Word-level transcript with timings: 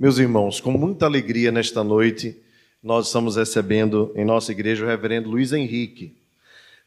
Meus 0.00 0.16
irmãos, 0.16 0.62
com 0.62 0.70
muita 0.70 1.04
alegria 1.04 1.52
nesta 1.52 1.84
noite, 1.84 2.34
nós 2.82 3.08
estamos 3.08 3.36
recebendo 3.36 4.10
em 4.16 4.24
nossa 4.24 4.50
igreja 4.50 4.82
o 4.82 4.88
reverendo 4.88 5.28
Luiz 5.28 5.52
Henrique. 5.52 6.16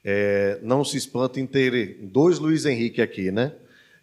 É, 0.03 0.57
não 0.63 0.83
se 0.83 0.97
espanta 0.97 1.39
em 1.39 1.45
ter 1.45 1.99
dois 2.01 2.39
Luiz 2.39 2.65
Henrique 2.65 3.03
aqui, 3.03 3.29
né? 3.29 3.53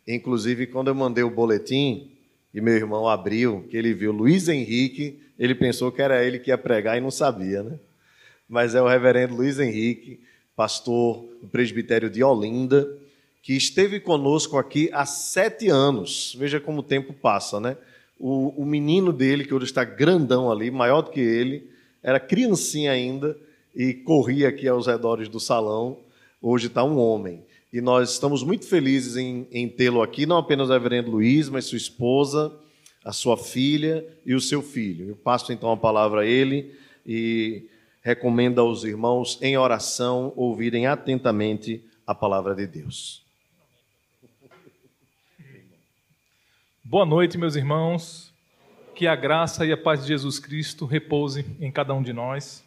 Inclusive, 0.06 0.68
quando 0.68 0.86
eu 0.86 0.94
mandei 0.94 1.24
o 1.24 1.30
boletim 1.30 2.12
e 2.54 2.60
meu 2.60 2.72
irmão 2.72 3.08
abriu, 3.08 3.66
que 3.68 3.76
ele 3.76 3.92
viu 3.92 4.12
Luiz 4.12 4.48
Henrique, 4.48 5.18
ele 5.36 5.56
pensou 5.56 5.90
que 5.90 6.00
era 6.00 6.24
ele 6.24 6.38
que 6.38 6.50
ia 6.50 6.56
pregar 6.56 6.96
e 6.96 7.00
não 7.00 7.10
sabia, 7.10 7.64
né? 7.64 7.80
Mas 8.48 8.76
é 8.76 8.80
o 8.80 8.86
reverendo 8.86 9.34
Luiz 9.34 9.58
Henrique, 9.58 10.20
pastor 10.54 11.26
do 11.42 11.48
presbitério 11.48 12.08
de 12.08 12.22
Olinda, 12.22 12.88
que 13.42 13.56
esteve 13.56 13.98
conosco 13.98 14.56
aqui 14.56 14.88
há 14.92 15.04
sete 15.04 15.68
anos. 15.68 16.36
Veja 16.38 16.60
como 16.60 16.78
o 16.78 16.84
tempo 16.84 17.12
passa, 17.12 17.58
né? 17.58 17.76
O, 18.20 18.62
o 18.62 18.66
menino 18.66 19.12
dele, 19.12 19.46
que 19.46 19.54
hoje 19.54 19.64
está 19.64 19.82
grandão 19.82 20.52
ali, 20.52 20.70
maior 20.70 21.00
do 21.00 21.10
que 21.10 21.20
ele, 21.20 21.70
era 22.02 22.20
criancinha 22.20 22.92
ainda 22.92 23.36
e 23.74 23.94
corria 23.94 24.48
aqui 24.48 24.68
aos 24.68 24.86
redores 24.86 25.26
do 25.28 25.40
salão. 25.40 25.98
Hoje 26.40 26.66
está 26.66 26.84
um 26.84 26.98
homem. 26.98 27.42
E 27.72 27.80
nós 27.80 28.12
estamos 28.12 28.42
muito 28.42 28.66
felizes 28.66 29.16
em, 29.16 29.46
em 29.50 29.68
tê-lo 29.68 30.02
aqui, 30.02 30.26
não 30.26 30.36
apenas 30.36 30.68
o 30.68 30.72
reverendo 30.72 31.10
Luiz, 31.10 31.48
mas 31.48 31.64
sua 31.64 31.78
esposa, 31.78 32.52
a 33.04 33.12
sua 33.12 33.36
filha 33.36 34.04
e 34.26 34.34
o 34.34 34.40
seu 34.40 34.60
filho. 34.60 35.08
Eu 35.08 35.16
passo 35.16 35.52
então 35.52 35.72
a 35.72 35.76
palavra 35.76 36.20
a 36.20 36.26
ele 36.26 36.74
e 37.06 37.64
recomendo 38.02 38.60
aos 38.60 38.84
irmãos, 38.84 39.38
em 39.40 39.56
oração, 39.56 40.32
ouvirem 40.36 40.86
atentamente 40.86 41.82
a 42.06 42.14
palavra 42.14 42.54
de 42.54 42.66
Deus. 42.66 43.22
Boa 46.90 47.06
noite, 47.06 47.38
meus 47.38 47.54
irmãos. 47.54 48.34
Que 48.96 49.06
a 49.06 49.14
graça 49.14 49.64
e 49.64 49.70
a 49.70 49.76
paz 49.76 50.02
de 50.02 50.08
Jesus 50.08 50.40
Cristo 50.40 50.86
repouse 50.86 51.46
em 51.60 51.70
cada 51.70 51.94
um 51.94 52.02
de 52.02 52.12
nós. 52.12 52.64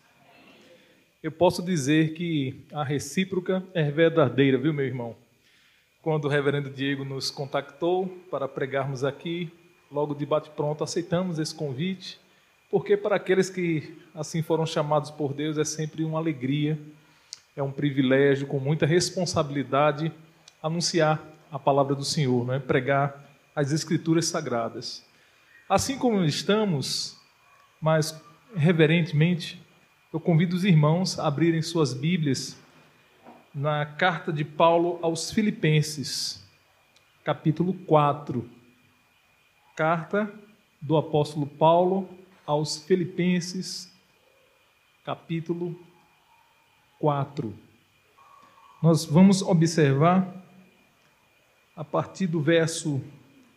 Eu 1.21 1.29
posso 1.29 1.61
dizer 1.61 2.13
que 2.13 2.63
a 2.71 2.85
recíproca 2.85 3.61
é 3.73 3.91
verdadeira, 3.91 4.57
viu, 4.57 4.73
meu 4.73 4.85
irmão? 4.85 5.13
Quando 6.01 6.23
o 6.23 6.27
reverendo 6.29 6.69
Diego 6.69 7.03
nos 7.03 7.29
contactou 7.29 8.07
para 8.31 8.47
pregarmos 8.47 9.03
aqui, 9.03 9.51
logo 9.91 10.15
de 10.15 10.25
bate-pronto 10.25 10.85
aceitamos 10.85 11.37
esse 11.37 11.53
convite, 11.53 12.17
porque 12.71 12.95
para 12.95 13.17
aqueles 13.17 13.49
que 13.49 13.93
assim 14.15 14.41
foram 14.41 14.65
chamados 14.65 15.11
por 15.11 15.33
Deus 15.33 15.57
é 15.57 15.65
sempre 15.65 16.01
uma 16.01 16.17
alegria, 16.17 16.79
é 17.57 17.61
um 17.61 17.73
privilégio, 17.73 18.47
com 18.47 18.57
muita 18.57 18.85
responsabilidade, 18.85 20.13
anunciar 20.61 21.21
a 21.51 21.59
palavra 21.59 21.93
do 21.93 22.05
Senhor, 22.05 22.47
não 22.47 22.53
é? 22.53 22.59
pregar 22.59 23.22
as 23.55 23.71
Escrituras 23.71 24.25
Sagradas. 24.25 25.03
Assim 25.69 25.97
como 25.97 26.23
estamos, 26.23 27.17
mas 27.79 28.19
reverentemente, 28.55 29.61
eu 30.11 30.19
convido 30.19 30.55
os 30.55 30.63
irmãos 30.63 31.19
a 31.19 31.27
abrirem 31.27 31.61
suas 31.61 31.93
Bíblias 31.93 32.57
na 33.53 33.85
carta 33.85 34.31
de 34.31 34.43
Paulo 34.43 34.99
aos 35.01 35.31
Filipenses, 35.31 36.43
capítulo 37.23 37.73
4. 37.73 38.49
Carta 39.75 40.31
do 40.81 40.97
apóstolo 40.97 41.47
Paulo 41.47 42.09
aos 42.45 42.77
Filipenses, 42.77 43.91
capítulo 45.03 45.79
4. 46.99 47.53
Nós 48.81 49.05
vamos 49.05 49.41
observar 49.41 50.43
a 51.75 51.83
partir 51.83 52.27
do 52.27 52.41
verso 52.41 53.01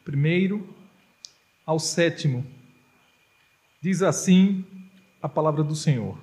primeiro 0.06 0.64
ao 1.66 1.80
sétimo. 1.80 2.46
Diz 3.82 4.02
assim 4.02 4.64
a 5.20 5.28
palavra 5.28 5.64
do 5.64 5.74
Senhor: 5.74 6.16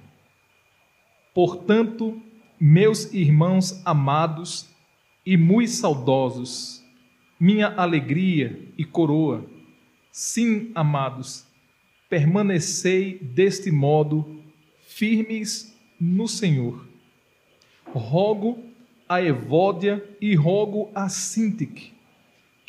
Portanto, 1.33 2.19
meus 2.57 3.13
irmãos 3.13 3.81
amados 3.85 4.69
e 5.25 5.35
muito 5.35 5.71
saudosos, 5.71 6.81
minha 7.37 7.67
alegria 7.75 8.71
e 8.77 8.85
coroa, 8.85 9.45
sim, 10.09 10.71
amados, 10.73 11.45
permanecei 12.09 13.19
deste 13.19 13.69
modo 13.69 14.41
firmes 14.87 15.77
no 15.99 16.25
Senhor. 16.25 16.87
Rogo 17.85 18.63
a 19.09 19.21
Evódia 19.21 20.01
e 20.21 20.35
rogo 20.35 20.89
a 20.95 21.09
Sintique 21.09 21.92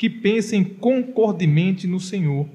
que 0.05 0.09
pensem 0.09 0.63
concordemente 0.63 1.87
no 1.87 1.99
Senhor. 1.99 2.47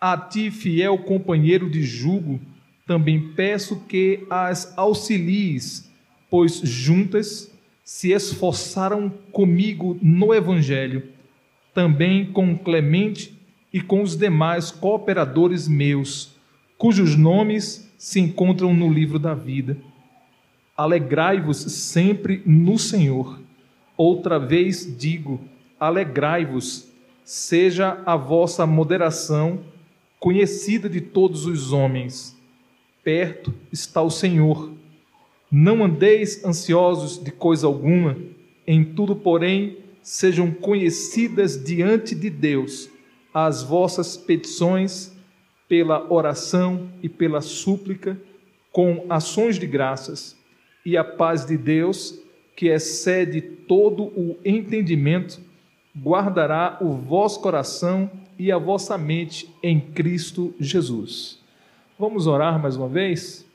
A 0.00 0.16
ti, 0.18 0.50
fiel 0.50 0.98
companheiro 0.98 1.70
de 1.70 1.84
jugo, 1.84 2.40
também 2.84 3.34
peço 3.34 3.84
que 3.86 4.26
as 4.28 4.76
auxilies, 4.76 5.88
pois 6.28 6.60
juntas 6.64 7.56
se 7.84 8.10
esforçaram 8.10 9.08
comigo 9.30 9.96
no 10.02 10.34
Evangelho, 10.34 11.04
também 11.72 12.32
com 12.32 12.58
Clemente 12.58 13.32
e 13.72 13.80
com 13.80 14.02
os 14.02 14.16
demais 14.16 14.72
cooperadores 14.72 15.68
meus, 15.68 16.34
cujos 16.76 17.14
nomes 17.14 17.88
se 17.96 18.18
encontram 18.18 18.74
no 18.74 18.92
livro 18.92 19.20
da 19.20 19.34
vida. 19.34 19.78
Alegrai-vos 20.76 21.58
sempre 21.58 22.42
no 22.44 22.76
Senhor. 22.76 23.38
Outra 23.96 24.36
vez 24.36 24.96
digo, 24.98 25.40
alegrai-vos, 25.78 26.92
seja 27.24 28.02
a 28.06 28.16
vossa 28.16 28.66
moderação 28.66 29.60
conhecida 30.18 30.88
de 30.88 31.00
todos 31.00 31.46
os 31.46 31.72
homens. 31.72 32.36
Perto 33.02 33.54
está 33.72 34.02
o 34.02 34.10
Senhor. 34.10 34.72
Não 35.50 35.84
andeis 35.84 36.44
ansiosos 36.44 37.22
de 37.22 37.30
coisa 37.30 37.66
alguma, 37.66 38.16
em 38.66 38.84
tudo, 38.84 39.14
porém, 39.14 39.78
sejam 40.02 40.50
conhecidas 40.50 41.62
diante 41.62 42.14
de 42.14 42.30
Deus 42.30 42.88
as 43.32 43.62
vossas 43.62 44.16
petições 44.16 45.14
pela 45.68 46.10
oração 46.12 46.88
e 47.02 47.08
pela 47.08 47.40
súplica, 47.40 48.18
com 48.72 49.04
ações 49.08 49.58
de 49.58 49.66
graças, 49.66 50.36
e 50.84 50.96
a 50.96 51.04
paz 51.04 51.44
de 51.44 51.56
Deus, 51.56 52.18
que 52.54 52.68
excede 52.68 53.40
todo 53.40 54.04
o 54.04 54.38
entendimento, 54.44 55.40
guardará 55.98 56.76
o 56.80 56.92
vosso 56.92 57.40
coração 57.40 58.10
e 58.38 58.52
a 58.52 58.58
vossa 58.58 58.98
mente 58.98 59.48
em 59.62 59.80
Cristo 59.80 60.54
Jesus. 60.60 61.38
Vamos 61.98 62.26
orar 62.26 62.60
mais 62.60 62.76
uma 62.76 62.88
vez? 62.88 63.46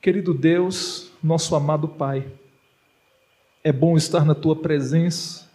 Querido 0.00 0.32
Deus, 0.32 1.12
nosso 1.22 1.54
amado 1.54 1.86
Pai, 1.86 2.26
é 3.62 3.70
bom 3.70 3.96
estar 3.96 4.24
na 4.24 4.34
tua 4.34 4.56
presença, 4.56 5.50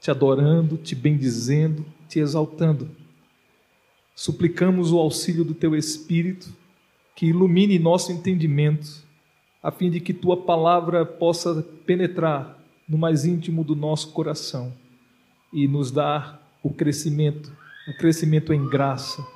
te 0.00 0.10
adorando, 0.10 0.76
te 0.76 0.94
bendizendo, 0.94 1.84
te 2.08 2.20
exaltando. 2.20 2.88
Suplicamos 4.14 4.92
o 4.92 4.98
auxílio 4.98 5.44
do 5.44 5.54
teu 5.54 5.74
Espírito, 5.74 6.54
que 7.16 7.26
ilumine 7.26 7.78
nosso 7.78 8.12
entendimento, 8.12 9.04
a 9.62 9.72
fim 9.72 9.90
de 9.90 9.98
que 9.98 10.14
tua 10.14 10.36
palavra 10.36 11.04
possa 11.04 11.66
penetrar 11.84 12.56
no 12.88 12.96
mais 12.96 13.24
íntimo 13.24 13.64
do 13.64 13.74
nosso 13.74 14.12
coração 14.12 14.72
e 15.56 15.66
nos 15.66 15.90
dar 15.90 16.46
o 16.62 16.68
crescimento, 16.68 17.50
o 17.88 17.96
crescimento 17.96 18.52
em 18.52 18.68
graça, 18.68 19.26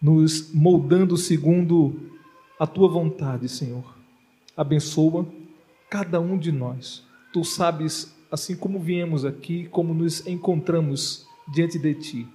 nos 0.00 0.50
moldando 0.54 1.18
segundo 1.18 2.00
a 2.58 2.66
tua 2.66 2.88
vontade, 2.88 3.46
Senhor. 3.46 3.84
Abençoa 4.56 5.26
cada 5.90 6.18
um 6.18 6.38
de 6.38 6.50
nós. 6.50 7.04
Tu 7.30 7.44
sabes, 7.44 8.16
assim 8.32 8.56
como 8.56 8.80
viemos 8.80 9.26
aqui, 9.26 9.66
como 9.66 9.92
nos 9.92 10.26
encontramos 10.26 11.26
diante 11.52 11.78
de 11.78 11.94
ti. 11.94 12.26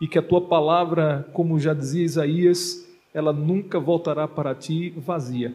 E 0.00 0.08
que 0.08 0.18
a 0.18 0.22
tua 0.22 0.40
palavra, 0.40 1.28
como 1.32 1.60
já 1.60 1.72
dizia 1.72 2.04
Isaías, 2.04 2.84
ela 3.14 3.32
nunca 3.32 3.78
voltará 3.78 4.26
para 4.26 4.56
ti 4.56 4.90
vazia. 4.96 5.54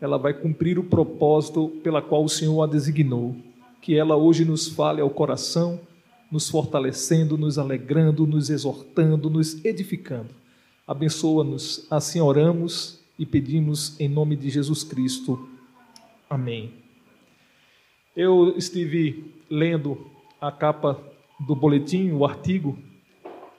Ela 0.00 0.18
vai 0.18 0.32
cumprir 0.32 0.78
o 0.78 0.84
propósito 0.84 1.68
pela 1.82 2.00
qual 2.00 2.22
o 2.22 2.28
Senhor 2.28 2.62
a 2.62 2.66
designou. 2.68 3.34
Que 3.82 3.96
ela 3.96 4.16
hoje 4.16 4.44
nos 4.44 4.68
fale 4.68 5.00
ao 5.00 5.10
coração 5.10 5.80
nos 6.30 6.48
fortalecendo, 6.48 7.38
nos 7.38 7.58
alegrando, 7.58 8.26
nos 8.26 8.50
exortando, 8.50 9.30
nos 9.30 9.64
edificando. 9.64 10.30
Abençoa-nos, 10.86 11.86
assim 11.90 12.20
oramos 12.20 13.00
e 13.18 13.24
pedimos 13.24 13.98
em 14.00 14.08
nome 14.08 14.36
de 14.36 14.50
Jesus 14.50 14.84
Cristo. 14.84 15.48
Amém. 16.28 16.72
Eu 18.16 18.54
estive 18.56 19.32
lendo 19.48 20.06
a 20.40 20.52
capa 20.52 21.00
do 21.40 21.54
boletim, 21.54 22.10
o 22.12 22.24
artigo, 22.24 22.78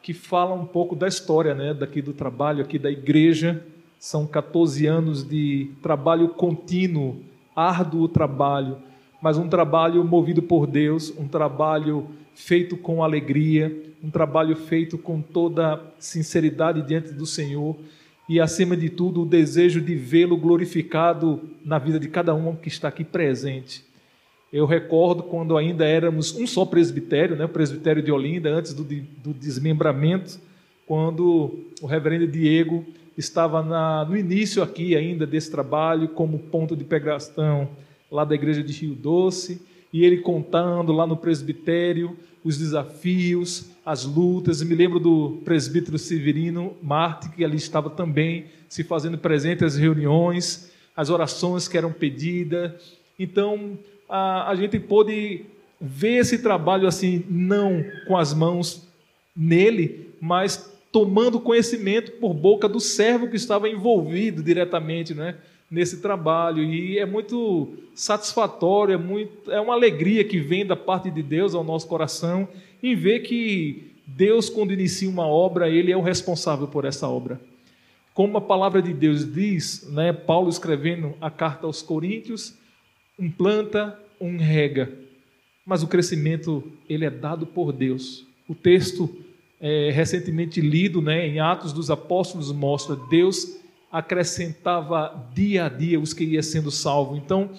que 0.02 0.14
fala 0.14 0.54
um 0.54 0.66
pouco 0.66 0.96
da 0.96 1.08
história 1.08 1.56
né, 1.56 1.74
daqui 1.74 2.02
do 2.02 2.14
trabalho, 2.14 2.64
aqui 2.64 2.78
da 2.78 2.92
igreja. 2.92 3.66
São 3.98 4.28
14 4.28 4.86
anos 4.86 5.28
de 5.28 5.72
trabalho 5.82 6.30
contínuo, 6.30 7.24
árduo 7.56 8.08
trabalho, 8.08 8.78
mas 9.22 9.38
um 9.38 9.50
trabalho 9.50 10.04
movido 10.04 10.44
por 10.44 10.68
Deus, 10.68 11.12
um 11.18 11.28
trabalho 11.28 12.08
feito 12.36 12.76
com 12.76 13.04
alegria, 13.04 13.76
um 14.04 14.10
trabalho 14.12 14.56
feito 14.56 14.98
com 14.98 15.22
toda 15.22 15.82
sinceridade 15.98 16.82
diante 16.82 17.12
do 17.12 17.26
Senhor 17.26 17.76
e, 18.28 18.40
acima 18.40 18.76
de 18.76 18.90
tudo, 18.90 19.22
o 19.22 19.26
desejo 19.26 19.80
de 19.80 19.96
vê-lo 19.96 20.36
glorificado 20.36 21.42
na 21.64 21.80
vida 21.80 22.00
de 22.00 22.08
cada 22.08 22.36
um 22.36 22.56
que 22.56 22.68
está 22.68 22.90
aqui 22.90 23.04
presente. 23.04 23.84
Eu 24.52 24.66
recordo 24.66 25.24
quando 25.24 25.58
ainda 25.58 25.86
éramos 25.86 26.36
um 26.36 26.46
só 26.46 26.66
presbitério, 26.66 27.36
né, 27.36 27.46
o 27.46 27.50
presbitério 27.50 28.04
de 28.04 28.12
Olinda, 28.12 28.50
antes 28.50 28.74
do, 28.74 28.84
do 28.84 29.34
desmembramento, 29.34 30.40
quando 30.86 31.60
o 31.82 31.88
reverendo 31.88 32.28
Diego 32.28 32.86
estava 33.18 33.64
na, 33.64 34.06
no 34.06 34.16
início 34.16 34.62
aqui 34.62 34.96
ainda 34.96 35.26
desse 35.26 35.50
trabalho, 35.50 36.10
como 36.10 36.38
ponto 36.38 36.76
de 36.76 36.84
pregação 36.84 37.70
lá 38.12 38.24
da 38.24 38.36
igreja 38.36 38.64
de 38.64 38.72
Rio 38.74 38.94
Doce, 38.94 39.62
e 39.96 40.04
ele 40.04 40.18
contando 40.18 40.92
lá 40.92 41.08
no 41.08 41.16
presbitério 41.16 42.18
os 42.44 42.58
desafios, 42.58 43.70
as 43.86 44.04
lutas. 44.04 44.60
E 44.60 44.66
me 44.66 44.76
lembro 44.76 45.00
do 45.00 45.40
presbítero 45.46 45.98
Severino 45.98 46.76
Marte, 46.84 47.30
que 47.30 47.46
ali 47.46 47.56
estava 47.56 47.90
também 47.90 48.48
se 48.68 48.84
fazendo 48.84 49.18
presente 49.18 49.64
às 49.64 49.78
reuniões, 49.78 50.70
as 50.98 51.10
orações 51.10 51.70
que 51.70 51.78
eram 51.78 51.94
pedidas. 51.94 52.74
Então, 53.18 53.80
a, 54.10 54.52
a 54.52 54.56
gente 54.56 54.78
pôde 54.82 55.46
ver 55.80 56.18
esse 56.18 56.40
trabalho 56.40 56.90
assim, 56.90 57.24
não 57.30 57.82
com 58.06 58.18
as 58.18 58.34
mãos 58.34 58.86
nele, 59.34 60.10
mas 60.20 60.74
tomando 60.92 61.40
conhecimento 61.40 62.12
por 62.20 62.34
boca 62.34 62.68
do 62.68 62.82
servo 62.82 63.30
que 63.30 63.38
estava 63.38 63.70
envolvido 63.70 64.44
diretamente, 64.44 65.14
né? 65.14 65.38
Nesse 65.70 66.02
trabalho 66.02 66.64
e 66.64 66.98
é 67.00 67.06
muito 67.06 67.74
satisfatório, 67.94 68.94
é, 68.94 68.98
muito, 68.98 69.52
é 69.52 69.60
uma 69.60 69.74
alegria 69.74 70.24
que 70.24 70.40
vem 70.40 70.66
da 70.66 70.76
parte 70.76 71.10
de 71.10 71.24
Deus 71.24 71.56
ao 71.56 71.64
nosso 71.64 71.88
coração 71.88 72.48
em 72.82 72.96
ver 72.96 73.22
que 73.22 73.92
Deus, 74.06 74.50
quando 74.50 74.74
inicia 74.74 75.10
uma 75.10 75.28
obra, 75.28 75.70
Ele 75.70 75.92
é 75.92 75.98
o 75.98 76.02
responsável 76.02 76.68
por 76.68 76.86
essa 76.86 77.08
obra. 77.08 77.42
Como 78.14 78.38
a 78.38 78.42
palavra 78.42 78.82
de 78.82 78.94
Deus 78.94 79.30
diz, 79.34 79.90
né, 79.92 80.14
Paulo 80.14 80.50
escrevendo 80.50 81.16
a 81.20 81.30
carta 81.30 81.66
aos 81.66 81.82
Coríntios, 81.82 82.54
um 83.20 83.30
planta, 83.30 84.00
um 84.22 84.38
rega, 84.38 84.92
mas 85.66 85.82
o 85.82 85.88
crescimento 85.88 86.64
ele 86.88 87.06
é 87.06 87.10
dado 87.10 87.46
por 87.46 87.74
Deus. 87.74 88.26
O 88.48 88.54
texto 88.54 89.10
é, 89.60 89.90
recentemente 89.92 90.62
lido 90.62 91.02
né, 91.02 91.28
em 91.28 91.40
Atos 91.40 91.74
dos 91.74 91.90
Apóstolos 91.90 92.52
mostra 92.52 92.96
Deus 92.96 93.58
acrescentava 93.96 95.26
dia 95.34 95.68
a 95.68 95.70
dia 95.70 95.98
os 95.98 96.14
que 96.14 96.26
iam 96.26 96.44
sendo 96.44 96.70
salvos. 96.70 97.18
Então, 97.18 97.50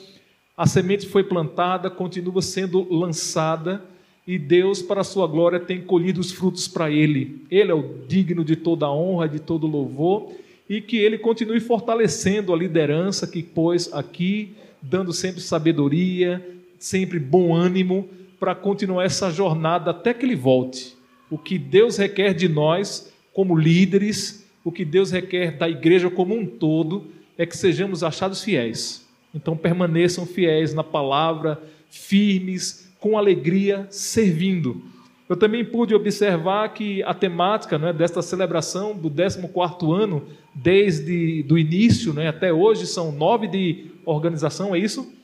a 0.54 0.66
semente 0.66 1.06
foi 1.06 1.24
plantada, 1.24 1.88
continua 1.88 2.42
sendo 2.42 2.86
lançada, 2.92 3.82
e 4.26 4.38
Deus, 4.38 4.82
para 4.82 5.00
a 5.00 5.04
sua 5.04 5.26
glória, 5.26 5.58
tem 5.58 5.80
colhido 5.80 6.20
os 6.20 6.32
frutos 6.32 6.68
para 6.68 6.90
Ele. 6.90 7.40
Ele 7.50 7.70
é 7.70 7.74
o 7.74 8.00
digno 8.06 8.44
de 8.44 8.54
toda 8.54 8.90
honra, 8.90 9.26
de 9.26 9.38
todo 9.38 9.66
louvor, 9.66 10.30
e 10.68 10.82
que 10.82 10.98
Ele 10.98 11.16
continue 11.16 11.58
fortalecendo 11.58 12.52
a 12.52 12.56
liderança 12.56 13.26
que 13.26 13.42
pôs 13.42 13.90
aqui, 13.94 14.54
dando 14.82 15.14
sempre 15.14 15.40
sabedoria, 15.40 16.46
sempre 16.78 17.18
bom 17.18 17.54
ânimo, 17.54 18.10
para 18.38 18.54
continuar 18.54 19.04
essa 19.04 19.30
jornada 19.30 19.90
até 19.90 20.12
que 20.12 20.26
Ele 20.26 20.36
volte. 20.36 20.94
O 21.30 21.38
que 21.38 21.58
Deus 21.58 21.96
requer 21.96 22.34
de 22.34 22.46
nós, 22.46 23.10
como 23.32 23.56
líderes, 23.56 24.45
o 24.66 24.72
que 24.72 24.84
Deus 24.84 25.12
requer 25.12 25.56
da 25.56 25.68
igreja 25.68 26.10
como 26.10 26.34
um 26.34 26.44
todo 26.44 27.06
é 27.38 27.46
que 27.46 27.56
sejamos 27.56 28.02
achados 28.02 28.42
fiéis. 28.42 29.06
Então 29.32 29.56
permaneçam 29.56 30.26
fiéis 30.26 30.74
na 30.74 30.82
palavra, 30.82 31.62
firmes, 31.88 32.92
com 32.98 33.16
alegria, 33.16 33.86
servindo. 33.90 34.82
Eu 35.28 35.36
também 35.36 35.64
pude 35.64 35.94
observar 35.94 36.68
que 36.70 37.00
a 37.04 37.14
temática 37.14 37.78
né, 37.78 37.92
desta 37.92 38.20
celebração 38.20 38.92
do 38.92 39.08
14º 39.08 39.94
ano, 39.94 40.24
desde 40.52 41.44
do 41.44 41.56
início 41.56 42.12
né, 42.12 42.26
até 42.26 42.52
hoje, 42.52 42.88
são 42.88 43.12
nove 43.12 43.46
de 43.46 43.92
organização, 44.04 44.74
é 44.74 44.80
isso? 44.80 45.14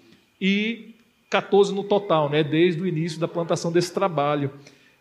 E 0.41 0.95
14 1.29 1.75
no 1.75 1.83
total, 1.83 2.31
né, 2.31 2.45
desde 2.45 2.81
o 2.81 2.87
início 2.87 3.19
da 3.19 3.27
plantação 3.27 3.73
desse 3.73 3.93
trabalho. 3.93 4.53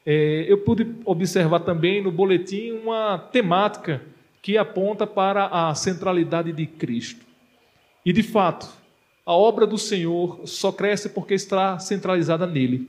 É, 0.04 0.46
eu 0.48 0.58
pude 0.58 0.96
observar 1.06 1.60
também 1.60 2.02
no 2.02 2.12
boletim 2.12 2.72
uma 2.72 3.20
temática 3.20 4.02
que 4.42 4.58
aponta 4.58 5.06
para 5.06 5.48
a 5.48 5.74
centralidade 5.76 6.52
de 6.52 6.66
Cristo. 6.66 7.26
E 8.06 8.12
de 8.12 8.24
fato, 8.24 8.68
a 9.26 9.34
obra 9.34 9.68
do 9.68 9.78
Senhor 9.78 10.42
só 10.46 10.72
cresce 10.72 11.10
porque 11.10 11.34
está 11.34 11.78
centralizada 11.78 12.48
nele. 12.48 12.88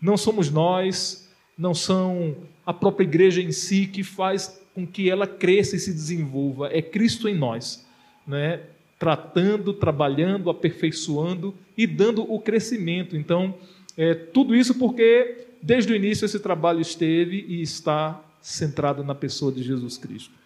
Não 0.00 0.16
somos 0.16 0.50
nós, 0.50 1.30
não 1.56 1.74
são 1.74 2.36
a 2.66 2.72
própria 2.72 3.04
igreja 3.04 3.40
em 3.40 3.52
si 3.52 3.86
que 3.86 4.02
faz 4.02 4.60
com 4.74 4.86
que 4.86 5.08
ela 5.08 5.26
cresça 5.26 5.76
e 5.76 5.78
se 5.78 5.92
desenvolva. 5.92 6.68
É 6.68 6.82
Cristo 6.82 7.28
em 7.28 7.34
nós, 7.34 7.86
né? 8.26 8.60
tratando, 8.98 9.72
trabalhando, 9.72 10.50
aperfeiçoando 10.50 11.54
e 11.76 11.86
dando 11.86 12.30
o 12.30 12.40
crescimento. 12.40 13.16
Então, 13.16 13.54
é, 13.96 14.14
tudo 14.14 14.54
isso 14.54 14.74
porque 14.74 15.46
desde 15.62 15.92
o 15.92 15.96
início 15.96 16.24
esse 16.24 16.38
trabalho 16.38 16.80
esteve 16.80 17.44
e 17.48 17.62
está 17.62 18.22
centrado 18.40 19.02
na 19.02 19.14
pessoa 19.14 19.50
de 19.50 19.62
Jesus 19.62 19.96
Cristo. 19.96 20.43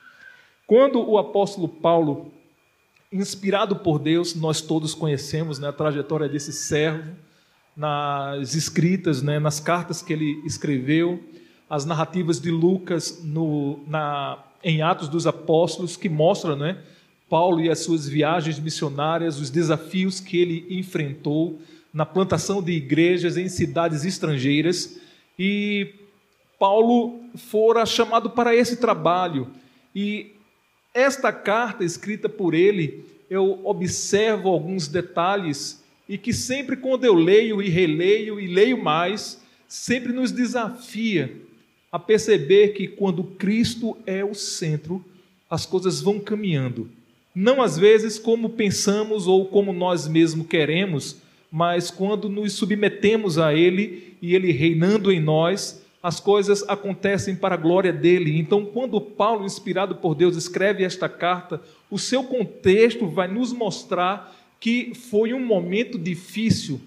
Quando 0.69 1.01
o 1.01 1.17
apóstolo 1.17 1.67
Paulo, 1.67 2.31
inspirado 3.11 3.77
por 3.77 3.99
Deus, 3.99 4.35
nós 4.35 4.61
todos 4.61 4.95
conhecemos 4.95 5.59
né, 5.59 5.69
a 5.69 5.73
trajetória 5.73 6.29
desse 6.29 6.53
servo, 6.53 7.11
nas 7.75 8.55
escritas, 8.55 9.23
né, 9.23 9.39
nas 9.39 9.59
cartas 9.59 10.03
que 10.03 10.13
ele 10.13 10.43
escreveu, 10.45 11.25
as 11.71 11.87
narrativas 11.87 12.39
de 12.39 12.51
Lucas 12.51 13.25
no, 13.25 13.81
na, 13.87 14.45
em 14.63 14.83
Atos 14.83 15.09
dos 15.09 15.27
Apóstolos, 15.27 15.97
que 15.97 16.11
mostram 16.11 16.55
né, 16.55 16.77
Paulo 17.31 17.63
e 17.63 17.71
as 17.71 17.79
suas 17.79 18.07
viagens 18.07 18.59
missionárias, 18.59 19.41
os 19.41 19.49
desafios 19.49 20.21
que 20.21 20.37
ele 20.37 20.67
enfrentou 20.69 21.59
na 21.95 22.05
plantação 22.05 22.63
de 22.63 22.73
igrejas 22.73 23.39
em 23.39 23.49
cidades 23.49 24.05
estrangeiras. 24.05 25.01
E 25.39 25.95
Paulo 26.59 27.21
fora 27.37 27.87
chamado 27.87 28.29
para 28.29 28.55
esse 28.55 28.77
trabalho. 28.77 29.49
E 29.97 30.35
esta 30.99 31.33
carta 31.33 31.85
escrita 31.85 32.29
por 32.29 32.55
ele, 32.55 33.05
eu 33.31 33.61
observo 33.65 34.49
alguns 34.49 34.89
detalhes 34.89 35.83
e 36.09 36.17
que 36.17 36.33
sempre 36.33 36.77
quando 36.77 37.05
eu 37.05 37.15
leio 37.15 37.63
e 37.63 37.69
releio 37.69 38.41
e 38.41 38.47
leio 38.47 38.83
mais, 38.83 39.41
sempre 39.69 40.13
nos 40.13 40.33
desafia 40.33 41.37
a 41.93 41.99
perceber 41.99 42.69
que 42.69 42.89
quando 42.89 43.23
Cristo 43.23 43.97
é 44.07 44.25
o 44.25 44.35
centro, 44.35 45.05
as 45.49 45.65
coisas 45.65 46.01
vão 46.01 46.19
caminhando. 46.19 46.91
Não 47.35 47.63
às 47.63 47.79
vezes 47.79 48.19
como 48.19 48.51
pensamos 48.51 49.27
ou 49.27 49.47
como 49.47 49.73
nós 49.73 50.09
mesmos 50.09 50.47
queremos, 50.47 51.17
mas 51.51 51.91
quando 51.91 52.29
nos 52.29 52.55
submetemos 52.55 53.39
a 53.39 53.55
Ele 53.55 54.17
e 54.21 54.35
Ele 54.35 54.51
reinando 54.53 55.13
em 55.13 55.21
nós, 55.21 55.83
as 56.03 56.21
coisas 56.21 56.63
acontecem 56.69 57.35
para 57.35 57.55
a 57.55 57.59
glória 57.59 57.93
dele. 57.93 58.39
Então, 58.39 58.65
quando 58.65 59.01
Paulo, 59.01 59.45
inspirado 59.45 59.97
por 59.97 60.15
Deus, 60.15 60.37
escreve 60.37 60.85
esta 60.85 61.09
carta, 61.09 61.61
o 61.91 61.99
seu 61.99 62.23
contexto 62.25 63.07
vai 63.07 63.29
nos 63.29 63.53
mostrar 63.53 64.35
que 64.61 64.93
foi 64.95 65.33
um 65.33 65.45
momento 65.45 65.99
difícil. 65.99 66.81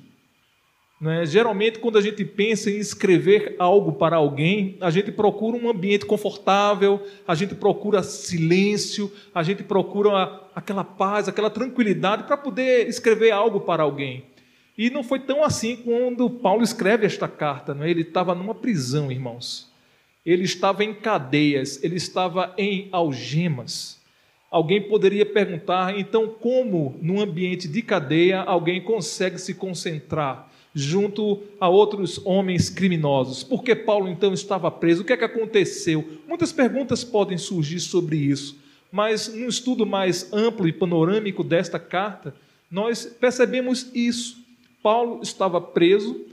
Né? 1.00 1.26
Geralmente, 1.26 1.80
quando 1.80 1.98
a 1.98 2.02
gente 2.02 2.24
pensa 2.24 2.70
em 2.70 2.78
escrever 2.78 3.56
algo 3.58 3.94
para 3.94 4.18
alguém, 4.18 4.78
a 4.80 4.92
gente 4.92 5.12
procura 5.12 5.58
um 5.58 5.70
ambiente 5.70 6.06
confortável, 6.06 7.02
a 7.28 7.34
gente 7.34 7.56
procura 7.56 8.04
silêncio, 8.04 9.12
a 9.34 9.42
gente 9.42 9.64
procura 9.64 10.42
aquela 10.54 10.84
paz, 10.84 11.28
aquela 11.28 11.50
tranquilidade 11.50 12.24
para 12.24 12.38
poder 12.38 12.88
escrever 12.88 13.32
algo 13.32 13.62
para 13.62 13.84
alguém. 13.84 14.31
E 14.78 14.90
não 14.90 15.04
foi 15.04 15.20
tão 15.20 15.44
assim 15.44 15.76
quando 15.76 16.30
Paulo 16.30 16.64
escreve 16.64 17.06
esta 17.06 17.28
carta, 17.28 17.74
não 17.74 17.84
é? 17.84 17.90
ele 17.90 18.02
estava 18.02 18.34
numa 18.34 18.56
prisão, 18.56 19.12
irmãos. 19.12 19.70
Ele 20.26 20.44
estava 20.44 20.84
em 20.84 20.94
cadeias, 20.94 21.84
ele 21.84 21.96
estava 21.96 22.54
em 22.58 22.88
algemas. 22.92 24.00
Alguém 24.50 24.82
poderia 24.82 25.26
perguntar, 25.26 25.98
então, 25.98 26.28
como 26.28 26.98
num 27.02 27.22
ambiente 27.22 27.68
de 27.68 27.82
cadeia 27.82 28.42
alguém 28.42 28.82
consegue 28.82 29.40
se 29.40 29.54
concentrar 29.54 30.52
junto 30.74 31.42
a 31.60 31.70
outros 31.70 32.20
homens 32.26 32.70
criminosos? 32.70 33.44
Por 33.44 33.64
que 33.64 33.76
Paulo 33.76 34.08
então 34.08 34.34
estava 34.34 34.70
preso? 34.70 35.02
O 35.02 35.06
que 35.06 35.14
é 35.14 35.18
que 35.18 35.24
aconteceu? 35.24 36.20
Muitas 36.28 36.52
perguntas 36.52 37.04
podem 37.04 37.38
surgir 37.38 37.80
sobre 37.80 38.18
isso, 38.18 38.58
mas 38.92 39.34
num 39.34 39.48
estudo 39.48 39.86
mais 39.86 40.32
amplo 40.34 40.68
e 40.68 40.74
panorâmico 40.74 41.44
desta 41.44 41.80
carta, 41.80 42.36
nós 42.70 43.06
percebemos 43.06 43.90
isso. 43.94 44.41
Paulo 44.82 45.22
estava 45.22 45.62
preso 45.62 46.26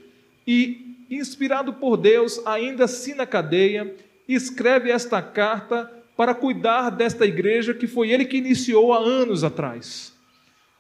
e, 0.47 0.97
inspirado 1.11 1.73
por 1.75 1.97
Deus, 1.97 2.41
ainda 2.47 2.85
assim 2.85 3.15
na 3.15 3.27
cadeia, 3.27 3.95
escreve 4.29 4.91
esta 4.91 5.23
carta 5.23 5.91
para 6.17 6.35
cuidar 6.35 6.91
desta 6.91 7.25
igreja 7.25 7.73
que 7.73 7.87
foi 7.87 8.11
ele 8.11 8.25
que 8.25 8.37
iniciou 8.37 8.93
há 8.93 8.99
anos 8.99 9.45
atrás. 9.45 10.13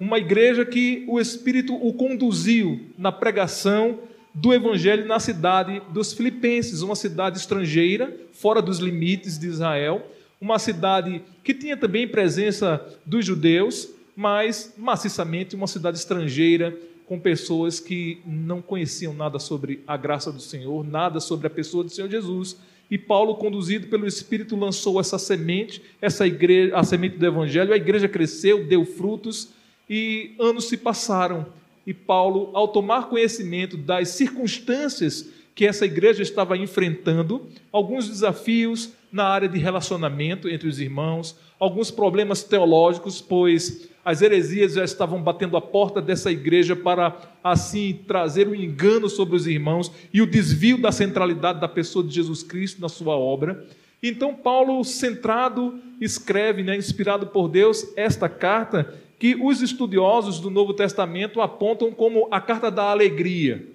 Uma 0.00 0.18
igreja 0.18 0.64
que 0.64 1.04
o 1.08 1.20
Espírito 1.20 1.74
o 1.74 1.92
conduziu 1.92 2.80
na 2.96 3.12
pregação 3.12 4.00
do 4.34 4.52
evangelho 4.52 5.06
na 5.06 5.18
cidade 5.18 5.82
dos 5.90 6.12
Filipenses, 6.12 6.82
uma 6.82 6.94
cidade 6.94 7.38
estrangeira, 7.38 8.16
fora 8.32 8.62
dos 8.62 8.78
limites 8.78 9.38
de 9.38 9.46
Israel, 9.46 10.06
uma 10.40 10.58
cidade 10.58 11.22
que 11.42 11.52
tinha 11.52 11.76
também 11.76 12.06
presença 12.06 12.80
dos 13.04 13.24
judeus, 13.24 13.88
mas 14.14 14.74
maciçamente 14.76 15.56
uma 15.56 15.66
cidade 15.66 15.98
estrangeira, 15.98 16.76
com 17.08 17.18
pessoas 17.18 17.80
que 17.80 18.20
não 18.26 18.60
conheciam 18.60 19.14
nada 19.14 19.38
sobre 19.38 19.82
a 19.86 19.96
graça 19.96 20.30
do 20.30 20.42
Senhor, 20.42 20.86
nada 20.86 21.20
sobre 21.20 21.46
a 21.46 21.50
pessoa 21.50 21.82
do 21.82 21.88
Senhor 21.88 22.10
Jesus. 22.10 22.58
E 22.90 22.98
Paulo, 22.98 23.36
conduzido 23.36 23.86
pelo 23.86 24.06
Espírito, 24.06 24.54
lançou 24.54 25.00
essa 25.00 25.18
semente, 25.18 25.82
essa 26.02 26.26
igreja, 26.26 26.76
a 26.76 26.84
semente 26.84 27.16
do 27.16 27.24
Evangelho. 27.24 27.72
A 27.72 27.76
igreja 27.76 28.08
cresceu, 28.08 28.66
deu 28.66 28.84
frutos 28.84 29.48
e 29.88 30.34
anos 30.38 30.68
se 30.68 30.76
passaram. 30.76 31.46
E 31.86 31.94
Paulo, 31.94 32.50
ao 32.52 32.68
tomar 32.68 33.08
conhecimento 33.08 33.78
das 33.78 34.10
circunstâncias 34.10 35.30
que 35.54 35.64
essa 35.64 35.86
igreja 35.86 36.22
estava 36.22 36.58
enfrentando, 36.58 37.46
alguns 37.72 38.06
desafios 38.06 38.90
na 39.10 39.24
área 39.24 39.48
de 39.48 39.58
relacionamento 39.58 40.48
entre 40.48 40.68
os 40.68 40.78
irmãos, 40.80 41.38
alguns 41.58 41.90
problemas 41.90 42.42
teológicos, 42.42 43.20
pois 43.20 43.88
as 44.04 44.22
heresias 44.22 44.74
já 44.74 44.84
estavam 44.84 45.22
batendo 45.22 45.56
a 45.56 45.60
porta 45.60 46.00
dessa 46.00 46.30
igreja 46.30 46.74
para 46.74 47.16
assim 47.42 48.00
trazer 48.06 48.46
o 48.48 48.52
um 48.52 48.54
engano 48.54 49.08
sobre 49.08 49.36
os 49.36 49.46
irmãos 49.46 49.92
e 50.12 50.22
o 50.22 50.26
desvio 50.26 50.80
da 50.80 50.92
centralidade 50.92 51.60
da 51.60 51.68
pessoa 51.68 52.04
de 52.04 52.14
Jesus 52.14 52.42
Cristo 52.42 52.80
na 52.80 52.88
sua 52.88 53.16
obra. 53.16 53.66
Então 54.02 54.34
Paulo, 54.34 54.82
centrado, 54.84 55.78
escreve, 56.00 56.62
né, 56.62 56.76
inspirado 56.76 57.26
por 57.26 57.48
Deus, 57.48 57.92
esta 57.96 58.28
carta 58.28 58.94
que 59.18 59.34
os 59.34 59.60
estudiosos 59.60 60.38
do 60.38 60.48
Novo 60.48 60.72
Testamento 60.72 61.40
apontam 61.40 61.90
como 61.90 62.28
a 62.30 62.40
carta 62.40 62.70
da 62.70 62.84
alegria. 62.84 63.66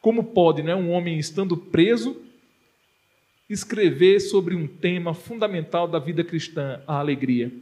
Como 0.00 0.24
pode, 0.24 0.62
né, 0.62 0.74
um 0.74 0.90
homem 0.90 1.18
estando 1.18 1.56
preso 1.56 2.16
escrever 3.48 4.20
sobre 4.20 4.54
um 4.54 4.66
tema 4.66 5.14
fundamental 5.14 5.86
da 5.86 5.98
vida 5.98 6.24
cristã, 6.24 6.82
a 6.86 6.98
alegria. 6.98 7.52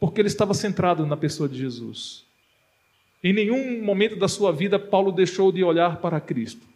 Porque 0.00 0.20
ele 0.20 0.28
estava 0.28 0.54
centrado 0.54 1.06
na 1.06 1.16
pessoa 1.16 1.48
de 1.48 1.58
Jesus. 1.58 2.24
Em 3.22 3.32
nenhum 3.32 3.82
momento 3.82 4.16
da 4.16 4.28
sua 4.28 4.52
vida, 4.52 4.78
Paulo 4.78 5.10
deixou 5.10 5.50
de 5.50 5.62
olhar 5.64 5.98
para 5.98 6.20
Cristo, 6.20 6.66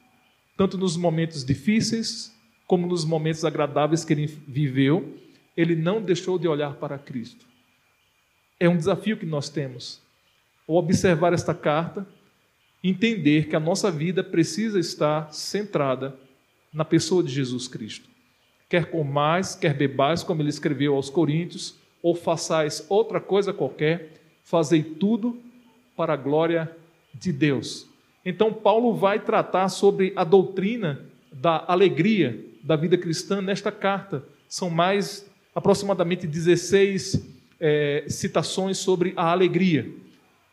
tanto 0.57 0.78
nos 0.78 0.97
momentos 0.97 1.45
difíceis, 1.45 2.35
como 2.66 2.87
nos 2.87 3.04
momentos 3.04 3.45
agradáveis 3.45 4.04
que 4.04 4.12
ele 4.12 4.26
viveu, 4.26 5.18
ele 5.57 5.75
não 5.75 6.00
deixou 6.00 6.38
de 6.38 6.47
olhar 6.47 6.75
para 6.75 6.99
Cristo. 6.99 7.47
É 8.61 8.68
um 8.68 8.76
desafio 8.76 9.16
que 9.16 9.26
nós 9.26 9.49
temos, 9.49 10.00
ao 10.66 10.76
observar 10.76 11.33
esta 11.33 11.54
carta, 11.54 12.07
entender 12.83 13.49
que 13.49 13.57
a 13.57 13.61
nossa 13.61 13.90
vida 13.90 14.23
precisa 14.23 14.78
estar 14.78 15.33
centrada 15.33 16.18
na 16.72 16.84
pessoa 16.84 17.22
de 17.22 17.32
Jesus 17.32 17.68
Cristo. 17.68 18.08
Quer 18.68 18.90
comais, 18.90 19.54
quer 19.54 19.75
bebais, 19.75 20.22
como 20.22 20.42
ele 20.42 20.50
escreveu 20.50 20.94
aos 20.94 21.08
Coríntios, 21.08 21.75
ou 22.02 22.14
façais 22.14 22.84
outra 22.88 23.20
coisa 23.20 23.52
qualquer, 23.52 24.12
fazei 24.44 24.82
tudo 24.82 25.38
para 25.96 26.12
a 26.12 26.16
glória 26.16 26.70
de 27.14 27.32
Deus. 27.32 27.87
Então, 28.25 28.52
Paulo 28.52 28.94
vai 28.94 29.20
tratar 29.20 29.68
sobre 29.68 30.12
a 30.14 30.22
doutrina 30.22 31.00
da 31.32 31.64
alegria 31.66 32.44
da 32.62 32.76
vida 32.76 32.98
cristã 32.98 33.40
nesta 33.40 33.72
carta. 33.72 34.22
São 34.48 34.68
mais 34.68 35.28
aproximadamente 35.54 36.26
16 36.26 37.26
é, 37.58 38.04
citações 38.08 38.78
sobre 38.78 39.12
a 39.16 39.32
alegria. 39.32 39.90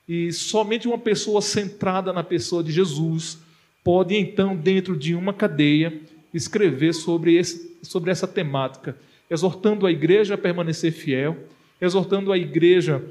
E 0.08 0.32
somente 0.32 0.88
uma 0.88 0.98
pessoa 0.98 1.42
centrada 1.42 2.14
na 2.14 2.24
pessoa 2.24 2.64
de 2.64 2.72
Jesus 2.72 3.40
pode 3.86 4.16
então, 4.16 4.56
dentro 4.56 4.98
de 4.98 5.14
uma 5.14 5.32
cadeia, 5.32 5.94
escrever 6.34 6.92
sobre, 6.92 7.38
esse, 7.38 7.78
sobre 7.84 8.10
essa 8.10 8.28
temática, 8.28 8.98
exortando 9.30 9.86
a 9.86 9.92
igreja 9.92 10.34
a 10.34 10.38
permanecer 10.40 10.92
fiel, 10.92 11.38
exortando 11.80 12.32
a 12.32 12.38
igreja 12.38 13.04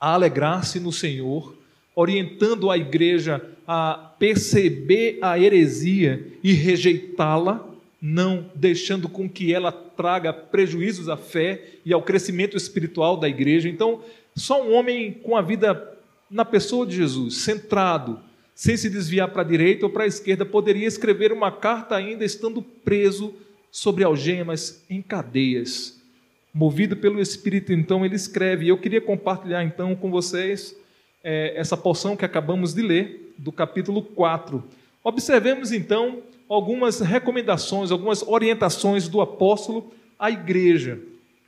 a 0.00 0.14
alegrar-se 0.14 0.80
no 0.80 0.90
Senhor, 0.90 1.54
orientando 1.94 2.70
a 2.70 2.78
igreja 2.78 3.46
a 3.68 4.14
perceber 4.18 5.18
a 5.20 5.38
heresia 5.38 6.26
e 6.42 6.54
rejeitá-la, 6.54 7.68
não 8.00 8.50
deixando 8.54 9.06
com 9.06 9.28
que 9.28 9.52
ela 9.52 9.70
traga 9.70 10.32
prejuízos 10.32 11.10
à 11.10 11.16
fé 11.18 11.74
e 11.84 11.92
ao 11.92 12.00
crescimento 12.00 12.56
espiritual 12.56 13.18
da 13.18 13.28
igreja. 13.28 13.68
Então, 13.68 14.00
só 14.34 14.66
um 14.66 14.72
homem 14.72 15.12
com 15.12 15.36
a 15.36 15.42
vida 15.42 15.94
na 16.30 16.46
pessoa 16.46 16.86
de 16.86 16.96
Jesus, 16.96 17.42
centrado, 17.42 18.29
sem 18.60 18.76
se 18.76 18.90
desviar 18.90 19.30
para 19.30 19.40
a 19.40 19.44
direita 19.44 19.86
ou 19.86 19.90
para 19.90 20.04
a 20.04 20.06
esquerda, 20.06 20.44
poderia 20.44 20.86
escrever 20.86 21.32
uma 21.32 21.50
carta 21.50 21.96
ainda 21.96 22.26
estando 22.26 22.60
preso 22.60 23.34
sobre 23.70 24.04
algemas 24.04 24.84
em 24.90 25.00
cadeias. 25.00 25.98
Movido 26.52 26.94
pelo 26.94 27.22
Espírito, 27.22 27.72
então, 27.72 28.04
ele 28.04 28.16
escreve. 28.16 28.68
Eu 28.68 28.76
queria 28.76 29.00
compartilhar, 29.00 29.64
então, 29.64 29.96
com 29.96 30.10
vocês 30.10 30.76
é, 31.24 31.58
essa 31.58 31.74
porção 31.74 32.14
que 32.14 32.22
acabamos 32.22 32.74
de 32.74 32.82
ler, 32.82 33.32
do 33.38 33.50
capítulo 33.50 34.02
4. 34.02 34.62
Observemos, 35.02 35.72
então, 35.72 36.18
algumas 36.46 37.00
recomendações, 37.00 37.90
algumas 37.90 38.22
orientações 38.22 39.08
do 39.08 39.22
apóstolo 39.22 39.90
à 40.18 40.30
igreja. 40.30 41.00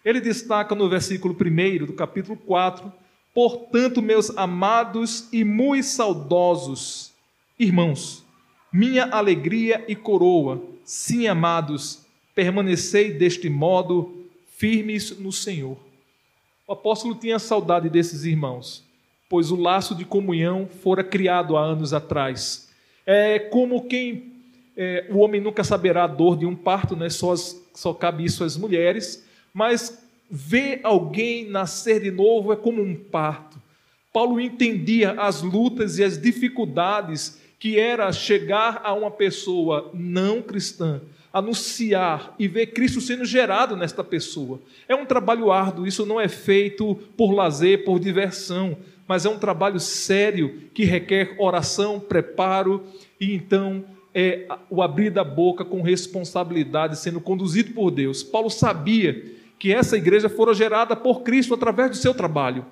Ele 0.03 0.19
destaca 0.19 0.75
no 0.75 0.89
versículo 0.89 1.37
1 1.39 1.85
do 1.85 1.93
capítulo 1.93 2.39
4 2.39 2.91
Portanto, 3.35 4.03
meus 4.03 4.37
amados 4.37 5.29
e 5.33 5.45
muito 5.45 5.87
saudosos 5.87 7.13
irmãos, 7.59 8.25
minha 8.73 9.05
alegria 9.05 9.85
e 9.89 9.95
coroa, 9.95 10.63
sim, 10.85 11.27
amados, 11.27 12.05
permanecei 12.35 13.13
deste 13.13 13.49
modo 13.49 14.27
firmes 14.57 15.19
no 15.19 15.33
Senhor. 15.33 15.77
O 16.67 16.73
apóstolo 16.73 17.15
tinha 17.15 17.39
saudade 17.39 17.89
desses 17.89 18.25
irmãos, 18.25 18.85
pois 19.29 19.51
o 19.51 19.57
laço 19.57 19.95
de 19.95 20.05
comunhão 20.05 20.67
fora 20.83 21.03
criado 21.03 21.57
há 21.57 21.63
anos 21.63 21.93
atrás. 21.93 22.71
É 23.07 23.39
como 23.39 23.87
quem 23.87 24.33
é, 24.77 25.07
o 25.11 25.19
homem 25.19 25.41
nunca 25.41 25.65
saberá 25.65 26.05
a 26.05 26.09
dor 26.09 26.37
de 26.37 26.47
um 26.47 26.57
parto, 26.57 26.97
né? 26.97 27.11
só, 27.11 27.35
só 27.37 27.93
cabe 27.93 28.25
isso 28.25 28.45
às 28.45 28.57
mulheres, 28.57 29.27
mas 29.53 30.02
ver 30.35 30.81
alguém 30.83 31.47
nascer 31.47 32.01
de 32.01 32.11
novo 32.11 32.55
é 32.55 32.57
como 32.57 32.81
um 32.81 32.95
parto. 32.95 33.61
Paulo 34.11 34.41
entendia 34.41 35.13
as 35.13 35.43
lutas 35.43 35.99
e 35.99 36.05
as 36.05 36.19
dificuldades 36.19 37.39
que 37.59 37.79
era 37.79 38.11
chegar 38.13 38.81
a 38.83 38.95
uma 38.95 39.11
pessoa 39.11 39.91
não 39.93 40.41
cristã, 40.41 41.03
anunciar 41.31 42.35
e 42.39 42.49
ver 42.49 42.69
Cristo 42.69 42.99
sendo 42.99 43.27
gerado 43.27 43.77
nesta 43.77 44.03
pessoa. 44.03 44.59
É 44.89 44.95
um 44.95 45.05
trabalho 45.05 45.53
árduo, 45.53 45.87
isso 45.87 46.07
não 46.07 46.19
é 46.19 46.29
feito 46.29 46.95
por 47.15 47.33
lazer, 47.33 47.85
por 47.85 48.01
diversão, 48.01 48.79
mas 49.07 49.27
é 49.27 49.29
um 49.29 49.39
trabalho 49.39 49.79
sério 49.79 50.63
que 50.73 50.85
requer 50.85 51.37
oração, 51.39 52.01
preparo 52.01 52.83
e 53.21 53.35
então 53.35 53.85
é 54.15 54.47
o 54.71 54.83
abrir 54.83 55.11
da 55.11 55.25
boca 55.25 55.63
com 55.63 55.83
responsabilidade, 55.83 56.99
sendo 56.99 57.21
conduzido 57.21 57.73
por 57.73 57.91
Deus. 57.91 58.23
Paulo 58.23 58.49
sabia 58.49 59.42
que 59.63 59.73
essa 59.73 59.97
igreja 59.97 60.29
fora 60.29 60.53
gerada 60.53 60.97
por 60.97 61.23
Cristo 61.23 61.55
através 61.55 61.89
do 61.89 61.97
seu 61.97 62.13
trabalho. 62.13 62.67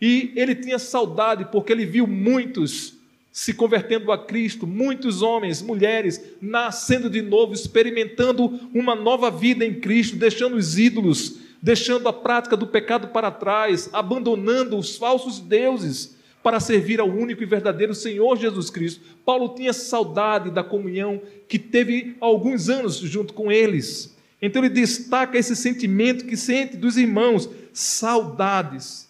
E 0.00 0.32
ele 0.34 0.54
tinha 0.54 0.78
saudade 0.78 1.46
porque 1.52 1.70
ele 1.70 1.84
viu 1.84 2.06
muitos 2.06 2.94
se 3.30 3.52
convertendo 3.52 4.10
a 4.10 4.16
Cristo, 4.16 4.66
muitos 4.66 5.20
homens, 5.20 5.60
mulheres 5.60 6.18
nascendo 6.40 7.10
de 7.10 7.20
novo, 7.20 7.52
experimentando 7.52 8.58
uma 8.72 8.94
nova 8.94 9.30
vida 9.30 9.66
em 9.66 9.80
Cristo, 9.80 10.16
deixando 10.16 10.56
os 10.56 10.78
ídolos, 10.78 11.40
deixando 11.60 12.08
a 12.08 12.12
prática 12.12 12.56
do 12.56 12.66
pecado 12.66 13.08
para 13.08 13.30
trás, 13.30 13.90
abandonando 13.92 14.78
os 14.78 14.96
falsos 14.96 15.40
deuses 15.40 16.16
para 16.42 16.58
servir 16.58 17.00
ao 17.00 17.10
único 17.10 17.42
e 17.42 17.46
verdadeiro 17.46 17.94
Senhor 17.94 18.38
Jesus 18.38 18.70
Cristo. 18.70 19.02
Paulo 19.26 19.50
tinha 19.54 19.74
saudade 19.74 20.50
da 20.50 20.64
comunhão 20.64 21.20
que 21.46 21.58
teve 21.58 22.16
há 22.18 22.24
alguns 22.24 22.70
anos 22.70 22.96
junto 22.96 23.34
com 23.34 23.52
eles. 23.52 24.18
Então 24.40 24.64
ele 24.64 24.72
destaca 24.72 25.36
esse 25.36 25.54
sentimento 25.54 26.24
que 26.24 26.36
sente 26.36 26.76
dos 26.76 26.96
irmãos, 26.96 27.48
saudades, 27.72 29.08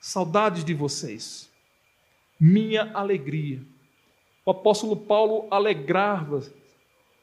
saudades 0.00 0.64
de 0.64 0.74
vocês, 0.74 1.48
minha 2.38 2.90
alegria. 2.92 3.60
O 4.44 4.50
apóstolo 4.50 4.96
Paulo 4.96 5.46
alegrava, 5.50 6.42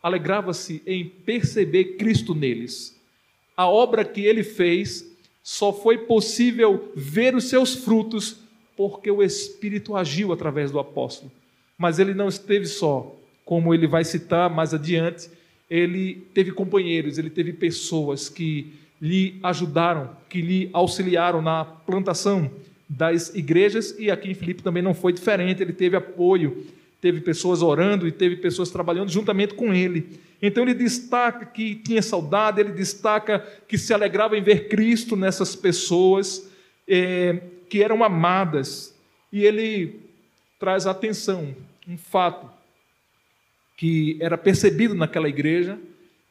alegrava-se 0.01 0.81
em 0.87 1.07
perceber 1.07 1.97
Cristo 1.97 2.33
neles. 2.33 2.97
A 3.55 3.67
obra 3.67 4.05
que 4.05 4.21
ele 4.21 4.43
fez 4.43 5.05
só 5.43 5.73
foi 5.73 5.99
possível 5.99 6.91
ver 6.95 7.35
os 7.35 7.49
seus 7.49 7.75
frutos 7.75 8.37
porque 8.75 9.11
o 9.11 9.21
Espírito 9.21 9.95
agiu 9.95 10.31
através 10.31 10.71
do 10.71 10.79
apóstolo. 10.79 11.31
Mas 11.77 11.99
ele 11.99 12.13
não 12.13 12.29
esteve 12.29 12.65
só, 12.65 13.15
como 13.43 13.73
ele 13.73 13.85
vai 13.85 14.03
citar 14.03 14.49
mais 14.49 14.73
adiante 14.73 15.29
ele 15.71 16.27
teve 16.33 16.51
companheiros, 16.51 17.17
ele 17.17 17.31
teve 17.31 17.53
pessoas 17.53 18.29
que 18.29 18.73
lhe 19.01 19.39
ajudaram, 19.41 20.09
que 20.29 20.41
lhe 20.41 20.69
auxiliaram 20.73 21.41
na 21.41 21.65
plantação 21.65 22.51
das 22.87 23.33
igrejas, 23.33 23.95
e 23.97 24.11
aqui 24.11 24.29
em 24.29 24.33
Filipe 24.35 24.61
também 24.61 24.83
não 24.83 24.93
foi 24.93 25.13
diferente, 25.13 25.63
ele 25.63 25.73
teve 25.73 25.95
apoio 25.95 26.65
teve 27.01 27.19
pessoas 27.19 27.63
orando 27.63 28.07
e 28.07 28.11
teve 28.11 28.35
pessoas 28.35 28.69
trabalhando 28.69 29.09
juntamente 29.09 29.55
com 29.55 29.73
ele. 29.73 30.19
Então 30.39 30.63
ele 30.63 30.75
destaca 30.75 31.47
que 31.47 31.75
tinha 31.75 32.01
saudade, 32.01 32.61
ele 32.61 32.71
destaca 32.71 33.39
que 33.67 33.77
se 33.77 33.91
alegrava 33.91 34.37
em 34.37 34.43
ver 34.43 34.69
Cristo 34.69 35.15
nessas 35.15 35.55
pessoas 35.55 36.47
é, 36.87 37.41
que 37.67 37.81
eram 37.83 38.03
amadas. 38.03 38.95
E 39.33 39.43
ele 39.43 39.99
traz 40.59 40.85
atenção, 40.85 41.55
um 41.87 41.97
fato 41.97 42.47
que 43.81 44.15
era 44.21 44.37
percebido 44.37 44.93
naquela 44.93 45.27
igreja 45.27 45.75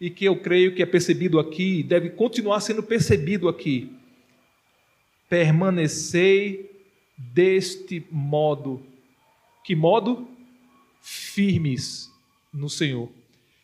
e 0.00 0.08
que 0.08 0.24
eu 0.24 0.36
creio 0.36 0.72
que 0.72 0.84
é 0.84 0.86
percebido 0.86 1.40
aqui, 1.40 1.82
deve 1.82 2.10
continuar 2.10 2.60
sendo 2.60 2.80
percebido 2.80 3.48
aqui. 3.48 3.92
Permanecei 5.28 6.70
deste 7.18 8.06
modo. 8.08 8.80
Que 9.64 9.74
modo? 9.74 10.28
Firmes 11.00 12.08
no 12.52 12.70
Senhor. 12.70 13.08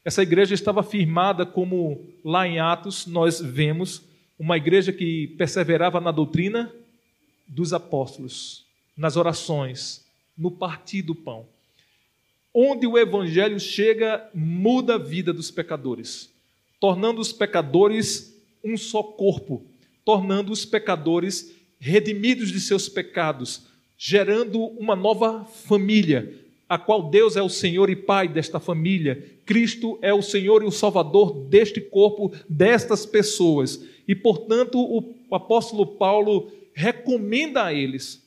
Essa 0.04 0.24
igreja 0.24 0.52
estava 0.52 0.82
firmada, 0.82 1.46
como 1.46 2.04
lá 2.24 2.44
em 2.44 2.58
Atos 2.58 3.06
nós 3.06 3.40
vemos, 3.40 4.02
uma 4.36 4.56
igreja 4.56 4.92
que 4.92 5.28
perseverava 5.38 6.00
na 6.00 6.10
doutrina 6.10 6.74
dos 7.46 7.72
apóstolos, 7.72 8.66
nas 8.96 9.16
orações, 9.16 10.04
no 10.36 10.50
partir 10.50 11.02
do 11.02 11.14
pão. 11.14 11.46
Onde 12.58 12.86
o 12.86 12.96
evangelho 12.96 13.60
chega, 13.60 14.30
muda 14.32 14.94
a 14.94 14.98
vida 14.98 15.30
dos 15.30 15.50
pecadores, 15.50 16.32
tornando 16.80 17.20
os 17.20 17.30
pecadores 17.30 18.34
um 18.64 18.78
só 18.78 19.02
corpo, 19.02 19.62
tornando 20.02 20.50
os 20.50 20.64
pecadores 20.64 21.54
redimidos 21.78 22.50
de 22.50 22.58
seus 22.58 22.88
pecados, 22.88 23.66
gerando 23.98 24.58
uma 24.58 24.96
nova 24.96 25.44
família, 25.44 26.32
a 26.66 26.78
qual 26.78 27.10
Deus 27.10 27.36
é 27.36 27.42
o 27.42 27.50
Senhor 27.50 27.90
e 27.90 27.94
Pai 27.94 28.26
desta 28.26 28.58
família, 28.58 29.22
Cristo 29.44 29.98
é 30.00 30.14
o 30.14 30.22
Senhor 30.22 30.62
e 30.62 30.66
o 30.66 30.72
Salvador 30.72 31.34
deste 31.50 31.82
corpo, 31.82 32.32
destas 32.48 33.04
pessoas. 33.04 33.84
E, 34.08 34.14
portanto, 34.14 34.80
o 34.80 35.34
apóstolo 35.34 35.84
Paulo 35.84 36.50
recomenda 36.72 37.66
a 37.66 37.74
eles 37.74 38.26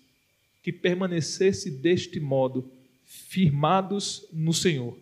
que 0.61 0.71
permanecesse 0.71 1.71
deste 1.71 2.19
modo, 2.19 2.69
firmados 3.09 4.27
no 4.31 4.53
Senhor. 4.53 4.95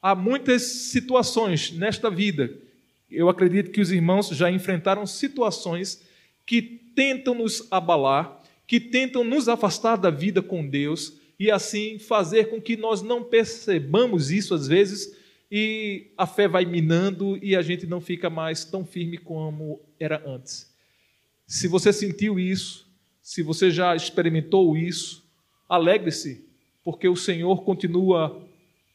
Há 0.00 0.14
muitas 0.14 0.62
situações 0.62 1.72
nesta 1.72 2.08
vida, 2.08 2.56
eu 3.10 3.28
acredito 3.28 3.72
que 3.72 3.80
os 3.80 3.90
irmãos 3.90 4.28
já 4.28 4.48
enfrentaram 4.48 5.04
situações 5.06 6.04
que 6.46 6.62
tentam 6.62 7.34
nos 7.34 7.66
abalar, 7.68 8.40
que 8.64 8.78
tentam 8.78 9.24
nos 9.24 9.48
afastar 9.48 9.96
da 9.96 10.08
vida 10.08 10.40
com 10.40 10.66
Deus 10.68 11.14
e 11.38 11.50
assim 11.50 11.98
fazer 11.98 12.48
com 12.48 12.60
que 12.60 12.76
nós 12.76 13.02
não 13.02 13.24
percebamos 13.24 14.30
isso 14.30 14.54
às 14.54 14.68
vezes 14.68 15.16
e 15.50 16.12
a 16.16 16.26
fé 16.26 16.46
vai 16.46 16.64
minando 16.64 17.38
e 17.42 17.56
a 17.56 17.62
gente 17.62 17.86
não 17.86 18.00
fica 18.00 18.30
mais 18.30 18.64
tão 18.64 18.84
firme 18.84 19.18
como 19.18 19.80
era 19.98 20.22
antes. 20.24 20.72
Se 21.46 21.66
você 21.66 21.92
sentiu 21.92 22.38
isso, 22.38 22.86
se 23.20 23.42
você 23.42 23.70
já 23.70 23.96
experimentou 23.96 24.76
isso, 24.76 25.24
alegre-se, 25.68 26.47
porque 26.84 27.08
o 27.08 27.16
Senhor 27.16 27.62
continua 27.62 28.40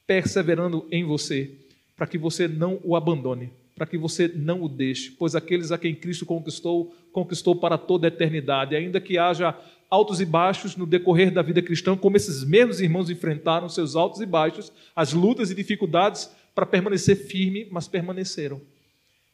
perseverando 0.06 0.86
em 0.92 1.04
você, 1.04 1.52
para 1.96 2.08
que 2.08 2.18
você 2.18 2.48
não 2.48 2.80
o 2.84 2.96
abandone, 2.96 3.52
para 3.76 3.86
que 3.86 3.98
você 3.98 4.28
não 4.28 4.62
o 4.62 4.70
deixe, 4.70 5.12
pois 5.12 5.36
aqueles 5.36 5.72
a 5.72 5.78
quem 5.78 5.96
Cristo 5.96 6.26
conquistou, 6.26 6.94
conquistou 7.12 7.56
para 7.56 7.78
toda 7.78 8.08
a 8.08 8.10
eternidade, 8.10 8.76
ainda 8.76 9.00
que 9.00 9.18
haja 9.18 9.58
altos 9.90 10.20
e 10.20 10.26
baixos 10.26 10.76
no 10.76 10.86
decorrer 10.86 11.32
da 11.32 11.42
vida 11.42 11.62
cristã, 11.62 11.96
como 11.96 12.18
esses 12.18 12.44
mesmos 12.44 12.82
irmãos 12.82 13.10
enfrentaram 13.10 13.70
seus 13.70 13.96
altos 13.96 14.22
e 14.22 14.26
baixos, 14.26 14.72
as 14.96 15.14
lutas 15.14 15.52
e 15.52 15.56
dificuldades 15.56 16.32
para 16.56 16.66
permanecer 16.66 17.16
firme, 17.16 17.68
mas 17.72 17.88
permaneceram. 17.88 18.60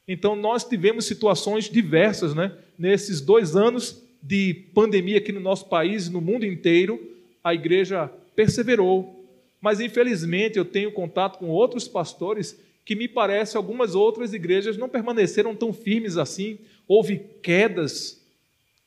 Então 0.08 0.36
nós 0.36 0.64
tivemos 0.64 1.06
situações 1.06 1.70
diversas, 1.70 2.34
né? 2.34 2.52
Nesses 2.78 3.22
dois 3.22 3.56
anos 3.56 4.04
de 4.22 4.54
pandemia 4.74 5.18
aqui 5.18 5.32
no 5.32 5.40
nosso 5.40 5.68
país 5.70 6.08
e 6.08 6.12
no 6.12 6.20
mundo 6.20 6.46
inteiro, 6.46 7.00
a 7.44 7.54
igreja 7.54 8.12
perseverou. 8.40 9.28
Mas 9.60 9.82
infelizmente 9.82 10.58
eu 10.58 10.64
tenho 10.64 10.94
contato 10.94 11.40
com 11.40 11.50
outros 11.50 11.90
pastores 11.90 12.58
que 12.86 12.96
me 12.96 13.06
parece 13.06 13.58
algumas 13.58 13.96
outras 13.96 14.34
igrejas 14.34 14.78
não 14.78 14.88
permaneceram 14.88 15.54
tão 15.54 15.74
firmes 15.74 16.16
assim. 16.16 16.58
Houve 16.88 17.20
quedas, 17.44 18.26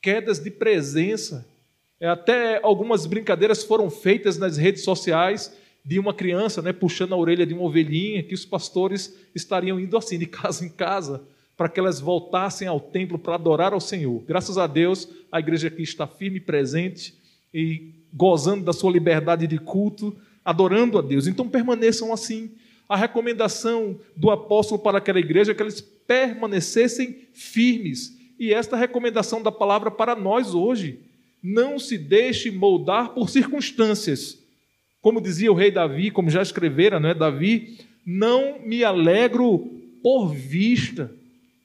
quedas 0.01 0.39
de 0.39 0.49
presença. 0.49 1.47
É, 1.99 2.07
até 2.07 2.59
algumas 2.63 3.05
brincadeiras 3.05 3.63
foram 3.63 3.91
feitas 3.91 4.39
nas 4.39 4.57
redes 4.57 4.83
sociais 4.83 5.55
de 5.85 5.99
uma 5.99 6.15
criança, 6.15 6.59
né, 6.59 6.73
puxando 6.73 7.13
a 7.13 7.17
orelha 7.17 7.45
de 7.45 7.53
uma 7.53 7.63
ovelhinha, 7.63 8.23
que 8.23 8.33
os 8.33 8.45
pastores 8.45 9.15
estariam 9.35 9.79
indo 9.79 9.95
assim, 9.95 10.17
de 10.17 10.25
casa 10.25 10.65
em 10.65 10.69
casa, 10.69 11.21
para 11.55 11.69
que 11.69 11.79
elas 11.79 11.99
voltassem 11.99 12.67
ao 12.67 12.79
templo 12.79 13.19
para 13.19 13.35
adorar 13.35 13.71
ao 13.71 13.79
Senhor. 13.79 14.23
Graças 14.23 14.57
a 14.57 14.65
Deus, 14.65 15.07
a 15.31 15.39
igreja 15.39 15.67
aqui 15.67 15.83
está 15.83 16.07
firme 16.07 16.39
presente 16.39 17.13
e 17.53 18.02
gozando 18.13 18.63
da 18.63 18.73
sua 18.73 18.91
liberdade 18.91 19.47
de 19.47 19.57
culto, 19.57 20.15
adorando 20.45 20.97
a 20.97 21.01
Deus. 21.01 21.27
Então 21.27 21.47
permaneçam 21.47 22.13
assim. 22.13 22.51
A 22.87 22.95
recomendação 22.95 23.99
do 24.15 24.29
apóstolo 24.29 24.79
para 24.81 24.99
aquela 24.99 25.19
igreja 25.19 25.51
é 25.51 25.55
que 25.55 25.63
eles 25.63 25.81
permanecessem 25.81 27.17
firmes. 27.33 28.17
E 28.39 28.53
esta 28.53 28.75
recomendação 28.75 29.41
da 29.41 29.51
palavra 29.51 29.89
para 29.89 30.15
nós 30.15 30.53
hoje. 30.53 30.99
Não 31.41 31.77
se 31.77 31.97
deixe 31.97 32.49
moldar 32.51 33.09
por 33.09 33.29
circunstâncias 33.29 34.43
como 35.03 35.19
dizia 35.19 35.51
o 35.51 35.55
rei 35.55 35.69
Davi, 35.69 36.09
como 36.09 36.29
já 36.29 36.41
escrevera, 36.41 36.97
não 36.97 37.09
é 37.09 37.13
Davi, 37.13 37.77
não 38.05 38.61
me 38.61 38.85
alegro 38.85 39.69
por 40.01 40.29
vista, 40.29 41.13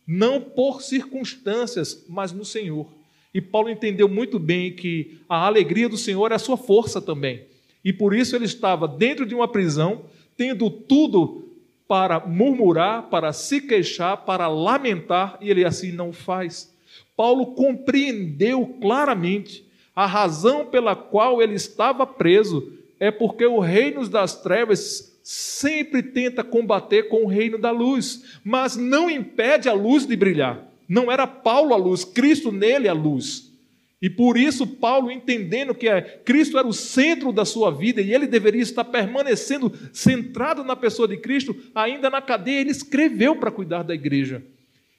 não 0.05 0.41
por 0.41 0.83
circunstâncias, 0.83 2.05
mas 2.09 2.33
no 2.33 2.45
Senhor. 2.45 2.89
E 3.39 3.41
Paulo 3.41 3.71
entendeu 3.71 4.09
muito 4.09 4.37
bem 4.37 4.73
que 4.73 5.21
a 5.29 5.47
alegria 5.47 5.89
do 5.89 5.97
Senhor 5.97 6.33
é 6.33 6.35
a 6.35 6.41
sua 6.41 6.57
força 6.57 7.01
também. 7.01 7.45
E 7.85 7.93
por 7.93 8.13
isso 8.13 8.35
ele 8.35 8.47
estava 8.47 8.89
dentro 8.89 9.25
de 9.25 9.33
uma 9.33 9.47
prisão, 9.47 10.07
tendo 10.37 10.69
tudo 10.69 11.49
para 11.87 12.19
murmurar, 12.19 13.05
para 13.05 13.33
se 13.33 13.61
queixar, 13.61 14.25
para 14.25 14.49
lamentar, 14.49 15.39
e 15.41 15.53
ele 15.53 15.65
assim 15.65 15.93
não 15.93 16.13
faz. 16.13 16.75
Paulo 17.17 17.55
compreendeu 17.55 18.67
claramente 18.81 19.65
a 19.95 20.05
razão 20.05 20.67
pela 20.67 20.97
qual 20.97 21.41
ele 21.41 21.55
estava 21.55 22.05
preso 22.05 22.73
é 22.99 23.13
porque 23.13 23.47
o 23.47 23.61
reino 23.61 24.09
das 24.09 24.43
trevas 24.43 25.17
sempre 25.23 26.03
tenta 26.03 26.43
combater 26.43 27.05
com 27.05 27.23
o 27.23 27.29
reino 27.29 27.57
da 27.57 27.71
luz, 27.71 28.41
mas 28.43 28.77
não 28.77 29.09
impede 29.09 29.69
a 29.69 29.73
luz 29.75 30.05
de 30.05 30.17
brilhar. 30.17 30.68
Não 30.89 31.13
era 31.13 31.27
Paulo 31.27 31.75
a 31.75 31.77
luz, 31.77 32.05
Cristo 32.05 32.51
nele 32.51 32.89
a 32.89 32.93
luz. 32.93 33.53
E 34.01 34.09
por 34.09 34.37
isso, 34.37 34.67
Paulo, 34.67 35.11
entendendo 35.11 35.75
que 35.75 35.89
é, 35.89 36.01
Cristo 36.01 36.57
era 36.57 36.67
o 36.67 36.73
centro 36.73 37.33
da 37.33 37.45
sua 37.45 37.71
vida 37.71 38.01
e 38.01 38.15
ele 38.15 38.29
deveria 38.29 38.63
estar 38.63 38.85
permanecendo 38.85 39.73
centrado 39.93 40.63
na 40.63 40.77
pessoa 40.77 41.09
de 41.09 41.17
Cristo, 41.17 41.55
ainda 41.75 42.09
na 42.09 42.23
cadeia, 42.23 42.61
ele 42.61 42.71
escreveu 42.71 43.37
para 43.37 43.51
cuidar 43.51 43.83
da 43.83 43.95
igreja. 43.95 44.43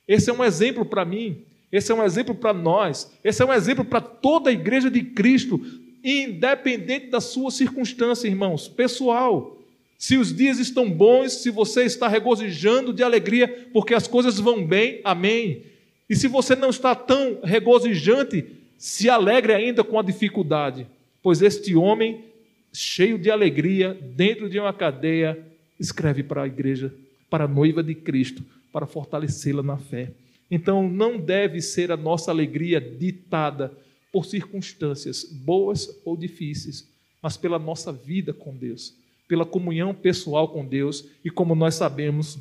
Esse 0.06 0.30
é 0.30 0.34
um 0.34 0.44
exemplo 0.44 0.84
para 0.84 1.06
mim, 1.06 1.44
esse 1.72 1.92
é 1.92 1.96
um 1.96 2.04
exemplo 2.04 2.36
para 2.36 2.54
nós, 2.54 3.12
esse 3.24 3.42
é 3.42 3.46
um 3.46 3.54
exemplo 3.54 3.86
para 3.86 4.02
toda 4.02 4.50
a 4.50 4.54
igreja 4.54 4.92
de 4.92 5.02
Cristo 5.02 5.62
independente 6.04 7.08
da 7.08 7.22
sua 7.22 7.52
circunstância, 7.52 8.28
irmãos, 8.28 8.68
pessoal. 8.68 9.58
Se 9.98 10.18
os 10.18 10.34
dias 10.34 10.60
estão 10.60 10.90
bons, 10.90 11.34
se 11.34 11.50
você 11.50 11.84
está 11.84 12.08
regozijando 12.08 12.94
de 12.94 13.04
alegria 13.04 13.70
porque 13.74 13.94
as 13.94 14.08
coisas 14.08 14.40
vão 14.40 14.66
bem, 14.66 15.02
amém. 15.04 15.64
E 16.10 16.16
se 16.16 16.28
você 16.28 16.56
não 16.56 16.70
está 16.70 16.96
tão 16.96 17.40
regozijante, 17.44 18.46
se 18.78 19.10
alegre 19.10 19.54
ainda 19.54 19.84
com 19.84 20.00
a 20.00 20.04
dificuldade, 20.04 20.88
pois 21.22 21.42
este 21.42 21.76
homem, 21.76 22.26
cheio 22.74 23.20
de 23.20 23.30
alegria, 23.30 23.94
dentro 24.16 24.50
de 24.50 24.60
uma 24.60 24.74
cadeia, 24.74 25.38
escreve 25.80 26.24
para 26.24 26.44
a 26.44 26.48
igreja, 26.48 26.94
para 27.30 27.44
a 27.44 27.48
noiva 27.48 27.84
de 27.84 27.94
Cristo, 27.94 28.44
para 28.72 28.88
fortalecê-la 28.88 29.62
na 29.62 29.78
fé. 29.78 30.12
Então, 30.50 30.90
não 30.90 31.20
deve 31.20 31.62
ser 31.62 31.92
a 31.92 31.98
nossa 31.98 32.32
alegria 32.32 32.82
ditada 32.82 33.72
por 34.12 34.26
circunstâncias 34.26 35.24
boas 35.24 36.02
ou 36.04 36.18
difíceis, 36.18 36.88
mas 37.22 37.38
pela 37.38 37.60
nossa 37.60 37.92
vida 37.92 38.34
com 38.34 38.56
Deus, 38.56 38.96
pela 39.28 39.46
comunhão 39.46 39.94
pessoal 39.94 40.48
com 40.48 40.66
Deus. 40.66 41.06
E 41.24 41.30
como 41.30 41.54
nós 41.54 41.76
sabemos, 41.76 42.40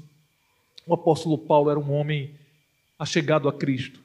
o 0.86 0.94
apóstolo 0.94 1.36
Paulo 1.36 1.68
era 1.68 1.78
um 1.78 1.92
homem 1.92 2.30
achegado 2.98 3.48
a 3.48 3.52
Cristo, 3.52 4.00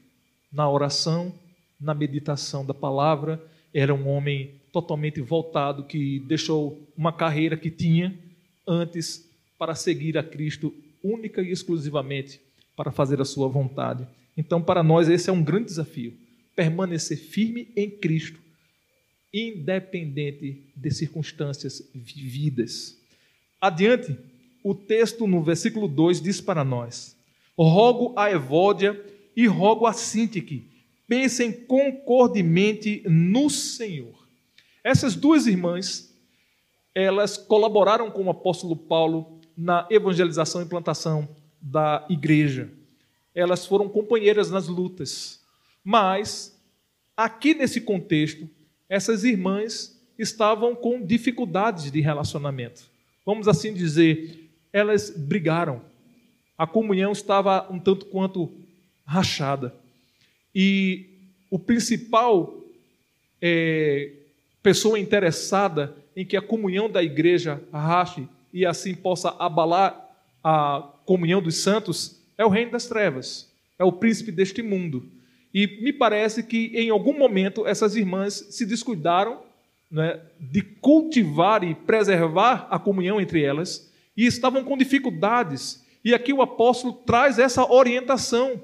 na 0.51 0.69
oração, 0.69 1.33
na 1.79 1.93
meditação 1.93 2.65
da 2.65 2.73
palavra, 2.73 3.43
era 3.73 3.93
um 3.93 4.07
homem 4.07 4.51
totalmente 4.71 5.19
voltado 5.19 5.83
que 5.83 6.19
deixou 6.19 6.79
uma 6.95 7.11
carreira 7.11 7.57
que 7.57 7.71
tinha 7.71 8.17
antes 8.67 9.27
para 9.57 9.75
seguir 9.75 10.17
a 10.17 10.23
Cristo 10.23 10.73
única 11.03 11.41
e 11.41 11.51
exclusivamente 11.51 12.39
para 12.75 12.91
fazer 12.91 13.19
a 13.19 13.25
sua 13.25 13.47
vontade. 13.47 14.07
Então, 14.37 14.61
para 14.61 14.83
nós 14.83 15.09
esse 15.09 15.29
é 15.29 15.33
um 15.33 15.43
grande 15.43 15.65
desafio 15.65 16.13
permanecer 16.55 17.17
firme 17.17 17.67
em 17.75 17.89
Cristo, 17.89 18.39
independente 19.33 20.61
de 20.75 20.91
circunstâncias 20.91 21.83
vividas. 21.93 22.97
Adiante, 23.59 24.15
o 24.63 24.75
texto 24.75 25.27
no 25.27 25.41
versículo 25.43 25.87
2 25.87 26.21
diz 26.21 26.39
para 26.39 26.63
nós: 26.63 27.12
Rogo 27.57 28.13
a 28.17 28.31
Evódia 28.31 29.03
e 29.35 29.47
rogo 29.47 29.85
a 29.85 29.93
Sintique, 29.93 30.69
pensem 31.07 31.51
concordemente 31.51 33.03
no 33.05 33.49
Senhor. 33.49 34.27
Essas 34.83 35.15
duas 35.15 35.47
irmãs, 35.47 36.13
elas 36.93 37.37
colaboraram 37.37 38.11
com 38.11 38.23
o 38.23 38.29
apóstolo 38.29 38.75
Paulo 38.75 39.39
na 39.55 39.87
evangelização 39.89 40.61
e 40.61 40.65
plantação 40.65 41.27
da 41.61 42.05
igreja. 42.09 42.71
Elas 43.33 43.65
foram 43.65 43.87
companheiras 43.87 44.51
nas 44.51 44.67
lutas. 44.67 45.41
Mas, 45.83 46.59
aqui 47.15 47.53
nesse 47.53 47.81
contexto, 47.81 48.49
essas 48.89 49.23
irmãs 49.23 49.99
estavam 50.17 50.75
com 50.75 51.03
dificuldades 51.03 51.91
de 51.91 52.01
relacionamento. 52.01 52.83
Vamos 53.25 53.47
assim 53.47 53.73
dizer, 53.73 54.51
elas 54.71 55.09
brigaram. 55.09 55.81
A 56.57 56.67
comunhão 56.67 57.11
estava 57.11 57.67
um 57.71 57.79
tanto 57.79 58.05
quanto 58.05 58.51
rachada. 59.05 59.73
E 60.53 61.05
o 61.49 61.59
principal 61.59 62.53
é, 63.41 64.11
pessoa 64.61 64.97
interessada 64.97 65.95
em 66.15 66.25
que 66.25 66.37
a 66.37 66.41
comunhão 66.41 66.89
da 66.89 67.03
igreja 67.03 67.61
rache 67.71 68.27
e 68.53 68.65
assim 68.65 68.93
possa 68.93 69.35
abalar 69.39 69.99
a 70.43 70.87
comunhão 71.05 71.41
dos 71.41 71.57
santos 71.57 72.21
é 72.37 72.45
o 72.45 72.49
reino 72.49 72.71
das 72.71 72.85
trevas, 72.85 73.51
é 73.77 73.83
o 73.83 73.91
príncipe 73.91 74.31
deste 74.31 74.61
mundo. 74.61 75.05
E 75.53 75.67
me 75.81 75.91
parece 75.91 76.43
que 76.43 76.71
em 76.75 76.89
algum 76.89 77.17
momento 77.17 77.67
essas 77.67 77.95
irmãs 77.95 78.33
se 78.49 78.65
descuidaram 78.65 79.41
né, 79.91 80.19
de 80.39 80.61
cultivar 80.61 81.63
e 81.63 81.75
preservar 81.75 82.67
a 82.69 82.79
comunhão 82.79 83.21
entre 83.21 83.43
elas 83.43 83.91
e 84.17 84.25
estavam 84.25 84.63
com 84.63 84.77
dificuldades. 84.77 85.82
E 86.03 86.13
aqui 86.13 86.33
o 86.33 86.41
apóstolo 86.41 86.93
traz 87.05 87.39
essa 87.39 87.69
orientação. 87.71 88.61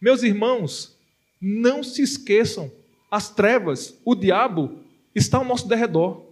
Meus 0.00 0.22
irmãos, 0.22 0.96
não 1.40 1.82
se 1.82 2.02
esqueçam, 2.02 2.70
as 3.10 3.30
trevas, 3.30 3.96
o 4.04 4.14
diabo 4.14 4.78
está 5.14 5.38
ao 5.38 5.44
nosso 5.44 5.68
derredor. 5.68 6.22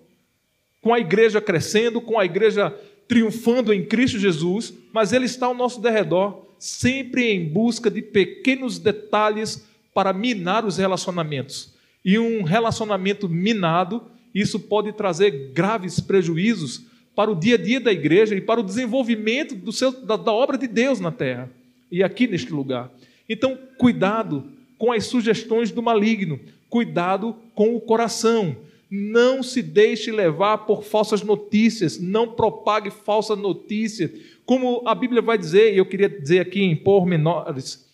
Com 0.81 0.92
a 0.92 0.98
igreja 0.98 1.40
crescendo, 1.40 2.00
com 2.00 2.18
a 2.18 2.24
igreja 2.24 2.76
triunfando 3.07 3.72
em 3.72 3.85
Cristo 3.85 4.18
Jesus, 4.18 4.72
mas 4.92 5.12
ele 5.12 5.26
está 5.26 5.46
ao 5.46 5.55
nosso 5.55 5.81
derredor, 5.81 6.46
sempre 6.59 7.31
em 7.31 7.48
busca 7.48 7.90
de 7.90 8.02
pequenos 8.02 8.78
detalhes 8.78 9.64
para 9.94 10.12
minar 10.12 10.64
os 10.64 10.78
relacionamentos. 10.78 11.72
E 12.05 12.18
um 12.18 12.42
relacionamento 12.42 13.28
minado, 13.28 14.02
isso 14.35 14.59
pode 14.59 14.92
trazer 14.92 15.52
graves 15.52 16.00
prejuízos 16.00 16.83
para 17.14 17.31
o 17.31 17.35
dia 17.35 17.57
a 17.57 17.59
dia 17.59 17.81
da 17.81 17.92
igreja 17.92 18.35
e 18.35 18.40
para 18.40 18.61
o 18.61 18.64
desenvolvimento 18.64 19.55
do 19.55 19.72
seu, 19.72 19.92
da, 19.92 20.16
da 20.16 20.33
obra 20.33 20.57
de 20.57 20.66
Deus 20.66 21.01
na 21.01 21.11
terra 21.12 21.51
e 21.90 22.03
aqui 22.03 22.27
neste 22.27 22.53
lugar. 22.53 22.90
Então, 23.29 23.59
cuidado 23.77 24.44
com 24.79 24.90
as 24.90 25.07
sugestões 25.07 25.70
do 25.70 25.83
maligno, 25.83 26.40
cuidado 26.70 27.37
com 27.55 27.77
o 27.77 27.81
coração. 27.81 28.57
Não 28.90 29.42
se 29.42 29.62
deixe 29.62 30.11
levar 30.11 30.59
por 30.59 30.83
falsas 30.83 31.22
notícias, 31.22 32.01
não 32.01 32.33
propague 32.33 32.90
falsas 32.90 33.38
notícias. 33.38 34.11
Como 34.44 34.83
a 34.87 34.94
Bíblia 34.94 35.22
vai 35.22 35.38
dizer, 35.38 35.72
e 35.72 35.79
eu 35.79 35.87
queria 35.87 36.09
dizer 36.09 36.40
aqui 36.40 36.62
em 36.62 36.75
pormenores, 36.75 37.88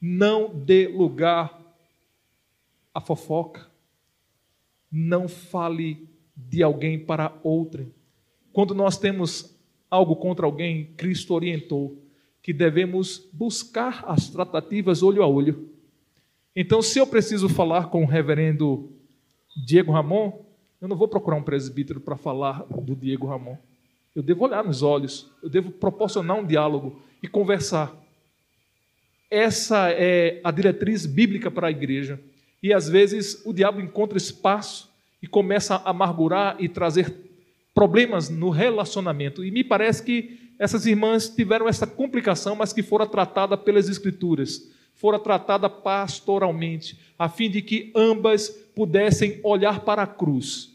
não 0.00 0.50
dê 0.52 0.88
lugar 0.88 1.58
à 2.92 3.00
fofoca. 3.00 3.66
Não 4.90 5.28
fale 5.28 6.08
de 6.36 6.62
alguém 6.62 6.98
para 6.98 7.32
outrem. 7.42 7.92
Quando 8.52 8.74
nós 8.74 8.98
temos 8.98 9.56
algo 9.90 10.16
contra 10.16 10.46
alguém, 10.46 10.92
Cristo 10.96 11.34
orientou 11.34 11.98
que 12.42 12.52
devemos 12.52 13.28
buscar 13.32 14.04
as 14.06 14.28
tratativas 14.28 15.02
olho 15.02 15.22
a 15.22 15.26
olho. 15.26 15.68
Então, 16.54 16.82
se 16.82 16.98
eu 16.98 17.06
preciso 17.06 17.48
falar 17.48 17.88
com 17.88 18.02
o 18.02 18.06
reverendo 18.06 18.90
Diego 19.64 19.92
Ramon, 19.92 20.44
eu 20.80 20.88
não 20.88 20.96
vou 20.96 21.08
procurar 21.08 21.36
um 21.36 21.42
presbítero 21.42 22.00
para 22.00 22.16
falar 22.16 22.64
do 22.64 22.96
Diego 22.96 23.26
Ramon. 23.26 23.56
Eu 24.14 24.22
devo 24.22 24.44
olhar 24.44 24.64
nos 24.64 24.82
olhos, 24.82 25.30
eu 25.42 25.48
devo 25.48 25.70
proporcionar 25.70 26.36
um 26.36 26.44
diálogo 26.44 27.00
e 27.22 27.28
conversar. 27.28 27.96
Essa 29.30 29.90
é 29.90 30.40
a 30.44 30.50
diretriz 30.50 31.06
bíblica 31.06 31.50
para 31.50 31.68
a 31.68 31.70
igreja. 31.70 32.20
E 32.62 32.72
às 32.72 32.88
vezes 32.88 33.40
o 33.46 33.52
diabo 33.52 33.80
encontra 33.80 34.18
espaço 34.18 34.90
e 35.22 35.26
começa 35.26 35.76
a 35.76 35.90
amargurar 35.90 36.56
e 36.58 36.68
trazer 36.68 37.14
problemas 37.74 38.28
no 38.28 38.50
relacionamento. 38.50 39.44
E 39.44 39.50
me 39.50 39.64
parece 39.64 40.02
que 40.02 40.52
essas 40.58 40.86
irmãs 40.86 41.28
tiveram 41.28 41.68
essa 41.68 41.86
complicação, 41.86 42.54
mas 42.54 42.72
que 42.72 42.82
fora 42.82 43.06
tratada 43.06 43.56
pelas 43.56 43.88
Escrituras, 43.88 44.70
fora 44.94 45.18
tratada 45.18 45.68
pastoralmente, 45.68 46.98
a 47.18 47.28
fim 47.28 47.50
de 47.50 47.62
que 47.62 47.90
ambas 47.94 48.48
pudessem 48.74 49.40
olhar 49.42 49.80
para 49.80 50.02
a 50.02 50.06
cruz. 50.06 50.70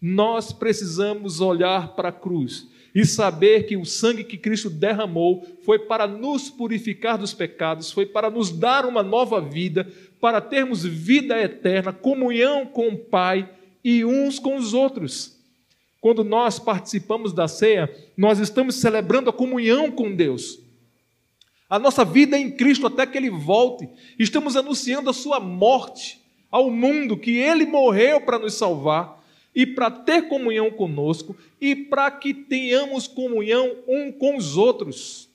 Nós 0.00 0.52
precisamos 0.52 1.40
olhar 1.40 1.94
para 1.94 2.10
a 2.10 2.12
cruz 2.12 2.68
e 2.94 3.04
saber 3.04 3.66
que 3.66 3.76
o 3.76 3.84
sangue 3.84 4.24
que 4.24 4.38
Cristo 4.38 4.70
derramou 4.70 5.46
foi 5.64 5.80
para 5.80 6.06
nos 6.06 6.48
purificar 6.48 7.18
dos 7.18 7.34
pecados, 7.34 7.90
foi 7.92 8.06
para 8.06 8.30
nos 8.30 8.50
dar 8.50 8.86
uma 8.86 9.02
nova 9.02 9.38
vida, 9.38 9.86
para 10.18 10.40
termos 10.40 10.82
vida 10.82 11.38
eterna, 11.38 11.92
comunhão 11.92 12.64
com 12.64 12.88
o 12.88 12.96
Pai 12.96 13.50
e 13.84 14.02
uns 14.02 14.38
com 14.38 14.56
os 14.56 14.72
outros. 14.72 15.35
Quando 16.06 16.22
nós 16.22 16.60
participamos 16.60 17.32
da 17.32 17.48
ceia, 17.48 17.92
nós 18.16 18.38
estamos 18.38 18.76
celebrando 18.76 19.28
a 19.28 19.32
comunhão 19.32 19.90
com 19.90 20.14
Deus. 20.14 20.60
A 21.68 21.80
nossa 21.80 22.04
vida 22.04 22.36
é 22.36 22.40
em 22.40 22.48
Cristo 22.48 22.86
até 22.86 23.04
que 23.04 23.18
Ele 23.18 23.28
volte. 23.28 23.88
Estamos 24.16 24.54
anunciando 24.54 25.10
a 25.10 25.12
Sua 25.12 25.40
morte 25.40 26.20
ao 26.48 26.70
mundo, 26.70 27.16
que 27.16 27.32
Ele 27.32 27.66
morreu 27.66 28.20
para 28.20 28.38
nos 28.38 28.54
salvar 28.54 29.20
e 29.52 29.66
para 29.66 29.90
ter 29.90 30.28
comunhão 30.28 30.70
conosco 30.70 31.36
e 31.60 31.74
para 31.74 32.08
que 32.08 32.32
tenhamos 32.32 33.08
comunhão 33.08 33.74
um 33.88 34.12
com 34.12 34.36
os 34.36 34.56
outros. 34.56 35.28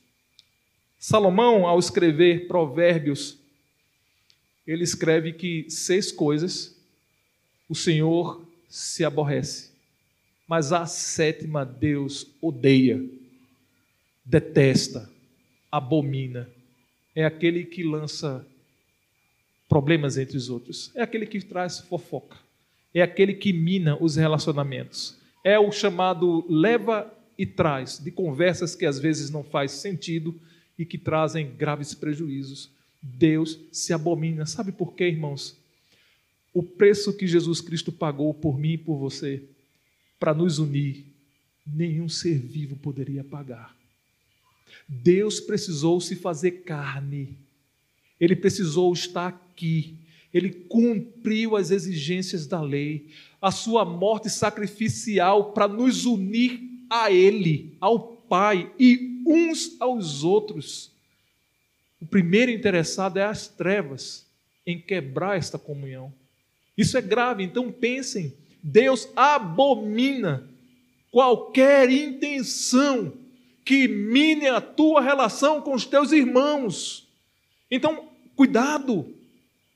Salomão, 0.98 1.66
ao 1.66 1.78
escrever 1.78 2.48
Provérbios, 2.48 3.36
ele 4.66 4.84
escreve 4.84 5.34
que 5.34 5.66
seis 5.68 6.10
coisas 6.10 6.74
o 7.68 7.74
Senhor 7.74 8.40
se 8.70 9.04
aborrece 9.04 9.71
mas 10.52 10.70
a 10.70 10.84
sétima 10.84 11.64
Deus 11.64 12.26
odeia, 12.38 13.02
detesta, 14.22 15.10
abomina. 15.70 16.46
É 17.16 17.24
aquele 17.24 17.64
que 17.64 17.82
lança 17.82 18.46
problemas 19.66 20.18
entre 20.18 20.36
os 20.36 20.50
outros, 20.50 20.94
é 20.94 21.00
aquele 21.00 21.24
que 21.24 21.40
traz 21.40 21.78
fofoca, 21.78 22.36
é 22.92 23.00
aquele 23.00 23.32
que 23.32 23.50
mina 23.50 23.96
os 23.98 24.16
relacionamentos, 24.16 25.16
é 25.42 25.58
o 25.58 25.72
chamado 25.72 26.44
leva 26.46 27.10
e 27.38 27.46
traz 27.46 27.98
de 27.98 28.10
conversas 28.10 28.76
que 28.76 28.84
às 28.84 28.98
vezes 28.98 29.30
não 29.30 29.42
faz 29.42 29.72
sentido 29.72 30.38
e 30.78 30.84
que 30.84 30.98
trazem 30.98 31.50
graves 31.56 31.94
prejuízos. 31.94 32.70
Deus 33.02 33.58
se 33.72 33.94
abomina. 33.94 34.44
Sabe 34.44 34.70
por 34.70 34.92
quê, 34.92 35.08
irmãos? 35.08 35.58
O 36.52 36.62
preço 36.62 37.16
que 37.16 37.26
Jesus 37.26 37.62
Cristo 37.62 37.90
pagou 37.90 38.34
por 38.34 38.58
mim 38.58 38.72
e 38.72 38.78
por 38.78 38.98
você 38.98 39.42
para 40.22 40.32
nos 40.32 40.60
unir, 40.60 41.04
nenhum 41.66 42.08
ser 42.08 42.38
vivo 42.38 42.76
poderia 42.76 43.24
pagar. 43.24 43.76
Deus 44.86 45.40
precisou 45.40 46.00
se 46.00 46.14
fazer 46.14 46.62
carne, 46.62 47.36
ele 48.20 48.36
precisou 48.36 48.92
estar 48.92 49.26
aqui, 49.26 49.96
ele 50.32 50.50
cumpriu 50.50 51.56
as 51.56 51.72
exigências 51.72 52.46
da 52.46 52.60
lei, 52.60 53.08
a 53.40 53.50
sua 53.50 53.84
morte 53.84 54.30
sacrificial 54.30 55.52
para 55.52 55.66
nos 55.66 56.04
unir 56.06 56.60
a 56.88 57.10
Ele, 57.10 57.76
ao 57.80 57.98
Pai 57.98 58.72
e 58.78 59.24
uns 59.26 59.74
aos 59.80 60.22
outros. 60.22 60.92
O 62.00 62.06
primeiro 62.06 62.52
interessado 62.52 63.16
é 63.16 63.24
as 63.24 63.48
trevas 63.48 64.24
em 64.64 64.80
quebrar 64.80 65.36
esta 65.36 65.58
comunhão. 65.58 66.14
Isso 66.78 66.96
é 66.96 67.00
grave, 67.02 67.42
então 67.42 67.72
pensem 67.72 68.32
Deus 68.62 69.08
abomina 69.16 70.48
qualquer 71.10 71.90
intenção 71.90 73.12
que 73.64 73.88
mine 73.88 74.48
a 74.48 74.60
tua 74.60 75.00
relação 75.00 75.60
com 75.60 75.74
os 75.74 75.84
teus 75.84 76.12
irmãos. 76.12 77.08
Então, 77.70 78.08
cuidado, 78.36 79.14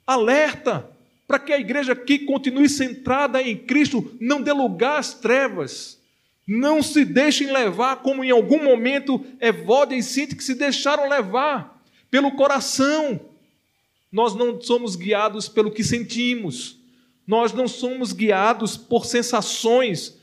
alerta, 0.07 0.89
para 1.27 1.39
que 1.39 1.53
a 1.53 1.59
igreja 1.59 1.93
aqui 1.93 2.21
continue 2.21 2.69
centrada 2.69 3.43
em 3.43 3.57
Cristo, 3.57 4.17
não 4.21 4.41
dê 4.41 4.53
lugar 4.53 4.99
às 4.99 5.15
trevas. 5.15 6.01
Não 6.47 6.81
se 6.81 7.05
deixem 7.05 7.53
levar, 7.53 7.97
como 7.97 8.23
em 8.23 8.31
algum 8.31 8.63
momento 8.63 9.25
Evódia 9.41 9.97
e 9.97 10.03
Sinti 10.03 10.37
que 10.37 10.45
se 10.45 10.55
deixaram 10.55 11.09
levar 11.09 11.83
pelo 12.09 12.33
coração. 12.33 13.21
Nós 14.13 14.35
não 14.35 14.61
somos 14.61 14.95
guiados 14.95 15.49
pelo 15.49 15.73
que 15.73 15.83
sentimos, 15.83 16.79
Nós 17.27 17.53
não 17.53 17.67
somos 17.67 18.13
guiados 18.13 18.77
por 18.77 19.05
sensações, 19.05 20.19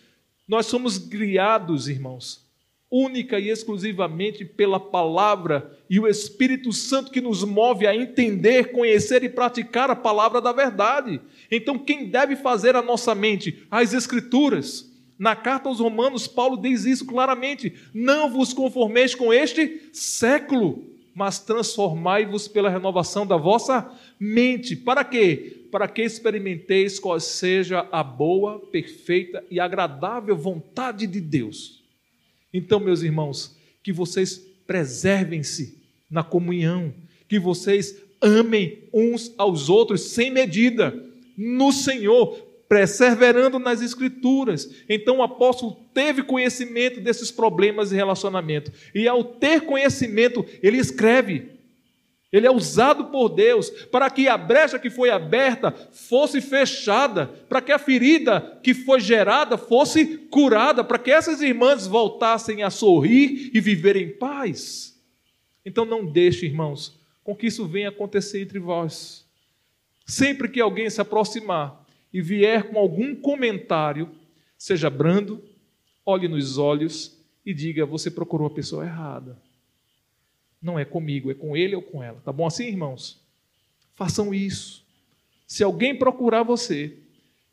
nós 0.47 0.67
somos 0.67 0.97
guiados, 0.97 1.87
irmãos, 1.87 2.45
única 2.89 3.39
e 3.39 3.49
exclusivamente 3.49 4.45
pela 4.45 4.79
palavra 4.79 5.77
e 5.89 5.99
o 5.99 6.07
Espírito 6.07 6.71
Santo 6.71 7.11
que 7.11 7.19
nos 7.19 7.43
move 7.43 7.85
a 7.87 7.95
entender, 7.95 8.71
conhecer 8.71 9.23
e 9.23 9.29
praticar 9.29 9.89
a 9.89 9.95
palavra 9.95 10.39
da 10.39 10.51
verdade. 10.51 11.19
Então, 11.51 11.77
quem 11.77 12.09
deve 12.09 12.35
fazer 12.35 12.75
a 12.75 12.81
nossa 12.81 13.13
mente? 13.13 13.65
As 13.69 13.93
Escrituras. 13.93 14.91
Na 15.17 15.35
carta 15.35 15.69
aos 15.69 15.79
Romanos, 15.79 16.27
Paulo 16.27 16.57
diz 16.57 16.85
isso 16.85 17.05
claramente: 17.05 17.73
não 17.93 18.29
vos 18.29 18.53
conformeis 18.53 19.13
com 19.13 19.31
este 19.31 19.89
século, 19.93 20.83
mas 21.15 21.39
transformai-vos 21.39 22.47
pela 22.47 22.69
renovação 22.69 23.25
da 23.25 23.37
vossa 23.37 23.91
mente. 24.19 24.75
Para 24.75 25.03
quê? 25.03 25.62
Para 25.73 25.88
que 25.88 26.03
experimenteis 26.03 26.99
qual 26.99 27.19
seja 27.19 27.88
a 27.91 28.03
boa, 28.03 28.59
perfeita 28.59 29.43
e 29.49 29.59
agradável 29.59 30.38
vontade 30.38 31.07
de 31.07 31.19
Deus. 31.19 31.81
Então, 32.53 32.79
meus 32.79 33.01
irmãos, 33.01 33.57
que 33.81 33.91
vocês 33.91 34.38
preservem-se 34.67 35.81
na 36.12 36.21
comunhão, 36.23 36.93
que 37.27 37.39
vocês 37.39 37.99
amem 38.21 38.83
uns 38.93 39.33
aos 39.36 39.67
outros 39.67 40.01
sem 40.01 40.29
medida, 40.29 40.93
no 41.36 41.71
Senhor, 41.71 42.38
perseverando 42.69 43.57
nas 43.57 43.81
Escrituras. 43.81 44.69
Então 44.88 45.17
o 45.17 45.23
apóstolo 45.23 45.75
teve 45.91 46.21
conhecimento 46.21 47.01
desses 47.01 47.31
problemas 47.31 47.89
de 47.89 47.95
relacionamento. 47.95 48.71
E 48.93 49.07
ao 49.07 49.23
ter 49.23 49.62
conhecimento, 49.62 50.45
ele 50.62 50.77
escreve. 50.77 51.52
Ele 52.33 52.47
é 52.47 52.51
usado 52.51 53.05
por 53.05 53.29
Deus 53.29 53.69
para 53.69 54.09
que 54.09 54.27
a 54.27 54.35
brecha 54.35 54.79
que 54.79 54.89
foi 54.89 55.11
aberta 55.11 55.71
fosse 55.91 56.41
fechada, 56.41 57.27
para 57.27 57.61
que 57.61 57.71
a 57.71 57.77
ferida 57.77 58.59
que 58.63 58.73
foi 58.73 58.99
gerada 58.99 59.55
fosse 59.55 60.17
curada, 60.31 60.83
para 60.83 60.97
que 60.97 61.11
essas 61.11 61.43
irmãs 61.43 61.85
voltassem 61.85 62.63
a 62.63 62.71
sorrir 62.71 63.51
e 63.53 63.61
viver 63.61 63.95
em 63.95 64.09
paz. 64.09 64.99
Então 65.63 65.85
não 65.85 66.03
deixe, 66.03 66.47
irmãos, 66.47 66.99
com 67.23 67.35
que 67.35 67.45
isso 67.45 67.67
venha 67.67 67.89
acontecer 67.89 68.41
entre 68.41 68.57
vós. 68.57 69.27
Sempre 70.03 70.49
que 70.49 70.59
alguém 70.59 70.89
se 70.89 70.99
aproximar 70.99 71.85
e 72.11 72.19
vier 72.19 72.63
com 72.63 72.79
algum 72.79 73.15
comentário, 73.15 74.09
seja 74.57 74.89
brando, 74.89 75.39
olhe 76.03 76.27
nos 76.27 76.57
olhos 76.57 77.15
e 77.45 77.53
diga: 77.53 77.85
Você 77.85 78.09
procurou 78.09 78.47
a 78.47 78.53
pessoa 78.53 78.83
errada. 78.83 79.39
Não 80.63 80.80
é 80.80 80.86
comigo, 80.86 81.30
é 81.30 81.34
com 81.34 81.56
ele 81.58 81.76
ou 81.76 81.82
com 81.82 82.02
ela. 82.02 82.21
Tá 82.21 82.32
bom 82.32 82.47
assim, 82.47 82.63
irmãos? 82.63 83.21
Façam 83.93 84.34
isso. 84.34 84.84
Se 85.45 85.63
alguém 85.63 85.97
procurar 85.97 86.41
você 86.41 86.97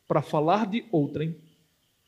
para 0.07 0.21
falar 0.21 0.65
de 0.65 0.85
outrem, 0.91 1.35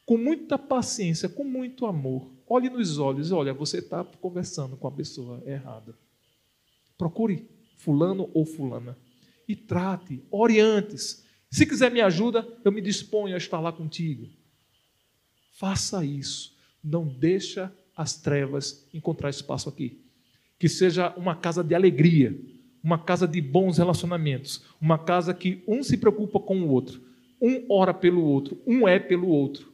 com 0.05 0.17
muita 0.17 0.57
paciência, 0.57 1.27
com 1.27 1.43
muito 1.43 1.85
amor, 1.85 2.31
olhe 2.47 2.69
nos 2.69 2.97
olhos 2.97 3.29
e 3.29 3.33
olha, 3.33 3.53
você 3.53 3.79
está 3.79 4.03
conversando 4.03 4.77
com 4.77 4.87
a 4.87 4.91
pessoa 4.91 5.43
errada. 5.45 5.93
Procure 6.97 7.47
fulano 7.77 8.29
ou 8.33 8.45
fulana 8.45 8.97
e 9.47 9.55
trate, 9.55 10.23
oriente-se, 10.31 11.23
se 11.53 11.67
quiser 11.67 11.91
me 11.91 12.01
ajuda, 12.01 12.47
eu 12.65 12.71
me 12.71 12.81
disponho 12.81 13.35
a 13.35 13.37
estar 13.37 13.59
lá 13.59 13.71
contigo. 13.71 14.27
Faça 15.51 16.03
isso. 16.03 16.57
Não 16.83 17.07
deixa 17.07 17.71
as 17.95 18.15
trevas 18.15 18.87
encontrar 18.91 19.29
espaço 19.29 19.69
aqui. 19.69 20.02
Que 20.63 20.69
seja 20.69 21.13
uma 21.17 21.35
casa 21.35 21.61
de 21.61 21.75
alegria, 21.75 22.39
uma 22.81 22.97
casa 22.97 23.27
de 23.27 23.41
bons 23.41 23.79
relacionamentos, 23.79 24.63
uma 24.79 24.97
casa 24.97 25.33
que 25.33 25.61
um 25.67 25.83
se 25.83 25.97
preocupa 25.97 26.39
com 26.39 26.61
o 26.61 26.69
outro, 26.69 27.01
um 27.41 27.65
ora 27.67 27.93
pelo 27.93 28.23
outro, 28.23 28.57
um 28.65 28.87
é 28.87 28.97
pelo 28.97 29.27
outro. 29.27 29.69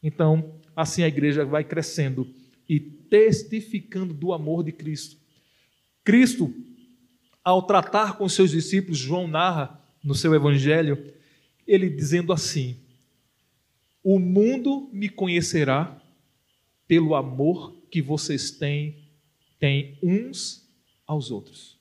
Então, 0.00 0.54
assim 0.76 1.02
a 1.02 1.08
igreja 1.08 1.44
vai 1.44 1.64
crescendo 1.64 2.32
e 2.68 2.78
testificando 2.78 4.14
do 4.14 4.32
amor 4.32 4.62
de 4.62 4.70
Cristo. 4.70 5.16
Cristo, 6.04 6.54
ao 7.42 7.62
tratar 7.62 8.16
com 8.16 8.28
seus 8.28 8.52
discípulos, 8.52 8.98
João 8.98 9.26
narra 9.26 9.82
no 10.00 10.14
seu 10.14 10.32
evangelho, 10.32 11.12
ele 11.66 11.90
dizendo 11.90 12.32
assim: 12.32 12.76
O 14.00 14.20
mundo 14.20 14.88
me 14.92 15.08
conhecerá 15.08 16.00
pelo 16.86 17.16
amor 17.16 17.74
que 17.90 18.00
vocês 18.00 18.52
têm, 18.52 19.03
têm 19.58 19.98
uns 20.02 20.68
aos 21.06 21.30
outros. 21.30 21.78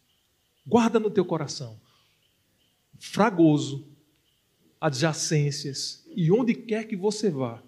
Guarda 0.65 0.99
no 0.99 1.09
teu 1.09 1.25
coração. 1.25 1.79
Fragoso, 2.97 3.85
adjacências 4.79 6.05
e 6.15 6.31
onde 6.31 6.53
quer 6.53 6.87
que 6.87 6.95
você 6.95 7.29
vá, 7.29 7.61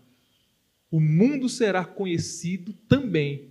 o 0.92 1.00
mundo 1.00 1.50
será 1.50 1.84
conhecido 1.84 2.74
também 2.88 3.50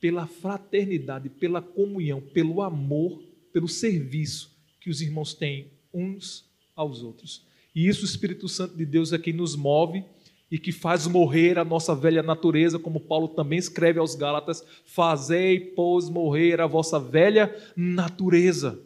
pela 0.00 0.26
fraternidade, 0.26 1.28
pela 1.28 1.60
comunhão, 1.60 2.20
pelo 2.20 2.62
amor, 2.62 3.22
pelo 3.52 3.68
serviço 3.68 4.56
que 4.80 4.90
os 4.90 5.00
irmãos 5.00 5.34
têm 5.34 5.70
uns 5.92 6.44
aos 6.74 7.02
outros. 7.02 7.44
E 7.74 7.88
isso 7.88 8.02
o 8.02 8.04
Espírito 8.04 8.48
Santo 8.48 8.76
de 8.76 8.86
Deus 8.86 9.12
é 9.12 9.18
quem 9.18 9.32
nos 9.32 9.56
move 9.56 10.04
e 10.50 10.58
que 10.58 10.72
faz 10.72 11.06
morrer 11.06 11.58
a 11.58 11.64
nossa 11.64 11.94
velha 11.94 12.22
natureza, 12.22 12.78
como 12.78 13.00
Paulo 13.00 13.28
também 13.28 13.58
escreve 13.58 13.98
aos 13.98 14.14
Gálatas: 14.14 14.64
Fazei, 14.84 15.60
pois, 15.60 16.08
morrer 16.08 16.60
a 16.60 16.66
vossa 16.66 16.98
velha 16.98 17.54
natureza. 17.76 18.78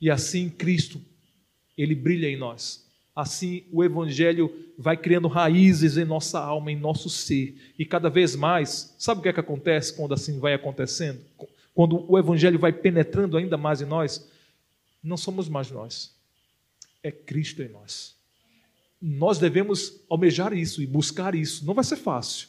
E 0.00 0.10
assim 0.10 0.48
Cristo, 0.48 1.00
ele 1.76 1.94
brilha 1.94 2.28
em 2.28 2.36
nós. 2.36 2.82
Assim 3.14 3.64
o 3.70 3.84
Evangelho 3.84 4.50
vai 4.76 4.96
criando 4.96 5.28
raízes 5.28 5.96
em 5.96 6.04
nossa 6.04 6.40
alma, 6.40 6.72
em 6.72 6.76
nosso 6.76 7.08
ser. 7.10 7.56
E 7.78 7.84
cada 7.84 8.08
vez 8.08 8.34
mais, 8.34 8.94
sabe 8.98 9.20
o 9.20 9.22
que 9.22 9.28
é 9.28 9.32
que 9.32 9.40
acontece 9.40 9.94
quando 9.94 10.14
assim 10.14 10.40
vai 10.40 10.54
acontecendo? 10.54 11.20
Quando 11.74 12.04
o 12.10 12.18
Evangelho 12.18 12.58
vai 12.58 12.72
penetrando 12.72 13.36
ainda 13.36 13.56
mais 13.56 13.80
em 13.80 13.86
nós? 13.86 14.28
não 15.02 15.16
somos 15.16 15.48
mais 15.48 15.70
nós, 15.70 16.14
é 17.02 17.10
Cristo 17.10 17.62
em 17.62 17.68
nós. 17.68 18.14
Nós 19.02 19.36
devemos 19.36 20.00
almejar 20.08 20.52
isso 20.52 20.80
e 20.80 20.86
buscar 20.86 21.34
isso. 21.34 21.66
Não 21.66 21.74
vai 21.74 21.82
ser 21.82 21.96
fácil. 21.96 22.46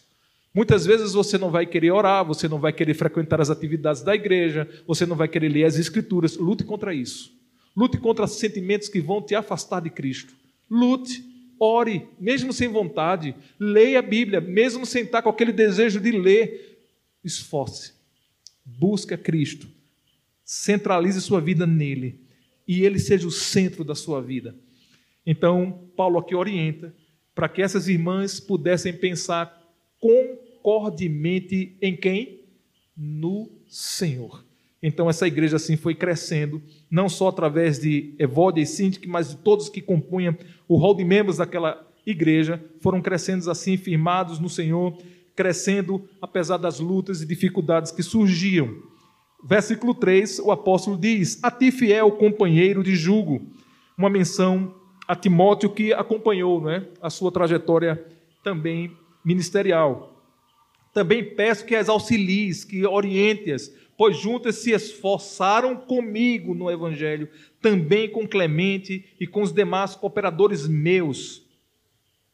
Muitas 0.54 0.86
vezes 0.86 1.14
você 1.14 1.36
não 1.36 1.50
vai 1.50 1.66
querer 1.66 1.90
orar, 1.90 2.24
você 2.24 2.48
não 2.48 2.60
vai 2.60 2.72
querer 2.72 2.94
frequentar 2.94 3.42
as 3.42 3.50
atividades 3.50 4.04
da 4.04 4.14
igreja, 4.14 4.70
você 4.86 5.04
não 5.04 5.16
vai 5.16 5.28
querer 5.28 5.50
ler 5.50 5.64
as 5.64 5.80
Escrituras. 5.80 6.38
Lute 6.38 6.64
contra 6.64 6.94
isso. 6.94 7.34
Lute 7.76 7.98
contra 7.98 8.28
sentimentos 8.28 8.88
que 8.88 9.02
vão 9.02 9.20
te 9.20 9.34
afastar 9.34 9.82
de 9.82 9.90
Cristo. 9.90 10.36
Lute, 10.70 11.26
ore, 11.60 12.08
mesmo 12.20 12.54
sem 12.54 12.68
vontade. 12.68 13.34
Leia 13.60 13.98
a 13.98 14.04
Bíblia, 14.04 14.40
mesmo 14.40 14.86
sem 14.86 15.04
estar 15.06 15.24
com 15.24 15.30
aquele 15.30 15.52
desejo 15.52 16.00
de 16.00 16.12
ler. 16.12 16.78
Esforce. 17.24 17.94
Busque 18.64 19.18
Cristo. 19.18 19.68
Centralize 20.46 21.20
sua 21.20 21.42
vida 21.42 21.66
nele 21.66 22.20
e 22.68 22.86
ele 22.86 23.00
seja 23.00 23.28
o 23.28 23.32
centro 23.32 23.84
da 23.84 23.96
sua 23.96 24.22
vida. 24.22 24.56
Então, 25.26 25.90
Paulo 25.96 26.20
aqui 26.20 26.36
orienta 26.36 26.94
para 27.34 27.50
que 27.50 27.62
essas 27.62 27.88
irmãs 27.88 28.40
pudessem 28.40 28.94
pensar 28.94 29.62
concordemente 30.00 31.76
em 31.82 31.96
quem? 31.96 32.42
No 32.96 33.50
Senhor. 33.68 34.46
Então, 34.82 35.10
essa 35.10 35.26
igreja 35.26 35.56
assim 35.56 35.78
foi 35.78 35.96
crescendo, 35.96 36.62
não 36.92 37.08
só 37.08 37.30
através 37.30 37.80
de 37.80 38.14
Evódia 38.20 38.62
e 38.62 38.66
Síndic, 38.66 39.08
mas 39.08 39.30
de 39.30 39.38
todos 39.38 39.70
que 39.70 39.82
compunham 39.82 40.38
o 40.68 40.76
rol 40.76 40.94
de 40.94 41.06
membros 41.06 41.38
daquela 41.38 41.90
igreja, 42.06 42.64
foram 42.82 43.02
crescendo 43.02 43.50
assim, 43.50 43.78
firmados 43.78 44.40
no 44.40 44.50
Senhor, 44.50 44.98
crescendo 45.36 46.08
apesar 46.22 46.58
das 46.58 46.80
lutas 46.80 47.22
e 47.22 47.26
dificuldades 47.26 47.92
que 47.92 48.04
surgiam 48.04 48.94
versículo 49.44 49.94
3, 49.94 50.40
o 50.40 50.52
apóstolo 50.52 50.98
diz: 50.98 51.44
A 51.44 51.52
ti, 51.52 51.72
fiel 51.72 52.12
companheiro 52.12 52.84
de 52.84 52.96
jugo, 52.96 53.42
uma 53.98 54.10
menção 54.10 54.74
a 55.14 55.16
Timóteo 55.16 55.70
que 55.70 55.94
acompanhou 55.94 56.60
não 56.60 56.72
é, 56.72 56.88
a 57.00 57.08
sua 57.08 57.32
trajetória 57.32 58.04
também 58.44 58.98
ministerial. 59.24 60.20
Também 60.92 61.24
peço 61.36 61.66
que 61.68 61.76
as 61.76 61.88
auxilies, 61.88 62.66
que 62.66 62.84
oriente-as, 62.84 63.72
pois 63.96 64.18
juntas 64.18 64.56
se 64.56 64.72
esforçaram 64.72 65.76
comigo 65.76 66.56
no 66.56 66.70
Evangelho, 66.70 67.30
também 67.62 68.10
com 68.10 68.28
Clemente 68.28 69.06
e 69.20 69.28
com 69.28 69.44
os 69.44 69.54
demais 69.54 69.94
cooperadores 69.96 70.68
meus, 70.68 71.44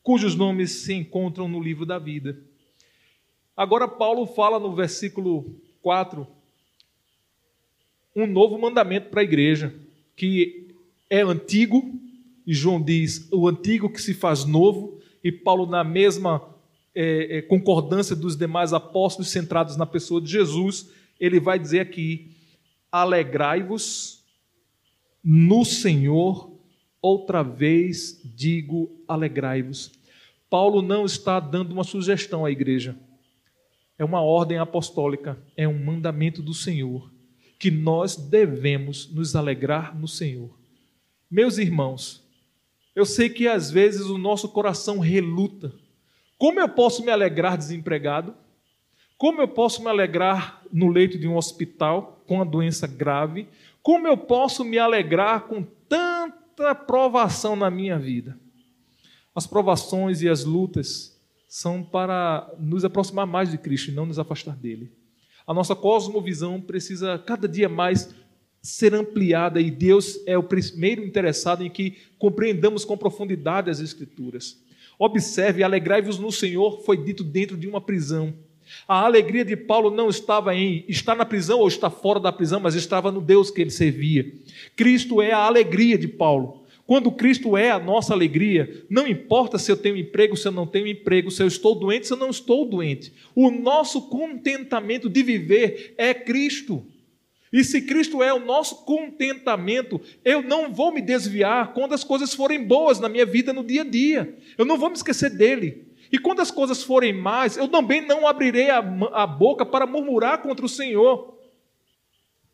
cujos 0.01 0.33
nomes 0.33 0.71
se 0.71 0.93
encontram 0.93 1.49
no 1.49 1.61
livro 1.61 1.85
da 1.85 1.99
vida. 1.99 2.41
Agora, 3.57 3.89
Paulo 3.89 4.25
fala 4.25 4.57
no 4.57 4.73
versículo 4.73 5.53
4 5.81 6.25
um 8.15 8.25
novo 8.25 8.57
mandamento 8.57 9.09
para 9.09 9.19
a 9.19 9.23
igreja, 9.23 9.75
que 10.15 10.73
é 11.09 11.21
antigo, 11.21 12.07
e 12.45 12.53
João 12.53 12.81
diz 12.81 13.27
o 13.31 13.47
antigo 13.47 13.89
que 13.89 14.01
se 14.01 14.13
faz 14.13 14.45
novo, 14.45 14.99
e 15.23 15.31
Paulo, 15.31 15.65
na 15.65 15.83
mesma 15.83 16.41
é, 16.95 17.37
é, 17.37 17.41
concordância 17.41 18.15
dos 18.15 18.35
demais 18.35 18.73
apóstolos 18.73 19.29
centrados 19.29 19.75
na 19.77 19.85
pessoa 19.85 20.21
de 20.21 20.31
Jesus, 20.31 20.89
ele 21.19 21.39
vai 21.39 21.59
dizer 21.59 21.79
aqui: 21.79 22.35
alegrai-vos 22.91 24.23
no 25.23 25.63
Senhor 25.65 26.51
outra 27.01 27.43
vez 27.43 28.21
digo: 28.23 28.89
alegrai-vos. 29.07 29.91
Paulo 30.49 30.81
não 30.81 31.05
está 31.05 31.39
dando 31.39 31.71
uma 31.71 31.83
sugestão 31.83 32.43
à 32.43 32.51
igreja. 32.51 32.97
É 33.97 34.03
uma 34.03 34.21
ordem 34.21 34.57
apostólica, 34.57 35.37
é 35.57 35.67
um 35.67 35.77
mandamento 35.77 36.41
do 36.41 36.53
Senhor, 36.53 37.11
que 37.59 37.69
nós 37.69 38.15
devemos 38.15 39.11
nos 39.11 39.35
alegrar 39.35 39.95
no 39.95 40.07
Senhor. 40.07 40.57
Meus 41.29 41.57
irmãos, 41.57 42.23
eu 42.95 43.05
sei 43.05 43.29
que 43.29 43.47
às 43.47 43.71
vezes 43.71 44.07
o 44.07 44.17
nosso 44.17 44.49
coração 44.49 44.99
reluta. 44.99 45.73
Como 46.37 46.59
eu 46.59 46.69
posso 46.69 47.03
me 47.03 47.11
alegrar 47.11 47.57
desempregado? 47.57 48.33
Como 49.17 49.41
eu 49.41 49.47
posso 49.47 49.81
me 49.83 49.89
alegrar 49.89 50.61
no 50.71 50.87
leito 50.89 51.17
de 51.17 51.27
um 51.27 51.35
hospital 51.35 52.23
com 52.25 52.35
uma 52.35 52.45
doença 52.45 52.87
grave? 52.87 53.47
Como 53.83 54.07
eu 54.07 54.17
posso 54.17 54.63
me 54.63 54.77
alegrar 54.77 55.41
com 55.41 55.63
tanta 55.87 56.73
provação 56.73 57.55
na 57.55 57.69
minha 57.69 57.99
vida? 57.99 58.39
As 59.35 59.45
provações 59.45 60.21
e 60.21 60.29
as 60.29 60.43
lutas 60.43 61.19
são 61.47 61.83
para 61.83 62.49
nos 62.59 62.85
aproximar 62.85 63.25
mais 63.25 63.51
de 63.51 63.57
Cristo 63.57 63.91
e 63.91 63.93
não 63.93 64.05
nos 64.05 64.19
afastar 64.19 64.55
dele. 64.55 64.91
A 65.45 65.53
nossa 65.53 65.75
cosmovisão 65.75 66.61
precisa 66.61 67.17
cada 67.17 67.47
dia 67.47 67.67
mais 67.67 68.13
ser 68.61 68.93
ampliada 68.93 69.61
e 69.61 69.71
Deus 69.71 70.19
é 70.25 70.37
o 70.37 70.43
primeiro 70.43 71.03
interessado 71.03 71.63
em 71.63 71.69
que 71.69 71.97
compreendamos 72.17 72.83
com 72.83 72.97
profundidade 72.97 73.69
as 73.69 73.79
Escrituras. 73.79 74.57
Observe, 74.97 75.63
alegrai-vos 75.63 76.19
no 76.19 76.31
Senhor, 76.31 76.81
foi 76.83 76.97
dito 76.97 77.23
dentro 77.23 77.55
de 77.55 77.67
uma 77.67 77.79
prisão. 77.79 78.33
A 78.87 79.05
alegria 79.05 79.45
de 79.45 79.55
Paulo 79.55 79.89
não 79.89 80.09
estava 80.09 80.53
em 80.53 80.83
estar 80.87 81.15
na 81.15 81.25
prisão 81.25 81.59
ou 81.59 81.67
estar 81.67 81.89
fora 81.89 82.19
da 82.19 82.31
prisão, 82.31 82.59
mas 82.59 82.75
estava 82.75 83.11
no 83.11 83.21
Deus 83.21 83.49
que 83.49 83.61
ele 83.61 83.71
servia. 83.71 84.31
Cristo 84.75 85.21
é 85.21 85.31
a 85.31 85.39
alegria 85.39 85.97
de 85.97 86.07
Paulo. 86.07 86.63
Quando 86.85 87.11
Cristo 87.11 87.55
é 87.55 87.69
a 87.69 87.79
nossa 87.79 88.13
alegria, 88.13 88.83
não 88.89 89.07
importa 89.07 89.59
se 89.59 89.71
eu 89.71 89.77
tenho 89.77 89.95
emprego, 89.95 90.35
se 90.35 90.47
eu 90.47 90.51
não 90.51 90.65
tenho 90.65 90.87
emprego, 90.87 91.29
se 91.29 91.41
eu 91.41 91.47
estou 91.47 91.75
doente, 91.75 92.07
se 92.07 92.13
eu 92.13 92.17
não 92.17 92.31
estou 92.31 92.65
doente. 92.65 93.13
O 93.35 93.51
nosso 93.51 94.09
contentamento 94.09 95.07
de 95.07 95.21
viver 95.21 95.93
é 95.97 96.13
Cristo. 96.13 96.83
E 97.51 97.63
se 97.63 97.81
Cristo 97.81 98.21
é 98.21 98.31
o 98.33 98.45
nosso 98.45 98.85
contentamento, 98.85 99.99
eu 100.23 100.41
não 100.41 100.71
vou 100.71 100.93
me 100.93 101.01
desviar 101.01 101.73
quando 101.73 101.93
as 101.93 102.03
coisas 102.03 102.33
forem 102.33 102.63
boas 102.63 102.99
na 102.99 103.09
minha 103.09 103.25
vida 103.25 103.51
no 103.51 103.63
dia 103.63 103.81
a 103.81 103.85
dia. 103.85 104.37
Eu 104.57 104.65
não 104.65 104.77
vou 104.77 104.89
me 104.89 104.95
esquecer 104.95 105.31
dele. 105.31 105.87
E 106.11 106.17
quando 106.17 106.41
as 106.41 106.51
coisas 106.51 106.83
forem 106.83 107.13
mais, 107.13 107.57
eu 107.57 107.67
também 107.67 108.01
não 108.05 108.27
abrirei 108.27 108.69
a, 108.69 108.79
a 109.13 109.27
boca 109.27 109.65
para 109.65 109.87
murmurar 109.87 110.41
contra 110.41 110.65
o 110.65 110.69
Senhor. 110.69 111.37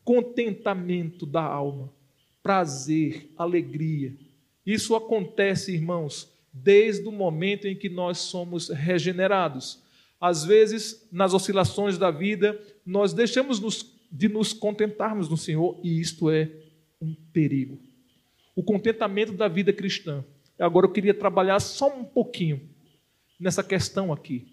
Contentamento 0.02 1.26
da 1.26 1.42
alma, 1.42 1.92
prazer, 2.42 3.30
alegria. 3.36 4.14
Isso 4.64 4.94
acontece, 4.94 5.74
irmãos, 5.74 6.32
desde 6.52 7.06
o 7.06 7.12
momento 7.12 7.66
em 7.66 7.76
que 7.76 7.88
nós 7.88 8.18
somos 8.18 8.68
regenerados. 8.70 9.82
Às 10.20 10.44
vezes, 10.44 11.06
nas 11.12 11.34
oscilações 11.34 11.98
da 11.98 12.10
vida, 12.10 12.58
nós 12.84 13.12
deixamos 13.12 13.60
nos 13.60 13.95
de 14.16 14.28
nos 14.28 14.52
contentarmos 14.52 15.28
no 15.28 15.36
Senhor, 15.36 15.78
e 15.82 16.00
isto 16.00 16.30
é 16.30 16.50
um 17.00 17.14
perigo. 17.32 17.78
O 18.54 18.62
contentamento 18.62 19.32
da 19.32 19.46
vida 19.46 19.72
cristã. 19.72 20.24
Agora 20.58 20.86
eu 20.86 20.92
queria 20.92 21.12
trabalhar 21.12 21.60
só 21.60 21.94
um 21.94 22.04
pouquinho 22.04 22.62
nessa 23.38 23.62
questão 23.62 24.12
aqui. 24.12 24.46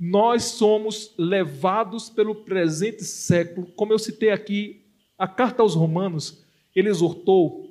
Nós 0.00 0.44
somos 0.44 1.14
levados 1.18 2.08
pelo 2.08 2.34
presente 2.36 3.04
século, 3.04 3.66
como 3.76 3.92
eu 3.92 3.98
citei 3.98 4.30
aqui, 4.30 4.86
a 5.18 5.28
carta 5.28 5.62
aos 5.62 5.74
Romanos, 5.74 6.42
ele 6.74 6.88
exortou 6.88 7.70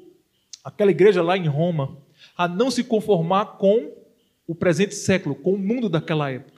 aquela 0.63 0.91
igreja 0.91 1.21
lá 1.21 1.35
em 1.35 1.47
Roma 1.47 1.97
a 2.37 2.47
não 2.47 2.69
se 2.71 2.83
conformar 2.83 3.57
com 3.57 3.91
o 4.47 4.53
presente 4.53 4.93
século, 4.95 5.35
com 5.35 5.53
o 5.53 5.57
mundo 5.57 5.89
daquela 5.89 6.31
época. 6.31 6.52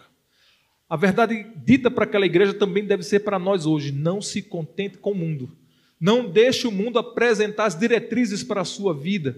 A 0.96 0.98
verdade 0.98 1.46
dita 1.58 1.92
para 1.92 2.06
aquela 2.06 2.26
igreja 2.26 2.54
também 2.54 2.86
deve 2.86 3.04
ser 3.04 3.20
para 3.20 3.38
nós 3.38 3.66
hoje. 3.66 3.92
Não 3.92 4.22
se 4.22 4.42
contente 4.42 4.98
com 4.98 5.12
o 5.12 5.16
mundo. 5.16 5.52
Não 6.00 6.26
deixe 6.26 6.68
o 6.68 6.72
mundo 6.72 6.98
apresentar 6.98 7.66
as 7.66 7.78
diretrizes 7.78 8.46
para 8.46 8.62
a 8.62 8.64
sua 8.64 8.94
vida. 8.94 9.38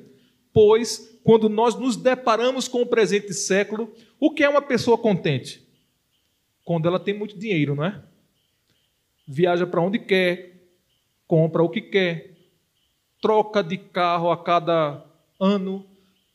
Pois, 0.54 1.20
quando 1.24 1.50
nós 1.50 1.74
nos 1.74 1.98
deparamos 1.98 2.68
com 2.68 2.84
o 2.84 2.86
presente 2.86 3.34
século, 3.34 3.92
o 4.20 4.30
que 4.30 4.44
é 4.44 4.50
uma 4.50 4.62
pessoa 4.62 5.00
contente? 5.00 5.68
Quando 6.64 6.88
ela 6.88 7.00
tem 7.00 7.18
muito 7.18 7.36
dinheiro, 7.36 7.74
não 7.74 7.86
é? 7.86 8.04
Viaja 9.28 9.66
para 9.66 9.82
onde 9.82 9.98
quer, 9.98 10.70
compra 11.26 11.64
o 11.64 11.70
que 11.70 11.82
quer, 11.82 12.38
troca 13.20 13.64
de 13.64 13.78
carro 13.78 14.30
a 14.30 14.38
cada 14.38 15.04
ano, 15.40 15.84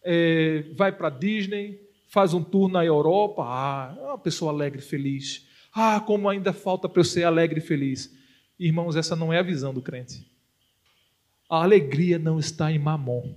é, 0.02 0.64
vai 0.74 0.90
para 0.90 1.10
Disney, 1.10 1.80
faz 2.12 2.34
um 2.34 2.44
tour 2.44 2.68
na 2.68 2.84
Europa, 2.84 3.42
ah, 3.42 3.96
é 3.98 4.02
uma 4.02 4.18
pessoa 4.18 4.52
alegre 4.52 4.80
e 4.80 4.84
feliz. 4.84 5.48
Ah, 5.72 5.98
como 5.98 6.28
ainda 6.28 6.52
falta 6.52 6.86
para 6.86 7.00
eu 7.00 7.04
ser 7.04 7.24
alegre 7.24 7.58
e 7.58 7.62
feliz. 7.62 8.14
Irmãos, 8.58 8.96
essa 8.96 9.16
não 9.16 9.32
é 9.32 9.38
a 9.38 9.42
visão 9.42 9.72
do 9.72 9.80
crente. 9.80 10.30
A 11.48 11.62
alegria 11.62 12.18
não 12.18 12.38
está 12.38 12.70
em 12.70 12.78
Mamon. 12.78 13.34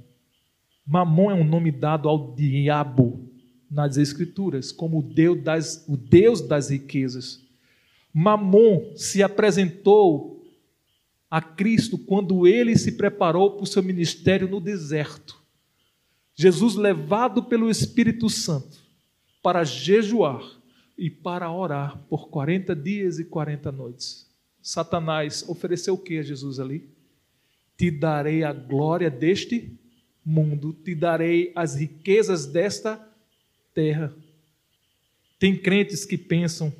Mamon 0.86 1.32
é 1.32 1.34
um 1.34 1.46
nome 1.46 1.72
dado 1.72 2.10
ao 2.10 2.36
diabo 2.36 3.32
nas 3.72 3.96
Escrituras, 3.96 4.74
como 4.74 5.00
o 5.00 5.04
Deus 5.04 5.42
das, 5.42 5.86
o 5.88 5.96
Deus 5.96 6.42
das 6.42 6.70
riquezas. 6.70 7.42
Mamon 8.14 8.92
se 8.98 9.24
apresentou 9.24 10.44
a 11.32 11.42
Cristo 11.42 11.98
quando 11.98 12.46
ele 12.46 12.78
se 12.78 12.92
preparou 12.92 13.52
para 13.52 13.64
o 13.64 13.68
seu 13.68 13.82
ministério 13.82 14.50
no 14.50 14.60
deserto. 14.60 15.45
Jesus 16.36 16.76
levado 16.76 17.44
pelo 17.44 17.70
Espírito 17.70 18.30
Santo 18.30 18.78
para 19.42 19.64
jejuar 19.64 20.44
e 20.98 21.10
para 21.10 21.52
orar 21.52 21.98
por 22.10 22.30
40 22.30 22.76
dias 22.76 23.20
e 23.20 23.26
40 23.26 23.72
noites. 23.72 24.30
Satanás 24.62 25.46
ofereceu 25.48 25.94
o 25.94 25.98
que 25.98 26.18
a 26.18 26.24
Jesus 26.24 26.60
ali? 26.60 26.90
Te 27.78 27.92
darei 27.92 28.44
a 28.44 28.52
glória 28.52 29.10
deste 29.10 29.78
mundo, 30.26 30.74
te 30.74 30.96
darei 30.96 31.52
as 31.56 31.76
riquezas 31.76 32.46
desta 32.46 33.00
terra. 33.74 34.14
Tem 35.38 35.56
crentes 35.56 36.04
que 36.04 36.18
pensam 36.18 36.74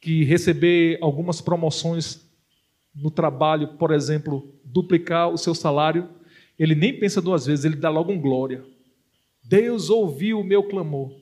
que 0.00 0.24
receber 0.24 0.98
algumas 1.02 1.40
promoções 1.40 2.26
no 2.94 3.10
trabalho, 3.10 3.76
por 3.76 3.92
exemplo, 3.92 4.54
duplicar 4.64 5.28
o 5.28 5.36
seu 5.36 5.54
salário, 5.54 6.08
ele 6.58 6.74
nem 6.74 6.98
pensa 6.98 7.20
duas 7.20 7.46
vezes, 7.46 7.64
ele 7.64 7.76
dá 7.76 7.90
logo 7.90 8.12
um 8.12 8.20
glória. 8.20 8.64
Deus 9.42 9.90
ouviu 9.90 10.40
o 10.40 10.44
meu 10.44 10.62
clamor, 10.62 11.14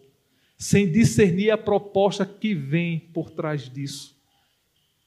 sem 0.56 0.90
discernir 0.90 1.50
a 1.50 1.58
proposta 1.58 2.24
que 2.24 2.54
vem 2.54 3.00
por 3.12 3.30
trás 3.30 3.68
disso. 3.68 4.16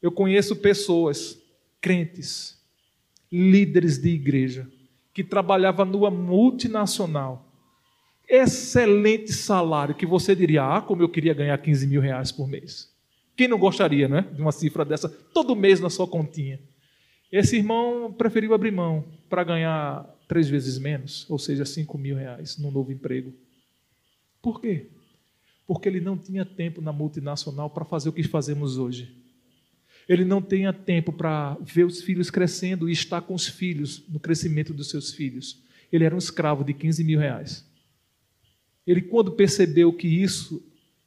Eu 0.02 0.12
conheço 0.12 0.56
pessoas, 0.56 1.42
crentes, 1.80 2.60
líderes 3.32 3.98
de 3.98 4.10
igreja, 4.10 4.70
que 5.14 5.24
trabalhavam 5.24 5.86
numa 5.86 6.12
multinacional. 6.12 7.50
Excelente 8.28 9.32
salário, 9.32 9.96
que 9.96 10.06
você 10.06 10.36
diria, 10.36 10.64
ah, 10.64 10.82
como 10.82 11.02
eu 11.02 11.10
queria 11.10 11.34
ganhar 11.34 11.58
15 11.58 11.88
mil 11.88 12.02
reais 12.02 12.32
por 12.32 12.48
mês. 12.48 12.94
Quem 13.36 13.48
não 13.48 13.58
gostaria, 13.58 14.08
né, 14.08 14.26
de 14.34 14.42
uma 14.42 14.52
cifra 14.52 14.84
dessa, 14.84 15.08
todo 15.08 15.56
mês 15.56 15.80
na 15.80 15.90
sua 15.90 16.08
continha? 16.08 16.60
Esse 17.32 17.58
irmão 17.58 18.14
preferiu 18.14 18.54
abrir 18.54 18.72
mão 18.72 19.06
para 19.30 19.44
ganhar 19.44 20.15
três 20.28 20.50
vezes 20.50 20.78
menos, 20.78 21.26
ou 21.30 21.38
seja, 21.38 21.66
cinco 21.66 21.98
mil 21.98 22.16
reais 22.16 22.58
no 22.58 22.72
novo 22.72 22.92
emprego. 22.92 23.34
Por 24.42 24.62
quê? 24.62 24.88
Porque 25.66 25.90
ele 25.90 26.00
não 26.00 26.18
tinha 26.18 26.46
tempo 26.46 26.82
na 26.82 26.94
multinacional 26.94 27.70
para 27.70 27.86
fazer 27.86 28.10
o 28.10 28.14
que 28.14 28.24
fazemos 28.24 28.78
hoje. 28.78 29.14
Ele 30.08 30.24
não 30.24 30.42
tinha 30.42 30.72
tempo 30.72 31.12
para 31.12 31.58
ver 31.62 31.84
os 31.84 32.02
filhos 32.02 32.30
crescendo 32.30 32.88
e 32.88 32.92
estar 32.92 33.22
com 33.22 33.34
os 33.34 33.48
filhos 33.48 34.04
no 34.08 34.20
crescimento 34.20 34.74
dos 34.74 34.90
seus 34.90 35.12
filhos. 35.12 35.64
Ele 35.92 36.04
era 36.04 36.14
um 36.14 36.20
escravo 36.20 36.64
de 36.64 36.74
15 36.74 37.04
mil 37.04 37.20
reais. 37.20 37.66
Ele, 38.86 39.02
quando 39.02 39.32
percebeu 39.32 39.92
que 39.92 40.08
isso 40.08 40.64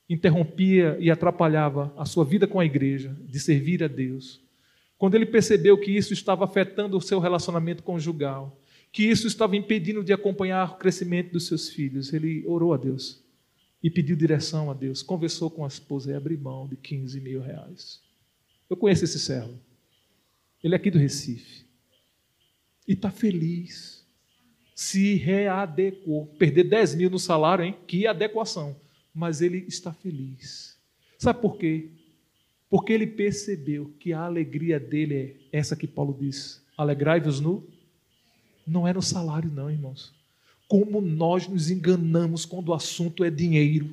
interrompia 0.09 0.97
e 0.99 1.11
atrapalhava 1.11 1.93
a 1.97 2.05
sua 2.05 2.25
vida 2.25 2.47
com 2.47 2.59
a 2.59 2.65
igreja, 2.65 3.15
de 3.29 3.39
servir 3.39 3.85
a 3.85 3.89
Deus, 3.89 4.41
quando 4.97 5.15
ele 5.15 5.27
percebeu 5.27 5.79
que 5.79 5.93
isso 5.93 6.13
estava 6.13 6.45
afetando 6.45 6.97
o 6.97 7.01
seu 7.01 7.21
relacionamento 7.21 7.85
conjugal, 7.85 8.59
que 8.93 9.05
isso 9.05 9.27
estava 9.27 9.57
impedindo 9.57 10.03
de 10.03 10.13
acompanhar 10.13 10.73
o 10.73 10.77
crescimento 10.77 11.33
dos 11.33 11.47
seus 11.47 11.69
filhos. 11.69 12.13
Ele 12.13 12.45
orou 12.47 12.73
a 12.73 12.77
Deus 12.77 13.23
e 13.83 13.91
pediu 13.91 14.17
direção 14.17 14.71
a 14.71 14.75
Deus, 14.75 15.03
conversou 15.03 15.51
com 15.51 15.65
a 15.65 15.69
esposa 15.69 16.11
e 16.11 16.15
abriu 16.15 16.39
mão 16.39 16.67
de 16.67 16.77
15 16.77 17.21
mil 17.21 17.41
reais. 17.41 18.01
Eu 18.69 18.77
conheço 18.77 19.05
esse 19.05 19.19
servo. 19.19 19.59
Ele 20.63 20.75
é 20.75 20.77
aqui 20.77 20.91
do 20.91 20.99
Recife. 20.99 21.65
E 22.87 22.93
está 22.93 23.11
feliz. 23.11 24.05
Se 24.75 25.15
readequou. 25.15 26.27
Perder 26.39 26.65
10 26.65 26.95
mil 26.97 27.11
no 27.11 27.19
salário, 27.19 27.65
hein? 27.65 27.77
Que 27.87 28.07
adequação. 28.07 28.77
Mas 29.15 29.41
ele 29.41 29.65
está 29.69 29.93
feliz. 29.93 30.77
Sabe 31.19 31.41
por 31.41 31.57
quê? 31.57 31.89
Porque 32.71 32.93
ele 32.93 33.07
percebeu 33.07 33.93
que 33.99 34.13
a 34.13 34.21
alegria 34.21 34.79
dele 34.79 35.15
é 35.15 35.59
essa 35.59 35.77
que 35.77 35.87
Paulo 35.87 36.17
diz: 36.19 36.63
alegrai-vos 36.77 37.41
no 37.41 37.67
não 38.69 38.87
é 38.87 38.93
no 38.93 39.03
salário, 39.03 39.51
não, 39.51 39.71
irmãos. 39.71 40.13
Como 40.69 41.01
nós 41.01 41.49
nos 41.49 41.71
enganamos 41.71 42.45
quando 42.45 42.69
o 42.69 42.75
assunto 42.75 43.25
é 43.25 43.31
dinheiro. 43.31 43.89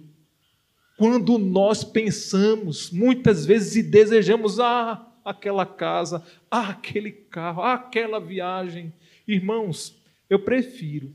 Quando 0.98 1.38
nós 1.38 1.84
pensamos, 1.84 2.92
muitas 2.92 3.46
vezes, 3.46 3.76
e 3.76 3.84
desejamos, 3.84 4.60
ah, 4.60 5.06
aquela 5.24 5.66
casa, 5.66 6.24
ah, 6.50 6.70
aquele 6.70 7.12
carro, 7.12 7.64
ah, 7.64 7.74
aquela 7.74 8.20
viagem. 8.20 8.94
Irmãos, 9.28 9.96
eu 10.30 10.40
prefiro 10.40 11.14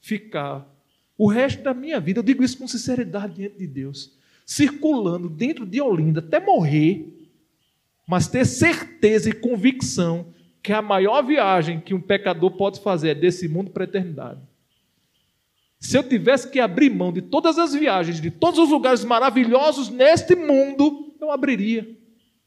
ficar 0.00 0.66
o 1.16 1.28
resto 1.28 1.62
da 1.62 1.74
minha 1.74 2.00
vida, 2.00 2.18
eu 2.18 2.24
digo 2.24 2.42
isso 2.42 2.58
com 2.58 2.66
sinceridade 2.66 3.34
diante 3.34 3.58
de 3.58 3.66
Deus, 3.66 4.16
circulando 4.44 5.28
dentro 5.28 5.64
de 5.66 5.80
Olinda 5.80 6.18
até 6.18 6.40
morrer, 6.40 7.06
mas 8.08 8.26
ter 8.26 8.44
certeza 8.44 9.28
e 9.28 9.32
convicção 9.32 10.26
que 10.62 10.72
a 10.72 10.80
maior 10.80 11.22
viagem 11.22 11.80
que 11.80 11.92
um 11.92 12.00
pecador 12.00 12.52
pode 12.52 12.80
fazer 12.80 13.10
é 13.10 13.14
desse 13.14 13.48
mundo 13.48 13.70
para 13.70 13.82
a 13.82 13.88
eternidade. 13.88 14.40
Se 15.80 15.98
eu 15.98 16.08
tivesse 16.08 16.48
que 16.48 16.60
abrir 16.60 16.90
mão 16.90 17.12
de 17.12 17.20
todas 17.20 17.58
as 17.58 17.74
viagens, 17.74 18.20
de 18.20 18.30
todos 18.30 18.60
os 18.60 18.70
lugares 18.70 19.04
maravilhosos 19.04 19.88
neste 19.88 20.36
mundo, 20.36 21.12
eu 21.20 21.32
abriria. 21.32 21.88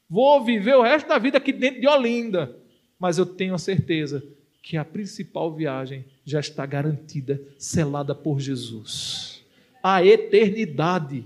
Vou 0.08 0.42
viver 0.42 0.74
o 0.74 0.82
resto 0.82 1.06
da 1.08 1.18
vida 1.18 1.36
aqui 1.36 1.52
dentro 1.52 1.80
de 1.80 1.86
Olinda, 1.86 2.56
mas 2.98 3.18
eu 3.18 3.26
tenho 3.26 3.54
a 3.54 3.58
certeza 3.58 4.24
que 4.62 4.78
a 4.78 4.84
principal 4.84 5.52
viagem 5.52 6.04
já 6.24 6.40
está 6.40 6.64
garantida, 6.64 7.40
selada 7.58 8.14
por 8.14 8.40
Jesus. 8.40 9.44
A 9.82 10.04
eternidade, 10.04 11.24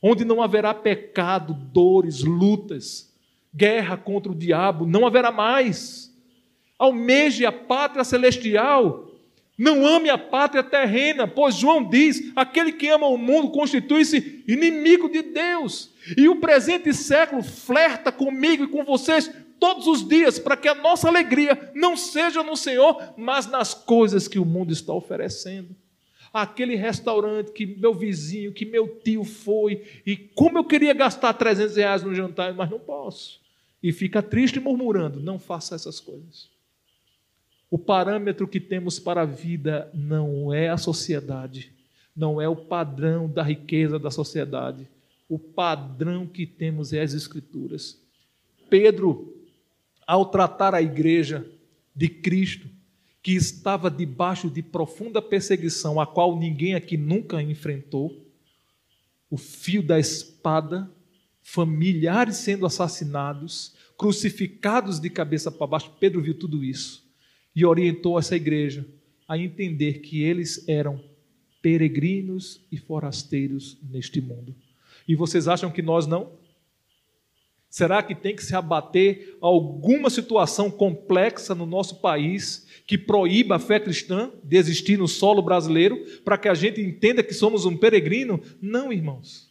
onde 0.00 0.24
não 0.24 0.40
haverá 0.40 0.72
pecado, 0.72 1.52
dores, 1.52 2.22
lutas, 2.22 3.12
guerra 3.56 3.96
contra 3.96 4.30
o 4.30 4.34
diabo, 4.34 4.86
não 4.86 5.06
haverá 5.06 5.32
mais. 5.32 6.14
Almeje 6.78 7.46
a 7.46 7.52
pátria 7.52 8.04
celestial, 8.04 9.10
não 9.56 9.86
ame 9.86 10.10
a 10.10 10.18
pátria 10.18 10.62
terrena, 10.62 11.26
pois 11.26 11.54
João 11.54 11.88
diz: 11.88 12.32
aquele 12.36 12.72
que 12.72 12.88
ama 12.88 13.06
o 13.06 13.16
mundo 13.16 13.50
constitui-se 13.50 14.44
inimigo 14.46 15.08
de 15.08 15.22
Deus. 15.22 15.90
E 16.16 16.28
o 16.28 16.36
presente 16.36 16.92
século 16.92 17.42
flerta 17.42 18.12
comigo 18.12 18.64
e 18.64 18.68
com 18.68 18.84
vocês 18.84 19.32
todos 19.58 19.86
os 19.86 20.06
dias, 20.06 20.38
para 20.38 20.54
que 20.54 20.68
a 20.68 20.74
nossa 20.74 21.08
alegria 21.08 21.72
não 21.74 21.96
seja 21.96 22.42
no 22.42 22.54
Senhor, 22.54 23.14
mas 23.16 23.46
nas 23.46 23.72
coisas 23.72 24.28
que 24.28 24.38
o 24.38 24.44
mundo 24.44 24.70
está 24.70 24.92
oferecendo 24.92 25.74
aquele 26.32 26.74
restaurante 26.74 27.50
que 27.50 27.64
meu 27.64 27.94
vizinho, 27.94 28.52
que 28.52 28.66
meu 28.66 29.00
tio 29.02 29.24
foi, 29.24 29.82
e 30.04 30.14
como 30.14 30.58
eu 30.58 30.64
queria 30.64 30.92
gastar 30.92 31.32
300 31.32 31.76
reais 31.76 32.02
no 32.02 32.14
jantar, 32.14 32.52
mas 32.52 32.68
não 32.68 32.78
posso 32.78 33.45
e 33.82 33.92
fica 33.92 34.22
triste 34.22 34.58
murmurando, 34.58 35.20
não 35.20 35.38
faça 35.38 35.74
essas 35.74 36.00
coisas. 36.00 36.48
O 37.70 37.78
parâmetro 37.78 38.46
que 38.46 38.60
temos 38.60 38.98
para 38.98 39.22
a 39.22 39.26
vida 39.26 39.90
não 39.92 40.52
é 40.52 40.68
a 40.68 40.76
sociedade, 40.76 41.72
não 42.14 42.40
é 42.40 42.48
o 42.48 42.56
padrão 42.56 43.28
da 43.28 43.42
riqueza 43.42 43.98
da 43.98 44.10
sociedade. 44.10 44.88
O 45.28 45.38
padrão 45.38 46.26
que 46.26 46.46
temos 46.46 46.92
é 46.92 47.02
as 47.02 47.12
Escrituras. 47.12 48.00
Pedro, 48.70 49.36
ao 50.06 50.26
tratar 50.26 50.74
a 50.74 50.80
igreja 50.80 51.46
de 51.94 52.08
Cristo, 52.08 52.68
que 53.22 53.32
estava 53.32 53.90
debaixo 53.90 54.48
de 54.48 54.62
profunda 54.62 55.20
perseguição, 55.20 56.00
a 56.00 56.06
qual 56.06 56.38
ninguém 56.38 56.74
aqui 56.74 56.96
nunca 56.96 57.42
enfrentou, 57.42 58.24
o 59.28 59.36
fio 59.36 59.82
da 59.82 59.98
espada, 59.98 60.88
familiares 61.48 62.38
sendo 62.38 62.66
assassinados, 62.66 63.72
crucificados 63.96 64.98
de 64.98 65.08
cabeça 65.08 65.48
para 65.48 65.68
baixo. 65.68 65.94
Pedro 66.00 66.20
viu 66.20 66.34
tudo 66.34 66.64
isso 66.64 67.04
e 67.54 67.64
orientou 67.64 68.18
essa 68.18 68.34
igreja 68.34 68.84
a 69.28 69.38
entender 69.38 70.00
que 70.00 70.24
eles 70.24 70.68
eram 70.68 71.00
peregrinos 71.62 72.60
e 72.70 72.76
forasteiros 72.76 73.78
neste 73.88 74.20
mundo. 74.20 74.56
E 75.06 75.14
vocês 75.14 75.46
acham 75.46 75.70
que 75.70 75.80
nós 75.82 76.04
não? 76.04 76.32
Será 77.70 78.02
que 78.02 78.14
tem 78.14 78.34
que 78.34 78.44
se 78.44 78.56
abater 78.56 79.38
alguma 79.40 80.10
situação 80.10 80.68
complexa 80.68 81.54
no 81.54 81.64
nosso 81.64 82.00
país 82.00 82.66
que 82.88 82.98
proíba 82.98 83.54
a 83.54 83.60
fé 83.60 83.78
cristã 83.78 84.32
de 84.42 84.56
existir 84.56 84.98
no 84.98 85.06
solo 85.06 85.40
brasileiro 85.42 86.04
para 86.24 86.36
que 86.36 86.48
a 86.48 86.54
gente 86.54 86.80
entenda 86.80 87.22
que 87.22 87.32
somos 87.32 87.64
um 87.64 87.76
peregrino? 87.76 88.42
Não, 88.60 88.92
irmãos. 88.92 89.45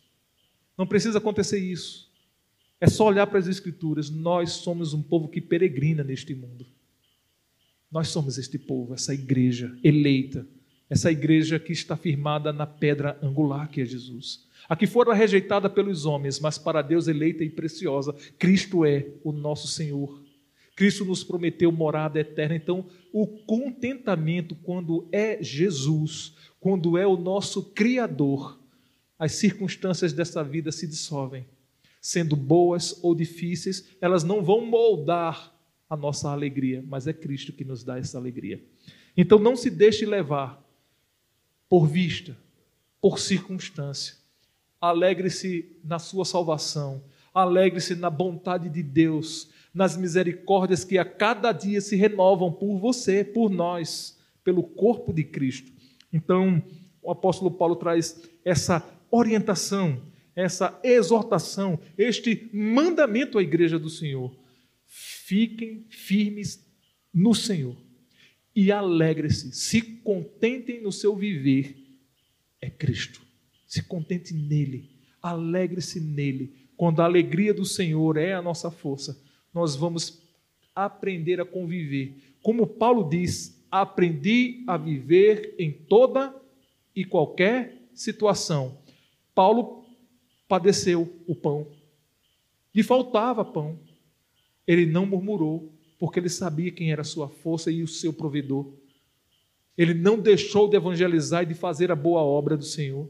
Não 0.78 0.86
precisa 0.86 1.18
acontecer 1.18 1.60
isso. 1.60 2.12
É 2.80 2.88
só 2.88 3.08
olhar 3.08 3.28
para 3.28 3.40
as 3.40 3.48
Escrituras. 3.48 4.10
Nós 4.10 4.52
somos 4.54 4.94
um 4.94 5.02
povo 5.02 5.28
que 5.28 5.42
peregrina 5.42 6.04
neste 6.04 6.36
mundo. 6.36 6.66
Nós 7.92 8.10
somos 8.10 8.38
este 8.38 8.58
povo, 8.58 8.94
essa 8.94 9.14
igreja 9.14 9.78
eleita, 9.84 10.46
essa 10.90 11.12
igreja 11.12 11.58
que 11.58 11.72
está 11.72 11.96
firmada 11.96 12.52
na 12.52 12.68
pedra 12.68 13.18
angular 13.22 13.70
que 13.70 13.82
é 13.82 13.86
Jesus. 13.86 14.46
A 14.68 14.76
que 14.76 14.88
fora 14.88 15.14
rejeitada 15.14 15.70
pelos 15.70 16.06
homens, 16.06 16.40
mas 16.40 16.58
para 16.58 16.82
Deus 16.82 17.08
eleita 17.08 17.44
e 17.44 17.50
preciosa. 17.50 18.14
Cristo 18.38 18.84
é 18.84 19.08
o 19.24 19.32
nosso 19.32 19.68
Senhor. 19.68 20.22
Cristo 20.76 21.06
nos 21.06 21.24
prometeu 21.24 21.72
morada 21.72 22.20
eterna. 22.20 22.56
Então, 22.56 22.86
o 23.14 23.26
contentamento 23.26 24.56
quando 24.56 25.08
é 25.12 25.42
Jesus, 25.42 26.34
quando 26.60 26.98
é 26.98 27.08
o 27.08 27.16
nosso 27.16 27.72
Criador, 27.72 28.60
as 29.18 29.34
circunstâncias 29.34 30.14
dessa 30.14 30.44
vida 30.44 30.72
se 30.72 30.88
dissolvem 30.88 31.46
sendo 32.06 32.36
boas 32.36 33.00
ou 33.02 33.16
difíceis, 33.16 33.88
elas 34.00 34.24
não 34.24 34.44
vão 34.44 34.64
moldar 34.64 35.52
a 35.90 35.98
nossa 35.98 36.30
alegria, 36.30 36.84
mas 36.88 37.08
é 37.08 37.14
Cristo 37.14 37.52
que 37.52 37.66
nos 37.66 37.84
dá 37.84 37.98
essa 37.98 38.16
alegria. 38.16 38.64
Então 39.18 39.40
não 39.40 39.56
se 39.56 39.72
deixe 39.72 40.06
levar 40.06 40.64
por 41.68 41.88
vista, 41.88 42.38
por 43.02 43.18
circunstância. 43.18 44.18
Alegre-se 44.80 45.80
na 45.84 45.98
sua 45.98 46.26
salvação, 46.26 47.04
alegre-se 47.34 47.96
na 47.96 48.12
bondade 48.12 48.70
de 48.70 48.84
Deus, 48.84 49.50
nas 49.74 49.98
misericórdias 49.98 50.84
que 50.84 51.00
a 51.00 51.06
cada 51.06 51.52
dia 51.52 51.82
se 51.82 51.96
renovam 51.96 52.52
por 52.52 52.78
você, 52.78 53.24
por 53.24 53.50
nós, 53.50 54.20
pelo 54.44 54.62
corpo 54.62 55.12
de 55.12 55.24
Cristo. 55.24 55.72
Então, 56.14 56.62
o 57.02 57.10
apóstolo 57.10 57.50
Paulo 57.50 57.76
traz 57.76 58.22
essa 58.44 58.80
orientação 59.16 60.02
essa 60.36 60.78
exortação, 60.84 61.80
este 61.98 62.50
mandamento 62.52 63.38
à 63.38 63.44
igreja 63.44 63.80
do 63.80 63.90
Senhor. 63.90 64.36
Fiquem 64.86 65.86
firmes 65.90 66.64
no 67.14 67.34
Senhor 67.34 67.78
e 68.54 68.72
alegre-se, 68.72 69.54
se 69.54 69.82
contentem 69.82 70.82
no 70.82 70.92
seu 70.92 71.16
viver. 71.16 71.76
É 72.62 72.70
Cristo. 72.70 73.22
Se 73.66 73.82
contente 73.84 74.34
nele, 74.34 74.90
alegre-se 75.22 76.00
nele. 76.00 76.54
Quando 76.78 77.02
a 77.02 77.06
alegria 77.06 77.54
do 77.54 77.66
Senhor 77.66 78.18
é 78.18 78.34
a 78.34 78.42
nossa 78.42 78.70
força, 78.70 79.22
nós 79.54 79.76
vamos 79.76 80.22
aprender 80.74 81.40
a 81.40 81.46
conviver. 81.46 82.36
Como 82.42 82.68
Paulo 82.68 83.10
diz, 83.10 83.66
aprendi 83.72 84.64
a 84.68 84.78
viver 84.78 85.56
em 85.58 85.72
toda 85.72 86.36
e 86.96 87.04
qualquer 87.04 87.90
situação. 87.94 88.85
Paulo 89.36 89.84
padeceu 90.48 91.22
o 91.28 91.36
pão. 91.36 91.68
Lhe 92.74 92.82
faltava 92.82 93.44
pão. 93.44 93.78
Ele 94.66 94.86
não 94.86 95.06
murmurou, 95.06 95.72
porque 96.00 96.20
ele 96.20 96.30
sabia 96.30 96.72
quem 96.72 96.92
era 96.92 97.02
a 97.02 97.06
sua 97.06 97.28
força 97.28 97.70
e 97.70 97.84
o 97.84 97.88
seu 97.88 98.14
provedor. 98.14 98.74
Ele 99.78 99.94
não 99.94 100.18
deixou 100.18 100.70
de 100.70 100.78
evangelizar 100.78 101.44
e 101.44 101.48
de 101.48 101.54
fazer 101.54 101.92
a 101.92 101.96
boa 101.96 102.22
obra 102.22 102.56
do 102.56 102.64
Senhor. 102.64 103.10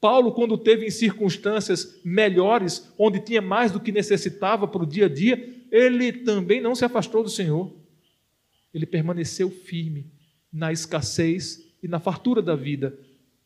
Paulo, 0.00 0.32
quando 0.32 0.56
teve 0.56 0.86
em 0.86 0.90
circunstâncias 0.90 2.00
melhores, 2.04 2.92
onde 2.98 3.20
tinha 3.20 3.42
mais 3.42 3.72
do 3.72 3.80
que 3.80 3.90
necessitava 3.90 4.68
para 4.68 4.82
o 4.82 4.86
dia 4.86 5.06
a 5.06 5.08
dia, 5.08 5.64
ele 5.72 6.12
também 6.12 6.60
não 6.60 6.74
se 6.74 6.84
afastou 6.84 7.22
do 7.22 7.28
Senhor. 7.28 7.74
Ele 8.72 8.86
permaneceu 8.86 9.50
firme 9.50 10.12
na 10.52 10.72
escassez 10.72 11.64
e 11.82 11.88
na 11.88 11.98
fartura 11.98 12.40
da 12.40 12.54
vida. 12.54 12.96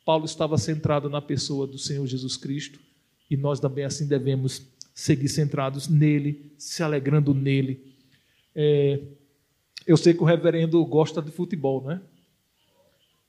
Paulo 0.09 0.25
estava 0.25 0.57
centrado 0.57 1.11
na 1.11 1.21
pessoa 1.21 1.67
do 1.67 1.77
Senhor 1.77 2.07
Jesus 2.07 2.35
Cristo 2.35 2.81
e 3.31 3.37
nós 3.37 3.61
também 3.61 3.85
assim 3.85 4.09
devemos 4.09 4.67
seguir 4.95 5.29
centrados 5.29 5.87
nele, 5.87 6.51
se 6.57 6.83
alegrando 6.83 7.35
nele. 7.35 7.95
É, 8.55 9.03
eu 9.87 9.99
sei 9.99 10.15
que 10.15 10.23
o 10.23 10.25
reverendo 10.25 10.83
gosta 10.87 11.21
de 11.21 11.31
futebol, 11.31 11.83
não 11.83 11.91
é? 11.91 12.01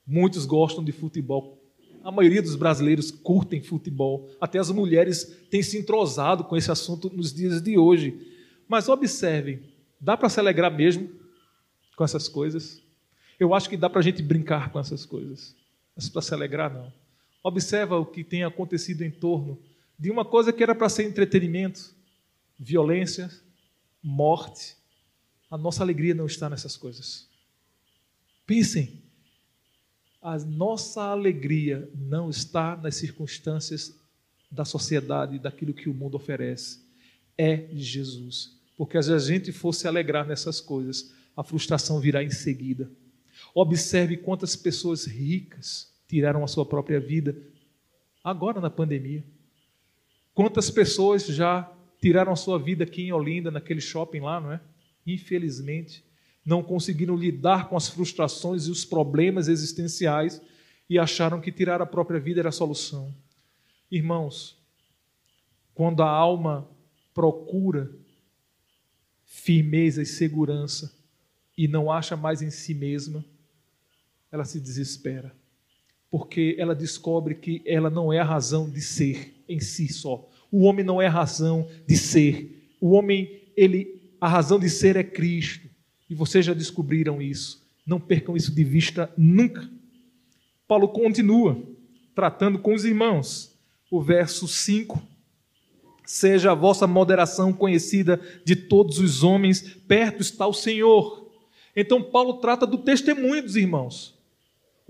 Muitos 0.06 0.46
gostam 0.46 0.82
de 0.82 0.90
futebol. 0.90 1.62
A 2.02 2.10
maioria 2.10 2.40
dos 2.40 2.56
brasileiros 2.56 3.10
curtem 3.10 3.62
futebol. 3.62 4.30
Até 4.40 4.58
as 4.58 4.70
mulheres 4.70 5.36
têm 5.50 5.62
se 5.62 5.76
entrosado 5.76 6.44
com 6.44 6.56
esse 6.56 6.70
assunto 6.70 7.14
nos 7.14 7.30
dias 7.30 7.60
de 7.60 7.76
hoje. 7.76 8.18
Mas 8.66 8.88
observem, 8.88 9.60
dá 10.00 10.16
para 10.16 10.30
se 10.30 10.40
alegrar 10.40 10.74
mesmo 10.74 11.10
com 11.94 12.04
essas 12.04 12.26
coisas? 12.26 12.82
Eu 13.38 13.52
acho 13.52 13.68
que 13.68 13.76
dá 13.76 13.90
para 13.90 14.00
a 14.00 14.02
gente 14.02 14.22
brincar 14.22 14.72
com 14.72 14.80
essas 14.80 15.04
coisas. 15.04 15.59
Mas 16.00 16.08
para 16.08 16.22
se 16.22 16.32
alegrar, 16.32 16.72
não. 16.72 16.90
Observa 17.42 17.98
o 17.98 18.06
que 18.06 18.24
tem 18.24 18.42
acontecido 18.42 19.02
em 19.02 19.10
torno 19.10 19.60
de 19.98 20.10
uma 20.10 20.24
coisa 20.24 20.50
que 20.50 20.62
era 20.62 20.74
para 20.74 20.88
ser 20.88 21.02
entretenimento, 21.02 21.94
violência, 22.58 23.30
morte. 24.02 24.78
A 25.50 25.58
nossa 25.58 25.82
alegria 25.82 26.14
não 26.14 26.24
está 26.24 26.48
nessas 26.48 26.74
coisas. 26.74 27.28
Pensem, 28.46 29.02
a 30.22 30.38
nossa 30.38 31.02
alegria 31.02 31.86
não 31.94 32.30
está 32.30 32.74
nas 32.78 32.96
circunstâncias 32.96 33.94
da 34.50 34.64
sociedade, 34.64 35.38
daquilo 35.38 35.74
que 35.74 35.90
o 35.90 35.94
mundo 35.94 36.14
oferece. 36.14 36.80
É 37.36 37.68
Jesus. 37.74 38.58
Porque 38.74 39.02
se 39.02 39.12
a 39.12 39.18
gente 39.18 39.52
fosse 39.52 39.86
alegrar 39.86 40.26
nessas 40.26 40.62
coisas, 40.62 41.12
a 41.36 41.44
frustração 41.44 42.00
virá 42.00 42.24
em 42.24 42.30
seguida. 42.30 42.90
Observe 43.54 44.16
quantas 44.16 44.56
pessoas 44.56 45.04
ricas 45.04 45.89
tiraram 46.10 46.42
a 46.42 46.48
sua 46.48 46.66
própria 46.66 46.98
vida 46.98 47.40
agora 48.22 48.60
na 48.60 48.68
pandemia. 48.68 49.24
Quantas 50.34 50.68
pessoas 50.68 51.24
já 51.24 51.72
tiraram 52.00 52.32
a 52.32 52.36
sua 52.36 52.58
vida 52.58 52.82
aqui 52.82 53.02
em 53.02 53.12
Olinda, 53.12 53.48
naquele 53.48 53.80
shopping 53.80 54.18
lá, 54.18 54.40
não 54.40 54.52
é? 54.52 54.60
Infelizmente, 55.06 56.04
não 56.44 56.64
conseguiram 56.64 57.14
lidar 57.14 57.68
com 57.68 57.76
as 57.76 57.88
frustrações 57.88 58.66
e 58.66 58.72
os 58.72 58.84
problemas 58.84 59.46
existenciais 59.46 60.42
e 60.88 60.98
acharam 60.98 61.40
que 61.40 61.52
tirar 61.52 61.80
a 61.80 61.86
própria 61.86 62.18
vida 62.18 62.40
era 62.40 62.48
a 62.48 62.52
solução. 62.52 63.14
Irmãos, 63.88 64.58
quando 65.72 66.02
a 66.02 66.10
alma 66.10 66.68
procura 67.14 67.88
firmeza 69.24 70.02
e 70.02 70.06
segurança 70.06 70.92
e 71.56 71.68
não 71.68 71.90
acha 71.90 72.16
mais 72.16 72.42
em 72.42 72.50
si 72.50 72.74
mesma, 72.74 73.24
ela 74.32 74.44
se 74.44 74.58
desespera, 74.58 75.32
porque 76.10 76.56
ela 76.58 76.74
descobre 76.74 77.34
que 77.34 77.62
ela 77.64 77.88
não 77.88 78.12
é 78.12 78.18
a 78.18 78.24
razão 78.24 78.68
de 78.68 78.80
ser 78.80 79.34
em 79.48 79.60
si 79.60 79.92
só. 79.92 80.28
O 80.50 80.62
homem 80.62 80.84
não 80.84 81.00
é 81.00 81.06
a 81.06 81.10
razão 81.10 81.68
de 81.86 81.96
ser. 81.96 82.68
O 82.80 82.90
homem, 82.90 83.42
ele, 83.56 84.00
a 84.20 84.28
razão 84.28 84.58
de 84.58 84.68
ser 84.68 84.96
é 84.96 85.04
Cristo. 85.04 85.68
E 86.08 86.14
vocês 86.14 86.44
já 86.44 86.52
descobriram 86.52 87.22
isso. 87.22 87.64
Não 87.86 88.00
percam 88.00 88.36
isso 88.36 88.52
de 88.52 88.64
vista 88.64 89.12
nunca. 89.16 89.68
Paulo 90.66 90.88
continua 90.88 91.62
tratando 92.14 92.58
com 92.58 92.74
os 92.74 92.84
irmãos 92.84 93.56
o 93.90 94.00
verso 94.00 94.48
5. 94.48 95.00
Seja 96.04 96.50
a 96.50 96.54
vossa 96.54 96.88
moderação 96.88 97.52
conhecida 97.52 98.20
de 98.44 98.56
todos 98.56 98.98
os 98.98 99.22
homens, 99.22 99.76
perto 99.86 100.20
está 100.20 100.46
o 100.46 100.52
Senhor. 100.52 101.30
Então, 101.74 102.02
Paulo 102.02 102.34
trata 102.34 102.66
do 102.66 102.78
testemunho 102.78 103.42
dos 103.42 103.54
irmãos. 103.54 104.19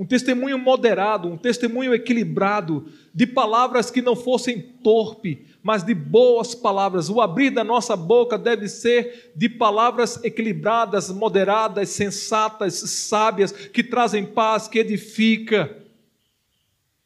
Um 0.00 0.06
testemunho 0.06 0.58
moderado, 0.58 1.28
um 1.28 1.36
testemunho 1.36 1.92
equilibrado, 1.92 2.86
de 3.12 3.26
palavras 3.26 3.90
que 3.90 4.00
não 4.00 4.16
fossem 4.16 4.58
torpe, 4.58 5.44
mas 5.62 5.82
de 5.82 5.92
boas 5.92 6.54
palavras. 6.54 7.10
O 7.10 7.20
abrir 7.20 7.50
da 7.50 7.62
nossa 7.62 7.94
boca 7.94 8.38
deve 8.38 8.66
ser 8.66 9.30
de 9.36 9.46
palavras 9.46 10.18
equilibradas, 10.24 11.10
moderadas, 11.10 11.90
sensatas, 11.90 12.76
sábias, 12.76 13.52
que 13.52 13.84
trazem 13.84 14.24
paz, 14.24 14.66
que 14.66 14.78
edifica. 14.78 15.76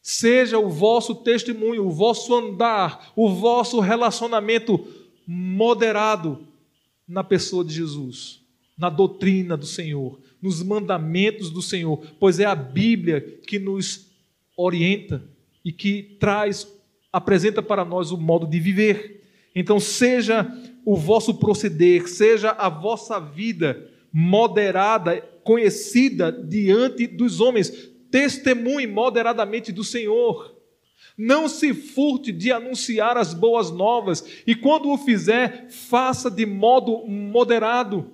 Seja 0.01 0.61
o 0.61 0.71
vosso 0.71 1.17
testemunho, 1.17 1.85
o 1.85 1.91
vosso 1.91 2.33
andar, 2.33 3.11
o 3.17 3.29
vosso 3.29 3.81
relacionamento 3.81 4.87
moderado 5.27 6.47
na 7.09 7.25
pessoa 7.25 7.65
de 7.65 7.75
Jesus, 7.75 8.44
na 8.77 8.91
doutrina 8.91 9.57
do 9.57 9.67
Senhor, 9.67 10.21
nos 10.43 10.63
mandamentos 10.63 11.51
do 11.51 11.63
Senhor, 11.63 12.05
pois 12.19 12.41
é 12.41 12.45
a 12.45 12.55
Bíblia 12.55 13.21
que 13.47 13.59
nos 13.59 14.11
orienta 14.57 15.23
e 15.65 15.73
que 15.73 16.17
traz, 16.19 16.67
apresenta 17.13 17.63
para 17.63 17.85
nós 17.85 18.11
o 18.11 18.17
modo 18.17 18.47
de 18.47 18.59
viver. 18.59 19.23
Então, 19.55 19.79
seja 19.79 20.47
o 20.85 20.97
vosso 20.97 21.35
proceder, 21.35 22.09
seja 22.09 22.51
a 22.51 22.69
vossa 22.69 23.19
vida 23.21 23.91
moderada, 24.13 25.21
conhecida 25.43 26.31
diante 26.31 27.07
dos 27.07 27.41
homens, 27.41 27.71
testemunhe 28.11 28.87
moderadamente 28.87 29.73
do 29.73 29.85
Senhor. 29.85 30.55
Não 31.17 31.49
se 31.49 31.73
furte 31.73 32.33
de 32.33 32.51
anunciar 32.51 33.17
as 33.17 33.33
boas 33.33 33.71
novas, 33.71 34.25
e 34.47 34.55
quando 34.55 34.91
o 34.91 34.99
fizer, 34.99 35.69
faça 35.71 36.31
de 36.31 36.45
modo 36.45 37.07
moderado. 37.07 38.11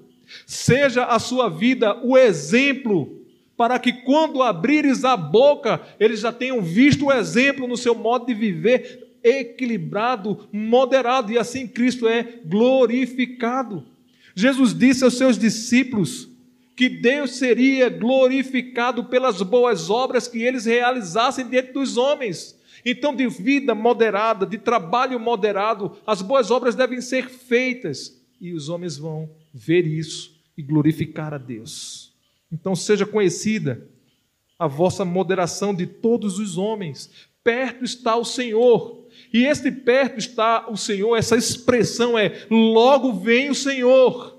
Seja 0.46 1.04
a 1.04 1.18
sua 1.18 1.48
vida 1.48 1.98
o 2.02 2.16
exemplo, 2.16 3.20
para 3.56 3.78
que 3.78 3.92
quando 3.92 4.42
abrires 4.42 5.04
a 5.04 5.16
boca, 5.16 5.80
eles 5.98 6.20
já 6.20 6.32
tenham 6.32 6.62
visto 6.62 7.06
o 7.06 7.12
exemplo 7.12 7.66
no 7.66 7.76
seu 7.76 7.94
modo 7.94 8.26
de 8.26 8.34
viver 8.34 9.08
equilibrado, 9.22 10.48
moderado, 10.52 11.30
e 11.30 11.38
assim 11.38 11.66
Cristo 11.66 12.08
é 12.08 12.40
glorificado. 12.44 13.84
Jesus 14.34 14.72
disse 14.72 15.04
aos 15.04 15.18
seus 15.18 15.38
discípulos: 15.38 16.30
que 16.80 16.88
Deus 16.88 17.32
seria 17.32 17.90
glorificado 17.90 19.04
pelas 19.04 19.42
boas 19.42 19.90
obras 19.90 20.26
que 20.26 20.42
eles 20.42 20.64
realizassem 20.64 21.46
diante 21.46 21.72
dos 21.72 21.98
homens. 21.98 22.58
Então, 22.82 23.14
de 23.14 23.26
vida 23.26 23.74
moderada, 23.74 24.46
de 24.46 24.56
trabalho 24.56 25.20
moderado, 25.20 25.98
as 26.06 26.22
boas 26.22 26.50
obras 26.50 26.74
devem 26.74 27.02
ser 27.02 27.28
feitas 27.28 28.18
e 28.40 28.54
os 28.54 28.70
homens 28.70 28.96
vão 28.96 29.28
ver 29.53 29.86
isso 29.86 30.38
e 30.57 30.62
glorificar 30.62 31.32
a 31.34 31.38
Deus. 31.38 32.12
Então, 32.53 32.74
seja 32.74 33.07
conhecida 33.07 33.86
a 34.59 34.66
vossa 34.66 35.05
moderação 35.05 35.74
de 35.74 35.86
todos 35.86 36.38
os 36.38 36.59
homens. 36.59 37.11
Perto 37.42 37.84
está 37.84 38.16
o 38.16 38.24
Senhor. 38.24 39.07
E 39.32 39.44
este 39.44 39.70
perto 39.70 40.18
está 40.18 40.68
o 40.68 40.76
Senhor, 40.76 41.16
essa 41.16 41.36
expressão 41.36 42.18
é: 42.18 42.46
logo 42.51 43.12
vem 43.12 43.51
o 43.51 43.55
Senhor. 43.55 44.38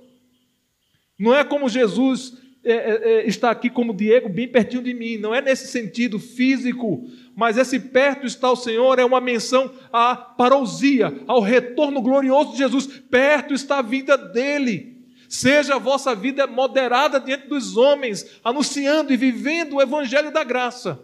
Não 1.17 1.35
é 1.35 1.43
como 1.43 1.69
Jesus 1.69 2.37
é, 2.63 2.73
é, 2.73 3.11
é, 3.13 3.27
está 3.27 3.49
aqui 3.49 3.69
como 3.69 3.93
Diego, 3.93 4.29
bem 4.29 4.47
pertinho 4.47 4.83
de 4.83 4.93
mim. 4.93 5.17
Não 5.17 5.33
é 5.33 5.41
nesse 5.41 5.67
sentido 5.67 6.19
físico, 6.19 7.07
mas 7.35 7.57
esse 7.57 7.79
perto 7.79 8.25
está 8.25 8.51
o 8.51 8.55
Senhor 8.55 8.99
é 8.99 9.05
uma 9.05 9.21
menção 9.21 9.71
à 9.91 10.15
parousia, 10.15 11.23
ao 11.25 11.41
retorno 11.41 12.01
glorioso 12.01 12.51
de 12.51 12.57
Jesus. 12.59 12.85
Perto 12.85 13.53
está 13.53 13.79
a 13.79 13.83
vida 13.83 14.17
dele. 14.17 15.00
Seja 15.31 15.75
a 15.75 15.79
vossa 15.79 16.13
vida 16.13 16.45
moderada 16.45 17.19
diante 17.19 17.47
dos 17.47 17.77
homens, 17.77 18.39
anunciando 18.43 19.13
e 19.13 19.17
vivendo 19.17 19.77
o 19.77 19.81
evangelho 19.81 20.31
da 20.31 20.43
graça. 20.43 21.03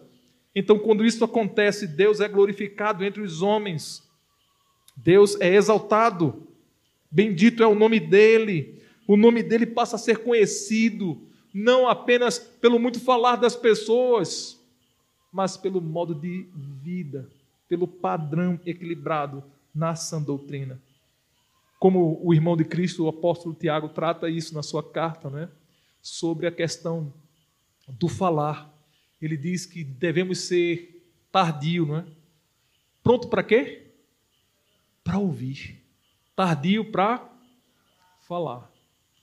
Então, 0.54 0.78
quando 0.78 1.06
isso 1.06 1.24
acontece, 1.24 1.88
Deus 1.88 2.20
é 2.20 2.28
glorificado 2.28 3.04
entre 3.04 3.22
os 3.22 3.42
homens. 3.42 4.04
Deus 4.96 5.40
é 5.40 5.56
exaltado. 5.56 6.48
Bendito 7.10 7.64
é 7.64 7.68
o 7.68 7.76
nome 7.76 8.00
dele 8.00 8.78
o 9.08 9.16
nome 9.16 9.42
dele 9.42 9.66
passa 9.66 9.96
a 9.96 10.00
ser 10.00 10.18
conhecido, 10.18 11.22
não 11.54 11.88
apenas 11.88 12.38
pelo 12.38 12.78
muito 12.78 13.00
falar 13.00 13.38
das 13.38 13.56
pessoas, 13.56 14.60
mas 15.32 15.56
pelo 15.56 15.80
modo 15.80 16.14
de 16.14 16.46
vida, 16.84 17.30
pelo 17.70 17.88
padrão 17.88 18.60
equilibrado 18.66 19.42
na 19.74 19.96
sã 19.96 20.22
doutrina. 20.22 20.80
Como 21.80 22.20
o 22.24 22.34
irmão 22.34 22.58
de 22.58 22.66
Cristo, 22.66 23.06
o 23.06 23.10
apóstolo 23.10 23.54
Tiago, 23.54 23.90
trata 23.90 24.30
isso 24.30 24.54
na 24.54 24.64
sua 24.64 24.84
carta, 24.84 25.30
né? 25.30 25.50
sobre 26.08 26.48
a 26.48 26.52
questão 26.52 27.14
do 27.88 28.08
falar. 28.08 28.74
Ele 29.22 29.36
diz 29.36 29.66
que 29.66 29.84
devemos 29.84 30.40
ser 30.40 31.06
tardio, 31.32 31.86
não 31.86 31.98
é? 31.98 32.06
Pronto 33.04 33.28
para 33.28 33.44
quê? 33.44 33.92
Para 35.04 35.18
ouvir. 35.18 35.84
Tardio 36.36 36.92
para 36.92 37.30
falar. 38.22 38.72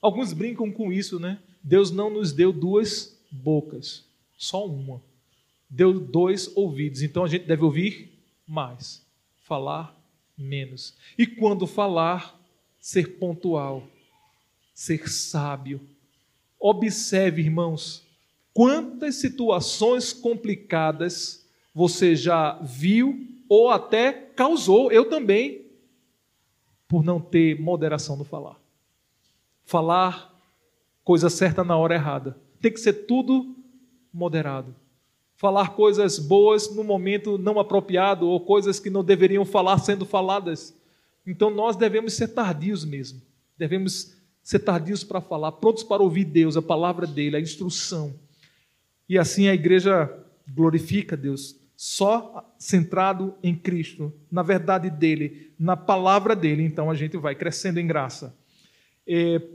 Alguns 0.01 0.33
brincam 0.33 0.71
com 0.71 0.91
isso, 0.91 1.19
né? 1.19 1.41
Deus 1.63 1.89
não 1.89 2.09
nos 2.11 2.31
deu 2.31 2.53
duas 2.53 3.19
bocas, 3.31 4.05
só 4.37 4.65
uma. 4.65 5.01
Deu 5.67 5.99
dois 5.99 6.55
ouvidos, 6.55 7.01
então 7.01 7.23
a 7.23 7.27
gente 7.27 7.45
deve 7.45 7.63
ouvir 7.63 8.11
mais, 8.47 9.03
falar 9.43 9.99
menos. 10.37 10.95
E 11.17 11.25
quando 11.25 11.65
falar, 11.65 12.34
ser 12.85 13.17
pontual, 13.17 13.87
ser 14.71 15.09
sábio. 15.09 15.81
Observe, 16.59 17.41
irmãos, 17.41 18.03
quantas 18.53 19.15
situações 19.15 20.13
complicadas 20.13 21.43
você 21.73 22.15
já 22.15 22.59
viu 22.61 23.27
ou 23.49 23.71
até 23.71 24.13
causou, 24.13 24.91
eu 24.91 25.09
também, 25.09 25.65
por 26.87 27.03
não 27.03 27.19
ter 27.19 27.59
moderação 27.59 28.15
no 28.15 28.23
falar 28.23 28.63
falar 29.65 30.31
coisa 31.03 31.27
certa 31.27 31.63
na 31.63 31.75
hora 31.75 31.95
errada. 31.95 32.37
Tem 32.61 32.71
que 32.71 32.79
ser 32.79 33.07
tudo 33.07 33.55
moderado. 34.13 34.75
Falar 35.35 35.69
coisas 35.75 36.19
boas 36.19 36.69
no 36.75 36.83
momento 36.83 37.39
não 37.39 37.59
apropriado 37.59 38.29
ou 38.29 38.39
coisas 38.39 38.79
que 38.79 38.91
não 38.91 39.03
deveriam 39.03 39.43
falar 39.43 39.79
sendo 39.79 40.05
faladas. 40.05 40.77
Então 41.25 41.49
nós 41.49 41.75
devemos 41.75 42.13
ser 42.13 42.29
tardios 42.29 42.85
mesmo. 42.85 43.21
Devemos 43.57 44.15
ser 44.43 44.59
tardios 44.59 45.03
para 45.03 45.19
falar, 45.21 45.53
prontos 45.53 45.83
para 45.83 46.03
ouvir 46.03 46.25
Deus, 46.25 46.55
a 46.55 46.61
palavra 46.61 47.07
dele, 47.07 47.37
a 47.37 47.41
instrução. 47.41 48.13
E 49.09 49.17
assim 49.17 49.47
a 49.47 49.53
igreja 49.53 50.11
glorifica 50.47 51.17
Deus, 51.17 51.59
só 51.75 52.53
centrado 52.57 53.35
em 53.41 53.55
Cristo, 53.55 54.13
na 54.31 54.43
verdade 54.43 54.89
dele, 54.89 55.51
na 55.57 55.75
palavra 55.75 56.35
dele. 56.35 56.63
Então 56.63 56.91
a 56.91 56.95
gente 56.95 57.17
vai 57.17 57.33
crescendo 57.33 57.79
em 57.79 57.87
graça. 57.87 58.37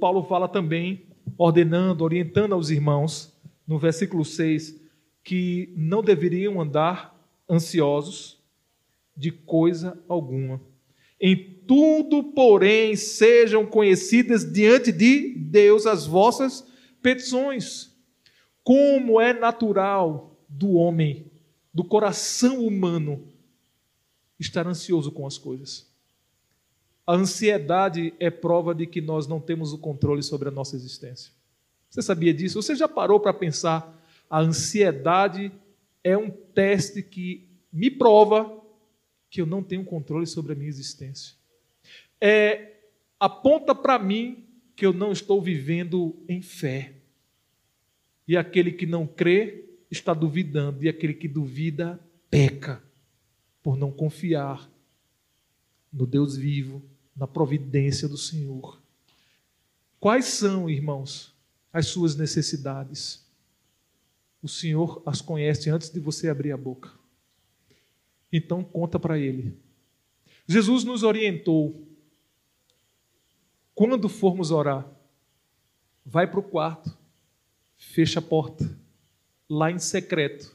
Paulo 0.00 0.24
fala 0.24 0.48
também, 0.48 1.06
ordenando, 1.38 2.02
orientando 2.02 2.52
aos 2.52 2.70
irmãos 2.70 3.32
no 3.66 3.78
versículo 3.78 4.24
6, 4.24 4.80
que 5.22 5.72
não 5.76 6.02
deveriam 6.02 6.60
andar 6.60 7.16
ansiosos 7.48 8.40
de 9.16 9.30
coisa 9.30 9.96
alguma. 10.08 10.60
Em 11.20 11.36
tudo, 11.66 12.24
porém, 12.24 12.96
sejam 12.96 13.66
conhecidas 13.66 14.50
diante 14.50 14.90
de 14.90 15.34
Deus 15.36 15.86
as 15.86 16.06
vossas 16.06 16.66
petições, 17.02 17.94
como 18.64 19.20
é 19.20 19.32
natural 19.32 20.36
do 20.48 20.72
homem, 20.72 21.30
do 21.72 21.84
coração 21.84 22.66
humano, 22.66 23.28
estar 24.38 24.66
ansioso 24.66 25.12
com 25.12 25.26
as 25.26 25.38
coisas. 25.38 25.88
A 27.06 27.14
ansiedade 27.14 28.14
é 28.18 28.30
prova 28.30 28.74
de 28.74 28.86
que 28.86 29.00
nós 29.00 29.26
não 29.26 29.40
temos 29.40 29.72
o 29.72 29.78
controle 29.78 30.22
sobre 30.22 30.48
a 30.48 30.52
nossa 30.52 30.76
existência. 30.76 31.32
Você 31.88 32.02
sabia 32.02 32.32
disso? 32.32 32.62
Você 32.62 32.74
já 32.74 32.88
parou 32.88 33.18
para 33.18 33.32
pensar? 33.32 34.00
A 34.28 34.40
ansiedade 34.40 35.52
é 36.04 36.16
um 36.16 36.30
teste 36.30 37.02
que 37.02 37.48
me 37.72 37.90
prova 37.90 38.59
que 39.30 39.40
eu 39.40 39.46
não 39.46 39.62
tenho 39.62 39.84
controle 39.84 40.26
sobre 40.26 40.52
a 40.52 40.56
minha 40.56 40.68
existência. 40.68 41.36
É, 42.20 42.74
aponta 43.18 43.74
para 43.74 43.98
mim 43.98 44.44
que 44.74 44.84
eu 44.84 44.92
não 44.92 45.12
estou 45.12 45.40
vivendo 45.40 46.16
em 46.28 46.42
fé. 46.42 46.94
E 48.26 48.36
aquele 48.36 48.72
que 48.72 48.86
não 48.86 49.06
crê 49.06 49.64
está 49.90 50.12
duvidando, 50.12 50.84
e 50.84 50.88
aquele 50.88 51.14
que 51.14 51.28
duvida 51.28 52.00
peca 52.30 52.82
por 53.62 53.76
não 53.76 53.90
confiar 53.90 54.70
no 55.92 56.06
Deus 56.06 56.36
vivo, 56.36 56.82
na 57.16 57.26
providência 57.26 58.08
do 58.08 58.16
Senhor. 58.16 58.80
Quais 59.98 60.26
são, 60.26 60.70
irmãos, 60.70 61.34
as 61.72 61.86
suas 61.86 62.16
necessidades? 62.16 63.26
O 64.42 64.48
Senhor 64.48 65.02
as 65.04 65.20
conhece 65.20 65.68
antes 65.68 65.90
de 65.90 66.00
você 66.00 66.28
abrir 66.28 66.52
a 66.52 66.56
boca. 66.56 66.99
Então 68.32 68.62
conta 68.62 68.98
para 68.98 69.18
ele. 69.18 69.56
Jesus 70.46 70.84
nos 70.84 71.02
orientou. 71.02 71.86
Quando 73.74 74.08
formos 74.08 74.50
orar, 74.50 74.86
vai 76.04 76.26
para 76.26 76.40
o 76.40 76.42
quarto, 76.42 76.96
fecha 77.76 78.18
a 78.18 78.22
porta, 78.22 78.68
lá 79.48 79.70
em 79.70 79.78
secreto, 79.78 80.54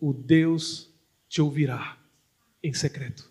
o 0.00 0.12
Deus 0.12 0.90
te 1.28 1.40
ouvirá 1.40 1.98
em 2.62 2.72
secreto. 2.72 3.30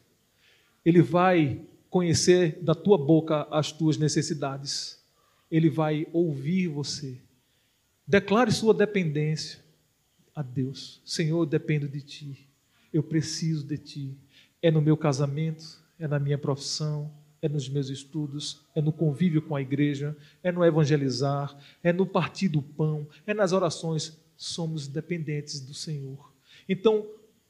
Ele 0.86 1.02
vai 1.02 1.62
conhecer 1.90 2.62
da 2.62 2.74
tua 2.74 2.98
boca 2.98 3.48
as 3.52 3.72
tuas 3.72 3.98
necessidades. 3.98 5.04
Ele 5.50 5.70
vai 5.70 6.08
ouvir 6.14 6.68
você. 6.68 7.20
Declare 8.08 8.52
sua 8.52 8.74
dependência 8.74 9.60
a 10.34 10.42
Deus. 10.42 11.02
Senhor, 11.04 11.42
eu 11.42 11.46
dependo 11.46 11.88
de 11.88 12.02
ti. 12.02 12.49
Eu 12.92 13.04
preciso 13.04 13.66
de 13.66 13.78
ti. 13.78 14.18
É 14.62 14.70
no 14.70 14.82
meu 14.82 14.98
casamento, 14.98 15.80
é 15.98 16.08
na 16.08 16.20
minha 16.20 16.38
profissão, 16.38 17.12
é 17.42 17.48
nos 17.48 17.70
meus 17.70 17.90
estudos, 17.90 18.62
é 18.76 18.82
no 18.82 18.92
convívio 18.92 19.42
com 19.42 19.56
a 19.56 19.62
igreja, 19.62 20.16
é 20.44 20.52
no 20.52 20.64
evangelizar, 20.64 21.58
é 21.82 21.94
no 21.94 22.06
partir 22.06 22.50
do 22.50 22.62
pão, 22.62 23.08
é 23.26 23.34
nas 23.34 23.54
orações. 23.54 24.18
Somos 24.36 24.88
dependentes 24.88 25.60
do 25.60 25.74
Senhor. 25.74 26.34
Então, 26.68 27.06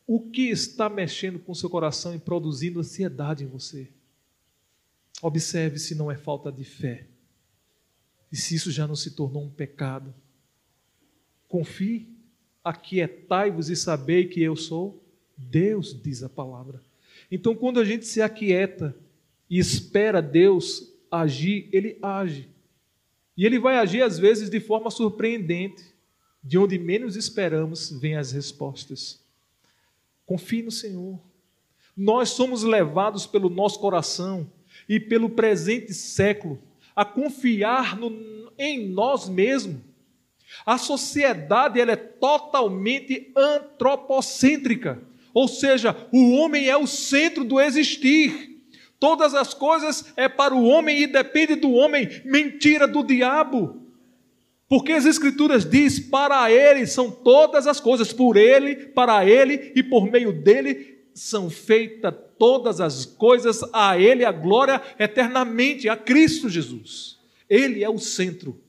o 0.07 0.19
que 0.19 0.49
está 0.49 0.89
mexendo 0.89 1.37
com 1.39 1.53
seu 1.53 1.69
coração 1.69 2.15
e 2.15 2.19
produzindo 2.19 2.79
ansiedade 2.79 3.43
em 3.43 3.47
você? 3.47 3.89
Observe 5.21 5.77
se 5.77 5.93
não 5.93 6.09
é 6.09 6.17
falta 6.17 6.51
de 6.51 6.63
fé. 6.63 7.05
E 8.31 8.37
se 8.37 8.55
isso 8.55 8.71
já 8.71 8.87
não 8.87 8.95
se 8.95 9.11
tornou 9.11 9.43
um 9.43 9.49
pecado. 9.49 10.13
Confie, 11.47 12.15
aquietai-vos 12.63 13.69
e 13.69 13.75
sabei 13.75 14.27
que 14.27 14.41
eu 14.41 14.55
sou 14.55 15.03
Deus, 15.39 15.97
diz 16.01 16.21
a 16.21 16.29
palavra. 16.29 16.81
Então, 17.31 17.55
quando 17.55 17.79
a 17.79 17.85
gente 17.85 18.05
se 18.05 18.21
aquieta 18.21 18.95
e 19.49 19.57
espera 19.57 20.21
Deus 20.21 20.93
agir, 21.09 21.69
ele 21.71 21.97
age. 22.01 22.49
E 23.37 23.45
ele 23.45 23.57
vai 23.57 23.77
agir, 23.77 24.01
às 24.01 24.19
vezes, 24.19 24.49
de 24.49 24.59
forma 24.59 24.91
surpreendente. 24.91 25.83
De 26.43 26.57
onde 26.57 26.77
menos 26.77 27.15
esperamos, 27.15 27.89
vêm 27.89 28.15
as 28.15 28.31
respostas. 28.31 29.23
Confie 30.25 30.61
no 30.61 30.71
Senhor. 30.71 31.19
Nós 31.95 32.29
somos 32.29 32.63
levados 32.63 33.25
pelo 33.25 33.49
nosso 33.49 33.79
coração 33.79 34.49
e 34.87 34.99
pelo 34.99 35.29
presente 35.29 35.93
século 35.93 36.61
a 36.95 37.05
confiar 37.05 37.97
no, 37.97 38.51
em 38.57 38.87
nós 38.89 39.27
mesmos. 39.29 39.81
A 40.65 40.77
sociedade 40.77 41.79
ela 41.79 41.91
é 41.91 41.95
totalmente 41.95 43.31
antropocêntrica, 43.35 45.01
ou 45.34 45.47
seja, 45.47 45.95
o 46.11 46.32
homem 46.32 46.67
é 46.67 46.77
o 46.77 46.88
centro 46.88 47.43
do 47.43 47.59
existir. 47.59 48.57
Todas 48.99 49.34
as 49.34 49.53
coisas 49.53 50.05
é 50.17 50.27
para 50.27 50.53
o 50.53 50.65
homem 50.65 51.01
e 51.01 51.07
depende 51.07 51.55
do 51.55 51.71
homem. 51.71 52.21
Mentira 52.25 52.88
do 52.88 53.03
diabo. 53.03 53.82
Porque 54.67 54.91
as 54.91 55.05
Escrituras 55.05 55.65
diz: 55.65 55.99
para 55.99 56.51
Ele 56.51 56.86
são 56.86 57.09
todas 57.09 57.65
as 57.65 57.80
coisas, 57.80 58.11
por 58.13 58.38
Ele, 58.38 58.75
para 58.75 59.25
Ele 59.25 59.71
e 59.75 59.82
por 59.82 60.09
meio 60.09 60.32
dele 60.32 60.99
são 61.13 61.49
feitas 61.49 62.13
todas 62.38 62.80
as 62.80 63.05
coisas, 63.05 63.61
a 63.73 63.97
Ele 63.97 64.23
a 64.23 64.32
glória 64.32 64.82
eternamente, 64.97 65.89
a 65.89 65.97
Cristo 65.97 66.47
Jesus. 66.47 67.17
Ele 67.49 67.84
é 67.84 67.89
o 67.89 67.97
centro. 67.97 68.61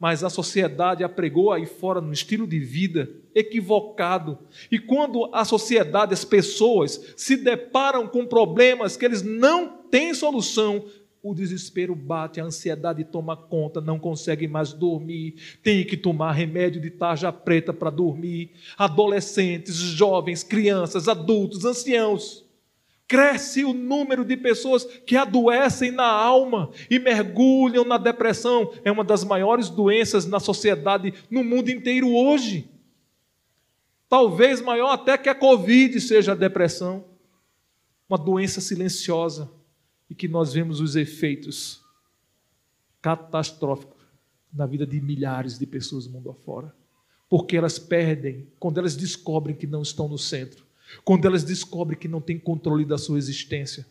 Mas 0.00 0.24
a 0.24 0.30
sociedade 0.30 1.04
apregou 1.04 1.52
aí 1.52 1.66
fora 1.66 2.00
no 2.00 2.10
estilo 2.10 2.46
de 2.46 2.58
vida 2.58 3.10
equivocado. 3.34 4.38
E 4.72 4.78
quando 4.78 5.28
a 5.30 5.44
sociedade, 5.44 6.14
as 6.14 6.24
pessoas 6.24 7.12
se 7.16 7.36
deparam 7.36 8.08
com 8.08 8.26
problemas 8.26 8.96
que 8.96 9.04
eles 9.04 9.22
não 9.22 9.68
têm 9.90 10.14
solução, 10.14 10.86
o 11.22 11.34
desespero 11.34 11.94
bate, 11.94 12.40
a 12.40 12.44
ansiedade 12.44 13.04
toma 13.04 13.36
conta, 13.36 13.78
não 13.78 13.98
consegue 13.98 14.48
mais 14.48 14.72
dormir, 14.72 15.34
tem 15.62 15.84
que 15.84 15.96
tomar 15.96 16.32
remédio 16.32 16.80
de 16.80 16.90
tarja 16.90 17.30
preta 17.30 17.74
para 17.74 17.90
dormir. 17.90 18.52
Adolescentes, 18.78 19.76
jovens, 19.76 20.42
crianças, 20.42 21.08
adultos, 21.08 21.66
anciãos. 21.66 22.48
Cresce 23.10 23.64
o 23.64 23.74
número 23.74 24.24
de 24.24 24.36
pessoas 24.36 24.84
que 24.84 25.16
adoecem 25.16 25.90
na 25.90 26.06
alma 26.06 26.70
e 26.88 26.96
mergulham 26.96 27.84
na 27.84 27.98
depressão. 27.98 28.72
É 28.84 28.92
uma 28.92 29.02
das 29.02 29.24
maiores 29.24 29.68
doenças 29.68 30.26
na 30.26 30.38
sociedade, 30.38 31.12
no 31.28 31.42
mundo 31.42 31.70
inteiro 31.70 32.08
hoje. 32.14 32.70
Talvez 34.08 34.60
maior 34.60 34.92
até 34.92 35.18
que 35.18 35.28
a 35.28 35.34
Covid 35.34 36.00
seja 36.00 36.30
a 36.30 36.36
depressão. 36.36 37.04
Uma 38.08 38.16
doença 38.16 38.60
silenciosa 38.60 39.50
e 40.08 40.14
que 40.14 40.28
nós 40.28 40.52
vemos 40.52 40.80
os 40.80 40.94
efeitos 40.94 41.82
catastróficos 43.02 44.04
na 44.54 44.66
vida 44.66 44.86
de 44.86 45.00
milhares 45.00 45.58
de 45.58 45.66
pessoas 45.66 46.06
do 46.06 46.12
mundo 46.12 46.30
afora. 46.30 46.72
Porque 47.28 47.56
elas 47.56 47.76
perdem 47.76 48.46
quando 48.60 48.78
elas 48.78 48.94
descobrem 48.94 49.56
que 49.56 49.66
não 49.66 49.82
estão 49.82 50.06
no 50.06 50.16
centro, 50.16 50.69
quando 51.04 51.26
elas 51.26 51.44
descobrem 51.44 51.98
que 51.98 52.08
não 52.08 52.20
têm 52.20 52.38
controle 52.38 52.84
da 52.84 52.98
sua 52.98 53.18
existência. 53.18 53.86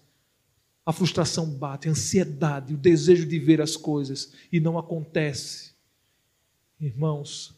A 0.85 0.91
frustração 0.91 1.49
bate, 1.49 1.87
a 1.87 1.91
ansiedade, 1.91 2.73
o 2.73 2.77
desejo 2.77 3.25
de 3.25 3.37
ver 3.37 3.61
as 3.61 3.77
coisas 3.77 4.33
e 4.51 4.59
não 4.59 4.77
acontece. 4.77 5.73
Irmãos, 6.79 7.53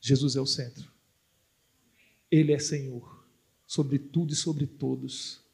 Jesus 0.00 0.36
é 0.36 0.40
o 0.40 0.46
centro. 0.46 0.90
Ele 2.30 2.52
é 2.52 2.58
Senhor 2.58 3.24
sobre 3.66 3.98
tudo 3.98 4.32
e 4.32 4.36
sobre 4.36 4.66
todos 4.66 5.46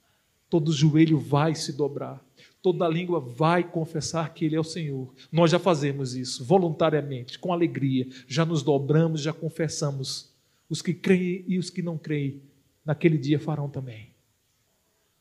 todo 0.52 0.70
joelho 0.70 1.18
vai 1.18 1.54
se 1.54 1.72
dobrar, 1.72 2.22
toda 2.60 2.86
língua 2.86 3.18
vai 3.18 3.66
confessar 3.66 4.34
que 4.34 4.44
Ele 4.44 4.54
é 4.54 4.60
o 4.60 4.64
Senhor. 4.64 5.10
Nós 5.32 5.50
já 5.50 5.58
fazemos 5.58 6.14
isso 6.14 6.44
voluntariamente, 6.44 7.38
com 7.38 7.54
alegria, 7.54 8.06
já 8.28 8.44
nos 8.44 8.62
dobramos, 8.62 9.22
já 9.22 9.32
confessamos. 9.32 10.30
Os 10.68 10.82
que 10.82 10.92
creem 10.92 11.42
e 11.48 11.58
os 11.58 11.70
que 11.70 11.80
não 11.80 11.96
creem, 11.96 12.42
naquele 12.84 13.18
dia 13.18 13.38
farão 13.38 13.68
também. 13.68 14.12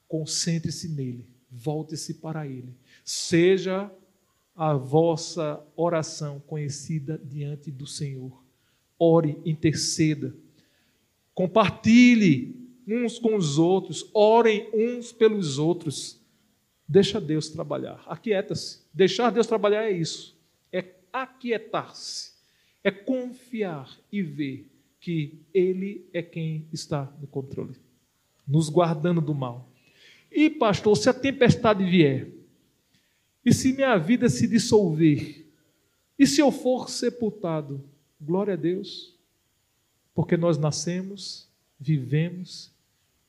Concentre-se 0.07 0.89
nele, 0.89 1.27
volte-se 1.49 2.15
para 2.15 2.45
Ele, 2.47 2.75
seja 3.03 3.91
a 4.55 4.73
vossa 4.73 5.63
oração 5.75 6.39
conhecida 6.39 7.19
diante 7.23 7.71
do 7.71 7.87
Senhor. 7.87 8.43
Ore, 8.99 9.37
interceda, 9.45 10.35
compartilhe 11.33 12.55
uns 12.87 13.17
com 13.17 13.35
os 13.35 13.57
outros, 13.57 14.09
orem 14.13 14.69
uns 14.73 15.11
pelos 15.11 15.57
outros. 15.57 16.19
Deixa 16.87 17.21
Deus 17.21 17.49
trabalhar. 17.49 18.03
Aquieta-se. 18.05 18.81
Deixar 18.93 19.31
Deus 19.31 19.47
trabalhar 19.47 19.83
é 19.83 19.91
isso. 19.91 20.37
É 20.71 20.93
aquietar-se. 21.11 22.33
É 22.83 22.91
confiar 22.91 23.97
e 24.11 24.21
ver 24.21 24.70
que 25.01 25.41
Ele 25.53 26.05
é 26.13 26.21
quem 26.21 26.65
está 26.71 27.11
no 27.19 27.27
controle, 27.27 27.75
nos 28.47 28.69
guardando 28.69 29.19
do 29.19 29.35
mal. 29.35 29.69
E, 30.31 30.49
pastor, 30.49 30.95
se 30.95 31.09
a 31.09 31.13
tempestade 31.13 31.83
vier, 31.83 32.29
e 33.43 33.53
se 33.53 33.73
minha 33.73 33.97
vida 33.97 34.29
se 34.29 34.47
dissolver, 34.47 35.45
e 36.17 36.25
se 36.25 36.39
eu 36.39 36.51
for 36.51 36.89
sepultado, 36.89 37.83
Glória 38.23 38.53
a 38.53 38.57
Deus, 38.57 39.17
porque 40.13 40.37
nós 40.37 40.55
nascemos, 40.55 41.49
vivemos 41.79 42.71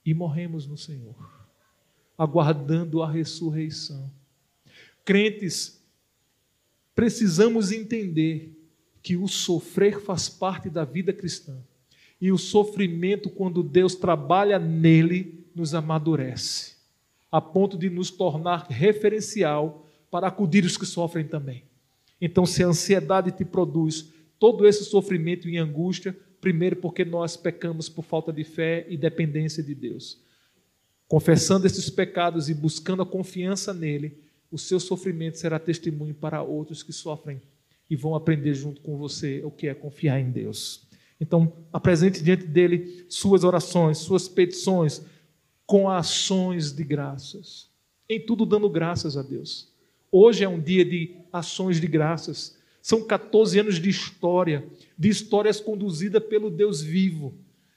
e 0.04 0.12
morremos 0.12 0.66
no 0.66 0.76
Senhor, 0.76 1.16
aguardando 2.18 3.02
a 3.02 3.10
ressurreição. 3.10 4.12
Crentes, 5.02 5.82
precisamos 6.94 7.72
entender 7.72 8.52
que 9.02 9.16
o 9.16 9.26
sofrer 9.26 10.00
faz 10.00 10.28
parte 10.28 10.70
da 10.70 10.84
vida 10.84 11.12
cristã. 11.12 11.56
E 12.20 12.30
o 12.30 12.38
sofrimento, 12.38 13.28
quando 13.28 13.62
Deus 13.62 13.96
trabalha 13.96 14.58
nele, 14.58 15.44
nos 15.54 15.74
amadurece, 15.74 16.76
a 17.30 17.40
ponto 17.40 17.76
de 17.76 17.90
nos 17.90 18.10
tornar 18.10 18.66
referencial 18.70 19.84
para 20.10 20.28
acudir 20.28 20.64
os 20.64 20.76
que 20.76 20.86
sofrem 20.86 21.26
também. 21.26 21.64
Então, 22.20 22.46
se 22.46 22.62
a 22.62 22.68
ansiedade 22.68 23.32
te 23.32 23.44
produz 23.44 24.06
todo 24.38 24.66
esse 24.66 24.84
sofrimento 24.84 25.48
e 25.48 25.58
angústia, 25.58 26.16
primeiro 26.40 26.76
porque 26.76 27.04
nós 27.04 27.36
pecamos 27.36 27.88
por 27.88 28.04
falta 28.04 28.32
de 28.32 28.44
fé 28.44 28.86
e 28.88 28.96
dependência 28.96 29.62
de 29.62 29.74
Deus. 29.74 30.20
Confessando 31.08 31.66
esses 31.66 31.90
pecados 31.90 32.48
e 32.48 32.54
buscando 32.54 33.02
a 33.02 33.06
confiança 33.06 33.74
nele, 33.74 34.16
o 34.50 34.58
seu 34.58 34.78
sofrimento 34.78 35.38
será 35.38 35.58
testemunho 35.58 36.14
para 36.14 36.42
outros 36.42 36.82
que 36.82 36.92
sofrem 36.92 37.40
e 37.92 37.96
vão 37.96 38.14
aprender 38.14 38.54
junto 38.54 38.80
com 38.80 38.96
você 38.96 39.42
o 39.44 39.50
que 39.50 39.68
é 39.68 39.74
confiar 39.74 40.18
em 40.18 40.30
Deus. 40.30 40.88
Então, 41.20 41.52
apresente 41.70 42.22
diante 42.22 42.46
dele 42.46 43.04
suas 43.06 43.44
orações, 43.44 43.98
suas 43.98 44.26
petições, 44.26 45.04
com 45.66 45.90
ações 45.90 46.72
de 46.72 46.84
graças. 46.84 47.68
Em 48.08 48.18
tudo 48.18 48.46
dando 48.46 48.70
graças 48.70 49.14
a 49.14 49.22
Deus. 49.22 49.70
Hoje 50.10 50.42
é 50.42 50.48
um 50.48 50.58
dia 50.58 50.86
de 50.86 51.14
ações 51.30 51.78
de 51.78 51.86
graças. 51.86 52.56
São 52.80 53.06
14 53.06 53.60
anos 53.60 53.78
de 53.78 53.90
história, 53.90 54.66
de 54.98 55.10
histórias 55.10 55.60
conduzidas 55.60 56.24
pelo 56.24 56.50
Deus 56.50 56.80
vivo, 56.80 57.34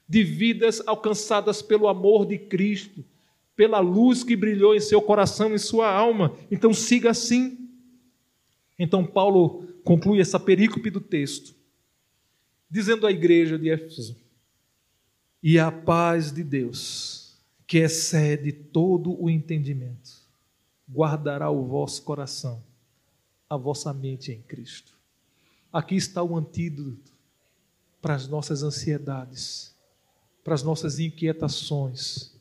de 0.08 0.24
vidas 0.24 0.82
alcançadas 0.86 1.60
pelo 1.60 1.88
amor 1.88 2.24
de 2.24 2.38
Cristo, 2.38 3.04
pela 3.54 3.80
luz 3.80 4.24
que 4.24 4.34
brilhou 4.34 4.74
em 4.74 4.80
seu 4.80 5.02
coração 5.02 5.54
e 5.54 5.58
sua 5.58 5.92
alma. 5.92 6.34
Então 6.50 6.72
siga 6.72 7.10
assim. 7.10 7.68
Então 8.78 9.04
Paulo 9.04 9.75
conclui 9.86 10.20
essa 10.20 10.40
perícope 10.40 10.90
do 10.90 11.00
texto, 11.00 11.54
dizendo 12.68 13.06
à 13.06 13.12
igreja 13.12 13.56
de 13.56 13.70
Éfeso: 13.70 14.16
E 15.40 15.60
a 15.60 15.70
paz 15.70 16.32
de 16.32 16.42
Deus, 16.42 17.38
que 17.68 17.78
excede 17.78 18.50
todo 18.50 19.16
o 19.22 19.30
entendimento, 19.30 20.10
guardará 20.90 21.50
o 21.50 21.64
vosso 21.64 22.02
coração, 22.02 22.60
a 23.48 23.56
vossa 23.56 23.94
mente 23.94 24.32
em 24.32 24.42
Cristo. 24.42 24.92
Aqui 25.72 25.94
está 25.94 26.20
o 26.20 26.36
antídoto 26.36 27.12
para 28.02 28.16
as 28.16 28.26
nossas 28.26 28.64
ansiedades, 28.64 29.72
para 30.42 30.54
as 30.54 30.64
nossas 30.64 30.98
inquietações. 30.98 32.34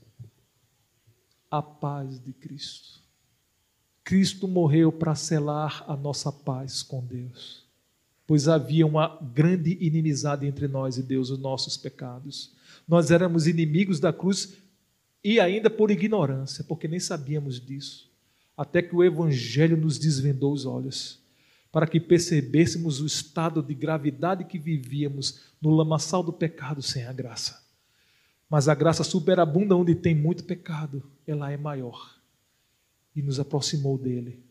A 1.52 1.62
paz 1.62 2.20
de 2.20 2.34
Cristo. 2.34 3.05
Cristo 4.06 4.48
morreu 4.48 4.92
para 4.92 5.16
selar 5.16 5.84
a 5.88 5.98
nossa 5.98 6.32
paz 6.32 6.84
com 6.84 7.04
Deus, 7.04 7.66
pois 8.28 8.48
havia 8.48 8.86
uma 8.86 9.18
grande 9.34 9.80
inimizade 9.82 10.46
entre 10.46 10.68
nós 10.68 11.00
e 11.00 11.02
Deus, 11.02 11.32
os 11.32 11.40
nossos 11.40 11.76
pecados. 11.76 12.54
Nós 12.88 13.10
éramos 13.10 13.48
inimigos 13.48 14.00
da 14.00 14.14
cruz 14.14 14.54
e 15.24 15.40
ainda 15.40 15.72
por 15.72 15.90
ignorância, 15.90 16.64
porque 16.64 16.88
nem 16.88 17.00
sabíamos 17.00 17.60
disso, 17.60 18.08
até 18.56 18.80
que 18.80 18.96
o 18.96 19.04
Evangelho 19.04 19.76
nos 19.76 19.98
desvendou 19.98 20.54
os 20.54 20.68
olhos, 20.68 21.20
para 21.72 21.88
que 21.88 22.00
percebêssemos 22.00 23.02
o 23.02 23.08
estado 23.08 23.64
de 23.64 23.74
gravidade 23.74 24.46
que 24.46 24.60
vivíamos 24.60 25.40
no 25.60 25.72
lamaçal 25.72 26.22
do 26.22 26.32
pecado 26.32 26.80
sem 26.80 27.06
a 27.08 27.12
graça. 27.12 27.60
Mas 28.48 28.70
a 28.70 28.76
graça 28.76 29.04
superabunda 29.04 29.76
onde 29.76 29.96
tem 29.96 30.14
muito 30.14 30.44
pecado, 30.44 31.02
ela 31.26 31.52
é 31.52 31.58
maior 31.58 32.16
e 33.16 33.22
nos 33.22 33.40
aproximou 33.40 33.98
dele, 33.98 34.44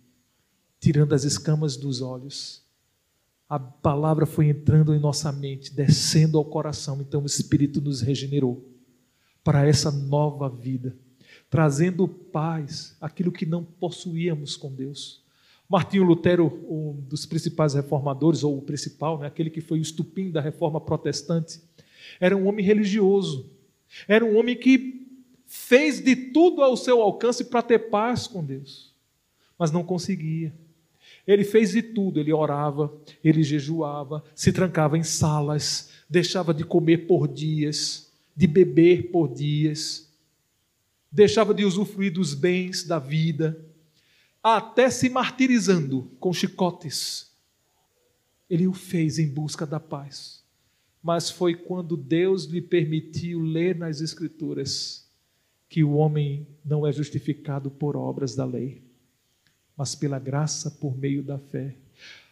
tirando 0.80 1.12
as 1.14 1.24
escamas 1.24 1.76
dos 1.76 2.00
olhos. 2.00 2.62
A 3.48 3.58
palavra 3.58 4.24
foi 4.24 4.48
entrando 4.48 4.94
em 4.94 4.98
nossa 4.98 5.30
mente, 5.30 5.74
descendo 5.74 6.38
ao 6.38 6.44
coração, 6.44 7.00
então 7.00 7.22
o 7.22 7.26
Espírito 7.26 7.80
nos 7.80 8.00
regenerou 8.00 8.66
para 9.44 9.66
essa 9.66 9.90
nova 9.90 10.48
vida, 10.48 10.96
trazendo 11.50 12.08
paz, 12.08 12.96
aquilo 13.00 13.30
que 13.30 13.44
não 13.44 13.62
possuíamos 13.62 14.56
com 14.56 14.72
Deus. 14.74 15.22
Martinho 15.68 16.04
Lutero, 16.04 16.46
um 16.68 17.00
dos 17.08 17.26
principais 17.26 17.74
reformadores, 17.74 18.42
ou 18.42 18.58
o 18.58 18.62
principal, 18.62 19.18
né, 19.18 19.26
aquele 19.26 19.50
que 19.50 19.60
foi 19.60 19.78
o 19.78 19.82
estupim 19.82 20.30
da 20.30 20.40
reforma 20.40 20.80
protestante, 20.80 21.60
era 22.18 22.36
um 22.36 22.46
homem 22.46 22.64
religioso, 22.64 23.50
era 24.08 24.24
um 24.24 24.36
homem 24.36 24.56
que 24.56 24.93
fez 25.54 26.00
de 26.00 26.16
tudo 26.16 26.62
ao 26.62 26.76
seu 26.76 27.00
alcance 27.00 27.44
para 27.44 27.62
ter 27.62 27.78
paz 27.88 28.26
com 28.26 28.44
Deus, 28.44 28.92
mas 29.56 29.70
não 29.70 29.84
conseguia. 29.84 30.52
Ele 31.24 31.44
fez 31.44 31.70
de 31.70 31.80
tudo, 31.80 32.18
ele 32.18 32.32
orava, 32.32 32.92
ele 33.22 33.44
jejuava, 33.44 34.24
se 34.34 34.52
trancava 34.52 34.98
em 34.98 35.04
salas, 35.04 35.90
deixava 36.10 36.52
de 36.52 36.64
comer 36.64 37.06
por 37.06 37.28
dias, 37.28 38.12
de 38.36 38.48
beber 38.48 39.12
por 39.12 39.32
dias, 39.32 40.12
deixava 41.10 41.54
de 41.54 41.64
usufruir 41.64 42.12
dos 42.12 42.34
bens 42.34 42.82
da 42.82 42.98
vida, 42.98 43.64
até 44.42 44.90
se 44.90 45.08
martirizando 45.08 46.10
com 46.18 46.32
chicotes. 46.32 47.30
Ele 48.50 48.66
o 48.66 48.74
fez 48.74 49.20
em 49.20 49.28
busca 49.28 49.64
da 49.64 49.78
paz. 49.78 50.42
Mas 51.00 51.30
foi 51.30 51.54
quando 51.54 51.96
Deus 51.96 52.44
lhe 52.44 52.60
permitiu 52.60 53.40
ler 53.40 53.76
nas 53.76 54.00
Escrituras 54.00 55.03
que 55.74 55.82
o 55.82 55.94
homem 55.94 56.46
não 56.64 56.86
é 56.86 56.92
justificado 56.92 57.68
por 57.68 57.96
obras 57.96 58.36
da 58.36 58.44
lei, 58.44 58.80
mas 59.76 59.96
pela 59.96 60.20
graça 60.20 60.70
por 60.70 60.96
meio 60.96 61.20
da 61.20 61.36
fé. 61.36 61.74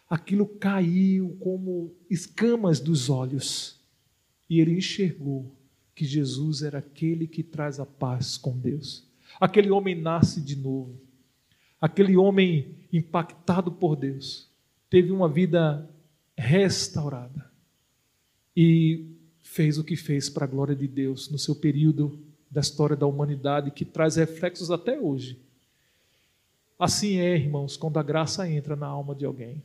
Aquilo 0.09 0.47
caiu 0.47 1.35
como 1.41 1.93
escamas 2.09 2.79
dos 2.79 3.09
olhos 3.09 3.81
e 4.49 4.61
ele 4.61 4.77
enxergou 4.77 5.53
que 5.93 6.05
Jesus 6.05 6.61
era 6.61 6.77
aquele 6.77 7.27
que 7.27 7.43
traz 7.43 7.81
a 7.81 7.85
paz 7.85 8.37
com 8.37 8.57
Deus. 8.57 9.05
Aquele 9.41 9.69
homem 9.69 9.93
nasce 9.93 10.39
de 10.39 10.55
novo. 10.55 10.97
Aquele 11.81 12.15
homem 12.15 12.73
impactado 12.93 13.73
por 13.73 13.97
Deus 13.97 14.49
teve 14.89 15.11
uma 15.11 15.27
vida 15.27 15.85
restaurada 16.37 17.51
e 18.55 19.05
fez 19.41 19.77
o 19.77 19.83
que 19.83 19.97
fez 19.97 20.29
para 20.29 20.45
a 20.45 20.47
glória 20.47 20.77
de 20.77 20.87
Deus 20.87 21.29
no 21.29 21.37
seu 21.37 21.53
período 21.57 22.31
da 22.53 22.61
história 22.61 22.95
da 22.95 23.07
humanidade 23.07 23.71
que 23.71 23.83
traz 23.83 24.15
reflexos 24.15 24.69
até 24.69 24.99
hoje. 24.99 25.39
Assim 26.77 27.17
é, 27.17 27.35
irmãos, 27.35 27.75
quando 27.75 27.97
a 27.97 28.03
graça 28.03 28.47
entra 28.47 28.75
na 28.75 28.85
alma 28.85 29.15
de 29.15 29.25
alguém, 29.25 29.63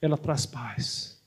ela 0.00 0.16
traz 0.16 0.46
paz. 0.46 1.22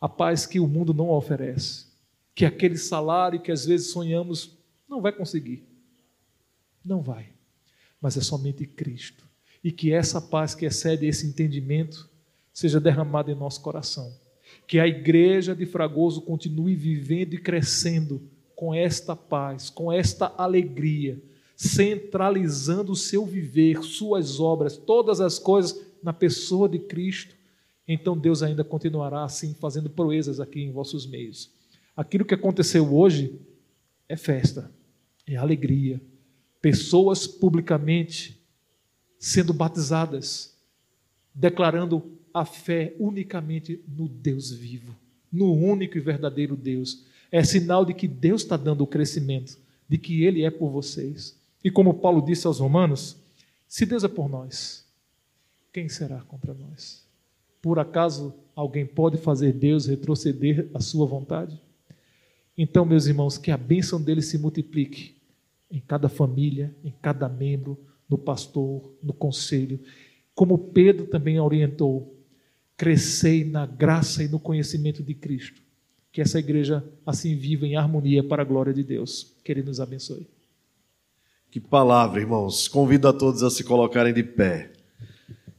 A 0.00 0.08
paz 0.08 0.44
que 0.44 0.58
o 0.58 0.66
mundo 0.66 0.92
não 0.92 1.10
oferece, 1.10 1.86
que 2.34 2.44
aquele 2.44 2.76
salário 2.76 3.40
que 3.40 3.52
às 3.52 3.64
vezes 3.64 3.92
sonhamos 3.92 4.58
não 4.88 5.00
vai 5.00 5.12
conseguir. 5.12 5.64
Não 6.84 7.00
vai. 7.00 7.28
Mas 8.00 8.16
é 8.16 8.20
somente 8.20 8.66
Cristo. 8.66 9.24
E 9.62 9.70
que 9.70 9.92
essa 9.92 10.20
paz 10.20 10.52
que 10.52 10.66
excede 10.66 11.06
esse 11.06 11.26
entendimento 11.26 12.10
seja 12.52 12.80
derramada 12.80 13.30
em 13.30 13.36
nosso 13.36 13.60
coração. 13.60 14.12
Que 14.66 14.80
a 14.80 14.88
igreja 14.88 15.54
de 15.54 15.64
Fragoso 15.64 16.22
continue 16.22 16.74
vivendo 16.74 17.34
e 17.34 17.38
crescendo 17.38 18.20
com 18.60 18.74
esta 18.74 19.16
paz, 19.16 19.70
com 19.70 19.90
esta 19.90 20.34
alegria, 20.36 21.18
centralizando 21.56 22.92
o 22.92 22.96
seu 22.96 23.24
viver, 23.24 23.82
suas 23.82 24.38
obras, 24.38 24.76
todas 24.76 25.18
as 25.18 25.38
coisas 25.38 25.80
na 26.02 26.12
pessoa 26.12 26.68
de 26.68 26.78
Cristo, 26.78 27.34
então 27.88 28.14
Deus 28.14 28.42
ainda 28.42 28.62
continuará 28.62 29.24
assim 29.24 29.54
fazendo 29.54 29.88
proezas 29.88 30.40
aqui 30.40 30.60
em 30.60 30.70
vossos 30.70 31.06
meios. 31.06 31.50
Aquilo 31.96 32.22
que 32.22 32.34
aconteceu 32.34 32.94
hoje 32.94 33.40
é 34.06 34.14
festa, 34.14 34.70
é 35.26 35.36
alegria. 35.36 35.98
Pessoas 36.60 37.26
publicamente 37.26 38.38
sendo 39.18 39.54
batizadas, 39.54 40.54
declarando 41.34 42.12
a 42.34 42.44
fé 42.44 42.94
unicamente 43.00 43.82
no 43.88 44.06
Deus 44.06 44.50
vivo, 44.50 44.94
no 45.32 45.50
único 45.50 45.96
e 45.96 46.00
verdadeiro 46.00 46.54
Deus 46.54 47.08
é 47.30 47.42
sinal 47.44 47.84
de 47.84 47.94
que 47.94 48.08
Deus 48.08 48.42
está 48.42 48.56
dando 48.56 48.82
o 48.82 48.86
crescimento, 48.86 49.58
de 49.88 49.98
que 49.98 50.24
Ele 50.24 50.44
é 50.44 50.50
por 50.50 50.70
vocês. 50.70 51.38
E 51.62 51.70
como 51.70 51.94
Paulo 51.94 52.22
disse 52.22 52.46
aos 52.46 52.58
Romanos, 52.58 53.16
se 53.68 53.86
Deus 53.86 54.02
é 54.02 54.08
por 54.08 54.28
nós, 54.28 54.86
quem 55.72 55.88
será 55.88 56.20
contra 56.22 56.52
nós? 56.52 57.06
Por 57.62 57.78
acaso 57.78 58.34
alguém 58.54 58.84
pode 58.86 59.18
fazer 59.18 59.52
Deus 59.52 59.86
retroceder 59.86 60.68
à 60.74 60.80
sua 60.80 61.06
vontade? 61.06 61.60
Então, 62.56 62.84
meus 62.84 63.06
irmãos, 63.06 63.38
que 63.38 63.50
a 63.50 63.56
bênção 63.56 64.02
dele 64.02 64.22
se 64.22 64.36
multiplique 64.36 65.16
em 65.70 65.80
cada 65.80 66.08
família, 66.08 66.74
em 66.82 66.92
cada 67.00 67.28
membro, 67.28 67.78
no 68.08 68.18
pastor, 68.18 68.92
no 69.02 69.12
conselho. 69.12 69.80
Como 70.34 70.58
Pedro 70.58 71.06
também 71.06 71.38
orientou, 71.38 72.18
crescei 72.76 73.44
na 73.44 73.64
graça 73.64 74.24
e 74.24 74.28
no 74.28 74.40
conhecimento 74.40 75.02
de 75.02 75.14
Cristo. 75.14 75.62
Que 76.12 76.20
essa 76.20 76.38
igreja 76.38 76.84
assim 77.06 77.36
viva 77.36 77.66
em 77.66 77.76
harmonia 77.76 78.22
para 78.22 78.42
a 78.42 78.44
glória 78.44 78.72
de 78.72 78.82
Deus. 78.82 79.34
Que 79.44 79.52
Ele 79.52 79.62
nos 79.62 79.80
abençoe. 79.80 80.26
Que 81.50 81.60
palavra, 81.60 82.20
irmãos. 82.20 82.68
Convido 82.68 83.08
a 83.08 83.12
todos 83.12 83.42
a 83.42 83.50
se 83.50 83.64
colocarem 83.64 84.12
de 84.12 84.22
pé 84.22 84.70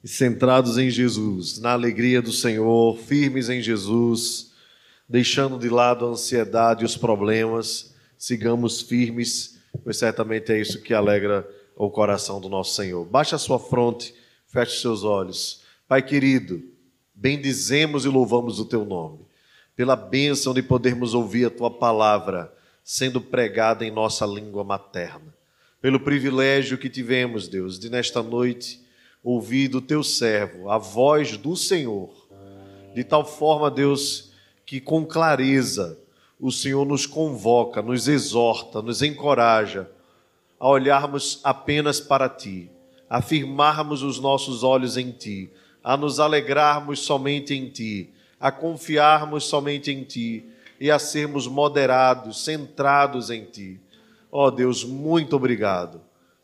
e 0.03 0.07
centrados 0.07 0.77
em 0.77 0.89
Jesus, 0.89 1.59
na 1.59 1.73
alegria 1.73 2.21
do 2.21 2.31
Senhor, 2.31 2.97
firmes 2.97 3.49
em 3.49 3.61
Jesus, 3.61 4.51
deixando 5.07 5.59
de 5.59 5.69
lado 5.69 6.05
a 6.05 6.09
ansiedade 6.09 6.81
e 6.81 6.85
os 6.85 6.97
problemas, 6.97 7.93
sigamos 8.17 8.81
firmes, 8.81 9.59
pois 9.83 9.97
certamente 9.97 10.51
é 10.51 10.59
isso 10.59 10.81
que 10.81 10.93
alegra 10.93 11.47
o 11.75 11.89
coração 11.89 12.41
do 12.41 12.49
nosso 12.49 12.75
Senhor. 12.75 13.05
Baixe 13.05 13.35
a 13.35 13.37
sua 13.37 13.59
fronte, 13.59 14.13
feche 14.47 14.81
seus 14.81 15.03
olhos. 15.03 15.61
Pai 15.87 16.01
querido, 16.01 16.63
bendizemos 17.13 18.05
e 18.05 18.07
louvamos 18.07 18.59
o 18.59 18.65
teu 18.65 18.85
nome, 18.85 19.19
pela 19.75 19.95
bênção 19.95 20.53
de 20.53 20.61
podermos 20.61 21.13
ouvir 21.13 21.45
a 21.45 21.49
tua 21.49 21.71
palavra 21.71 22.53
sendo 22.83 23.21
pregada 23.21 23.85
em 23.85 23.91
nossa 23.91 24.25
língua 24.25 24.63
materna, 24.63 25.33
pelo 25.81 25.99
privilégio 25.99 26.77
que 26.77 26.89
tivemos, 26.89 27.47
Deus, 27.47 27.79
de 27.79 27.89
nesta 27.89 28.21
noite 28.21 28.81
ouvir 29.23 29.67
do 29.67 29.81
teu 29.81 30.03
servo 30.03 30.69
a 30.69 30.77
voz 30.77 31.37
do 31.37 31.55
Senhor, 31.55 32.09
de 32.93 33.03
tal 33.03 33.25
forma, 33.25 33.71
Deus, 33.71 34.31
que 34.65 34.81
com 34.81 35.05
clareza 35.05 35.97
o 36.39 36.51
Senhor 36.51 36.85
nos 36.85 37.05
convoca, 37.05 37.81
nos 37.81 38.07
exorta, 38.07 38.81
nos 38.81 39.01
encoraja 39.01 39.89
a 40.59 40.67
olharmos 40.67 41.39
apenas 41.43 41.99
para 41.99 42.27
ti, 42.27 42.69
a 43.09 43.21
firmarmos 43.21 44.03
os 44.03 44.19
nossos 44.19 44.63
olhos 44.63 44.97
em 44.97 45.11
ti, 45.11 45.49
a 45.83 45.95
nos 45.95 46.19
alegrarmos 46.19 46.99
somente 46.99 47.53
em 47.53 47.69
ti, 47.69 48.09
a 48.41 48.51
confiarmos 48.51 49.43
somente 49.43 49.91
em 49.91 50.03
ti 50.03 50.43
e 50.79 50.89
a 50.89 50.97
sermos 50.97 51.45
moderados, 51.47 52.43
centrados 52.43 53.29
em 53.29 53.45
ti. 53.45 53.79
Ó 54.31 54.47
oh 54.47 54.51
Deus, 54.51 54.83
muito 54.83 55.35
obrigado. 55.35 56.01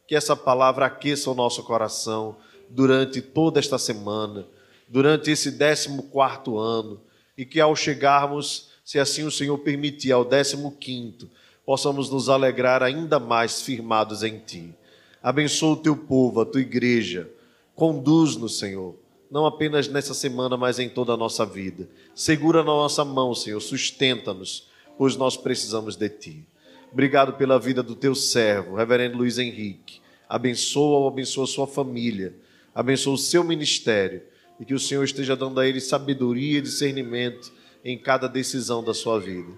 Que 0.07 0.15
essa 0.15 0.35
palavra 0.35 0.85
aqueça 0.85 1.31
o 1.31 1.35
nosso 1.35 1.63
coração 1.63 2.37
durante 2.69 3.19
toda 3.19 3.59
esta 3.59 3.79
semana, 3.79 4.45
durante 4.87 5.31
esse 5.31 5.49
décimo 5.49 6.03
quarto 6.03 6.59
ano, 6.59 7.01
e 7.35 7.45
que 7.45 7.59
ao 7.59 7.75
chegarmos, 7.75 8.69
se 8.85 8.99
assim 8.99 9.23
o 9.23 9.31
Senhor 9.31 9.57
permitir, 9.57 10.11
ao 10.11 10.23
décimo 10.23 10.71
quinto, 10.71 11.29
possamos 11.65 12.09
nos 12.09 12.29
alegrar 12.29 12.83
ainda 12.83 13.19
mais 13.19 13.61
firmados 13.61 14.23
em 14.23 14.39
Ti. 14.39 14.73
Abençoa 15.21 15.73
o 15.73 15.77
Teu 15.77 15.97
povo, 15.97 16.41
a 16.41 16.45
Tua 16.45 16.61
igreja, 16.61 17.29
conduz-nos, 17.75 18.59
Senhor, 18.59 18.95
não 19.29 19.45
apenas 19.45 19.87
nessa 19.87 20.13
semana, 20.13 20.55
mas 20.55 20.79
em 20.79 20.89
toda 20.89 21.13
a 21.13 21.17
nossa 21.17 21.45
vida. 21.45 21.87
Segura 22.15 22.59
na 22.59 22.65
nossa 22.65 23.03
mão, 23.03 23.33
Senhor, 23.33 23.59
sustenta-nos, 23.59 24.67
pois 24.97 25.15
nós 25.15 25.37
precisamos 25.37 25.95
de 25.95 26.09
Ti. 26.09 26.45
Obrigado 26.91 27.33
pela 27.33 27.59
vida 27.59 27.83
do 27.83 27.95
Teu 27.95 28.15
servo, 28.15 28.75
Reverendo 28.75 29.17
Luiz 29.17 29.37
Henrique. 29.37 29.99
Abençoa 30.29 31.13
a 31.13 31.47
sua 31.47 31.67
família 31.67 32.33
abençoa 32.77 33.15
o 33.15 33.17
seu 33.17 33.43
ministério 33.43 34.21
e 34.59 34.65
que 34.65 34.75
o 34.75 34.79
Senhor 34.79 35.03
esteja 35.03 35.35
dando 35.35 35.59
a 35.59 35.67
ele 35.67 35.81
sabedoria 35.81 36.59
e 36.59 36.61
discernimento 36.61 37.51
em 37.83 37.97
cada 37.97 38.27
decisão 38.27 38.83
da 38.83 38.93
sua 38.93 39.19
vida. 39.19 39.51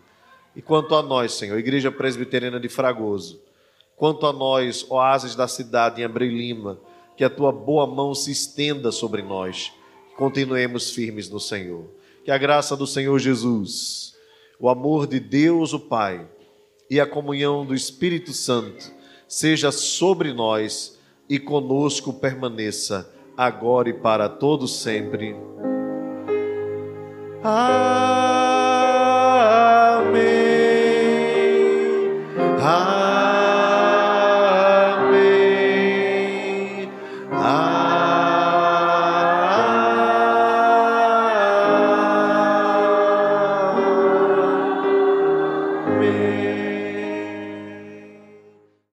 E 0.56 0.62
quanto 0.62 0.96
a 0.96 1.04
nós, 1.04 1.34
Senhor, 1.34 1.60
Igreja 1.60 1.92
Presbiteriana 1.92 2.62
de 2.62 2.70
Fragoso, 2.70 3.42
quanto 3.98 4.26
a 4.26 4.32
nós, 4.32 4.86
oásis 4.90 5.36
da 5.36 5.50
cidade 5.50 6.00
em 6.00 6.06
Abreu 6.06 6.30
Lima, 6.30 6.80
que 7.20 7.26
a 7.26 7.30
tua 7.30 7.52
boa 7.52 7.86
mão 7.86 8.16
se 8.16 8.32
estenda 8.32 8.94
sobre 8.94 9.22
nós, 9.22 9.74
que 10.08 10.16
continuemos 10.16 10.92
firmes 10.92 11.30
no 11.30 11.38
Senhor. 11.38 11.84
Que 12.24 12.32
a 12.32 12.38
graça 12.38 12.78
do 12.78 12.88
Senhor 12.88 13.20
Jesus, 13.20 14.16
o 14.58 14.70
amor 14.70 15.06
de 15.06 15.20
Deus 15.20 15.74
o 15.74 15.82
Pai 15.82 16.26
e 16.90 16.98
a 16.98 17.06
comunhão 17.06 17.66
do 17.66 17.76
Espírito 17.76 18.32
Santo 18.32 18.90
seja 19.28 19.70
sobre 19.70 20.32
nós 20.32 20.98
e 21.28 21.38
conosco 21.38 22.14
permaneça, 22.14 23.14
agora 23.36 23.90
e 23.90 23.94
para 23.94 24.30
todo 24.30 24.66
sempre. 24.66 25.36
Ah. 27.44 28.19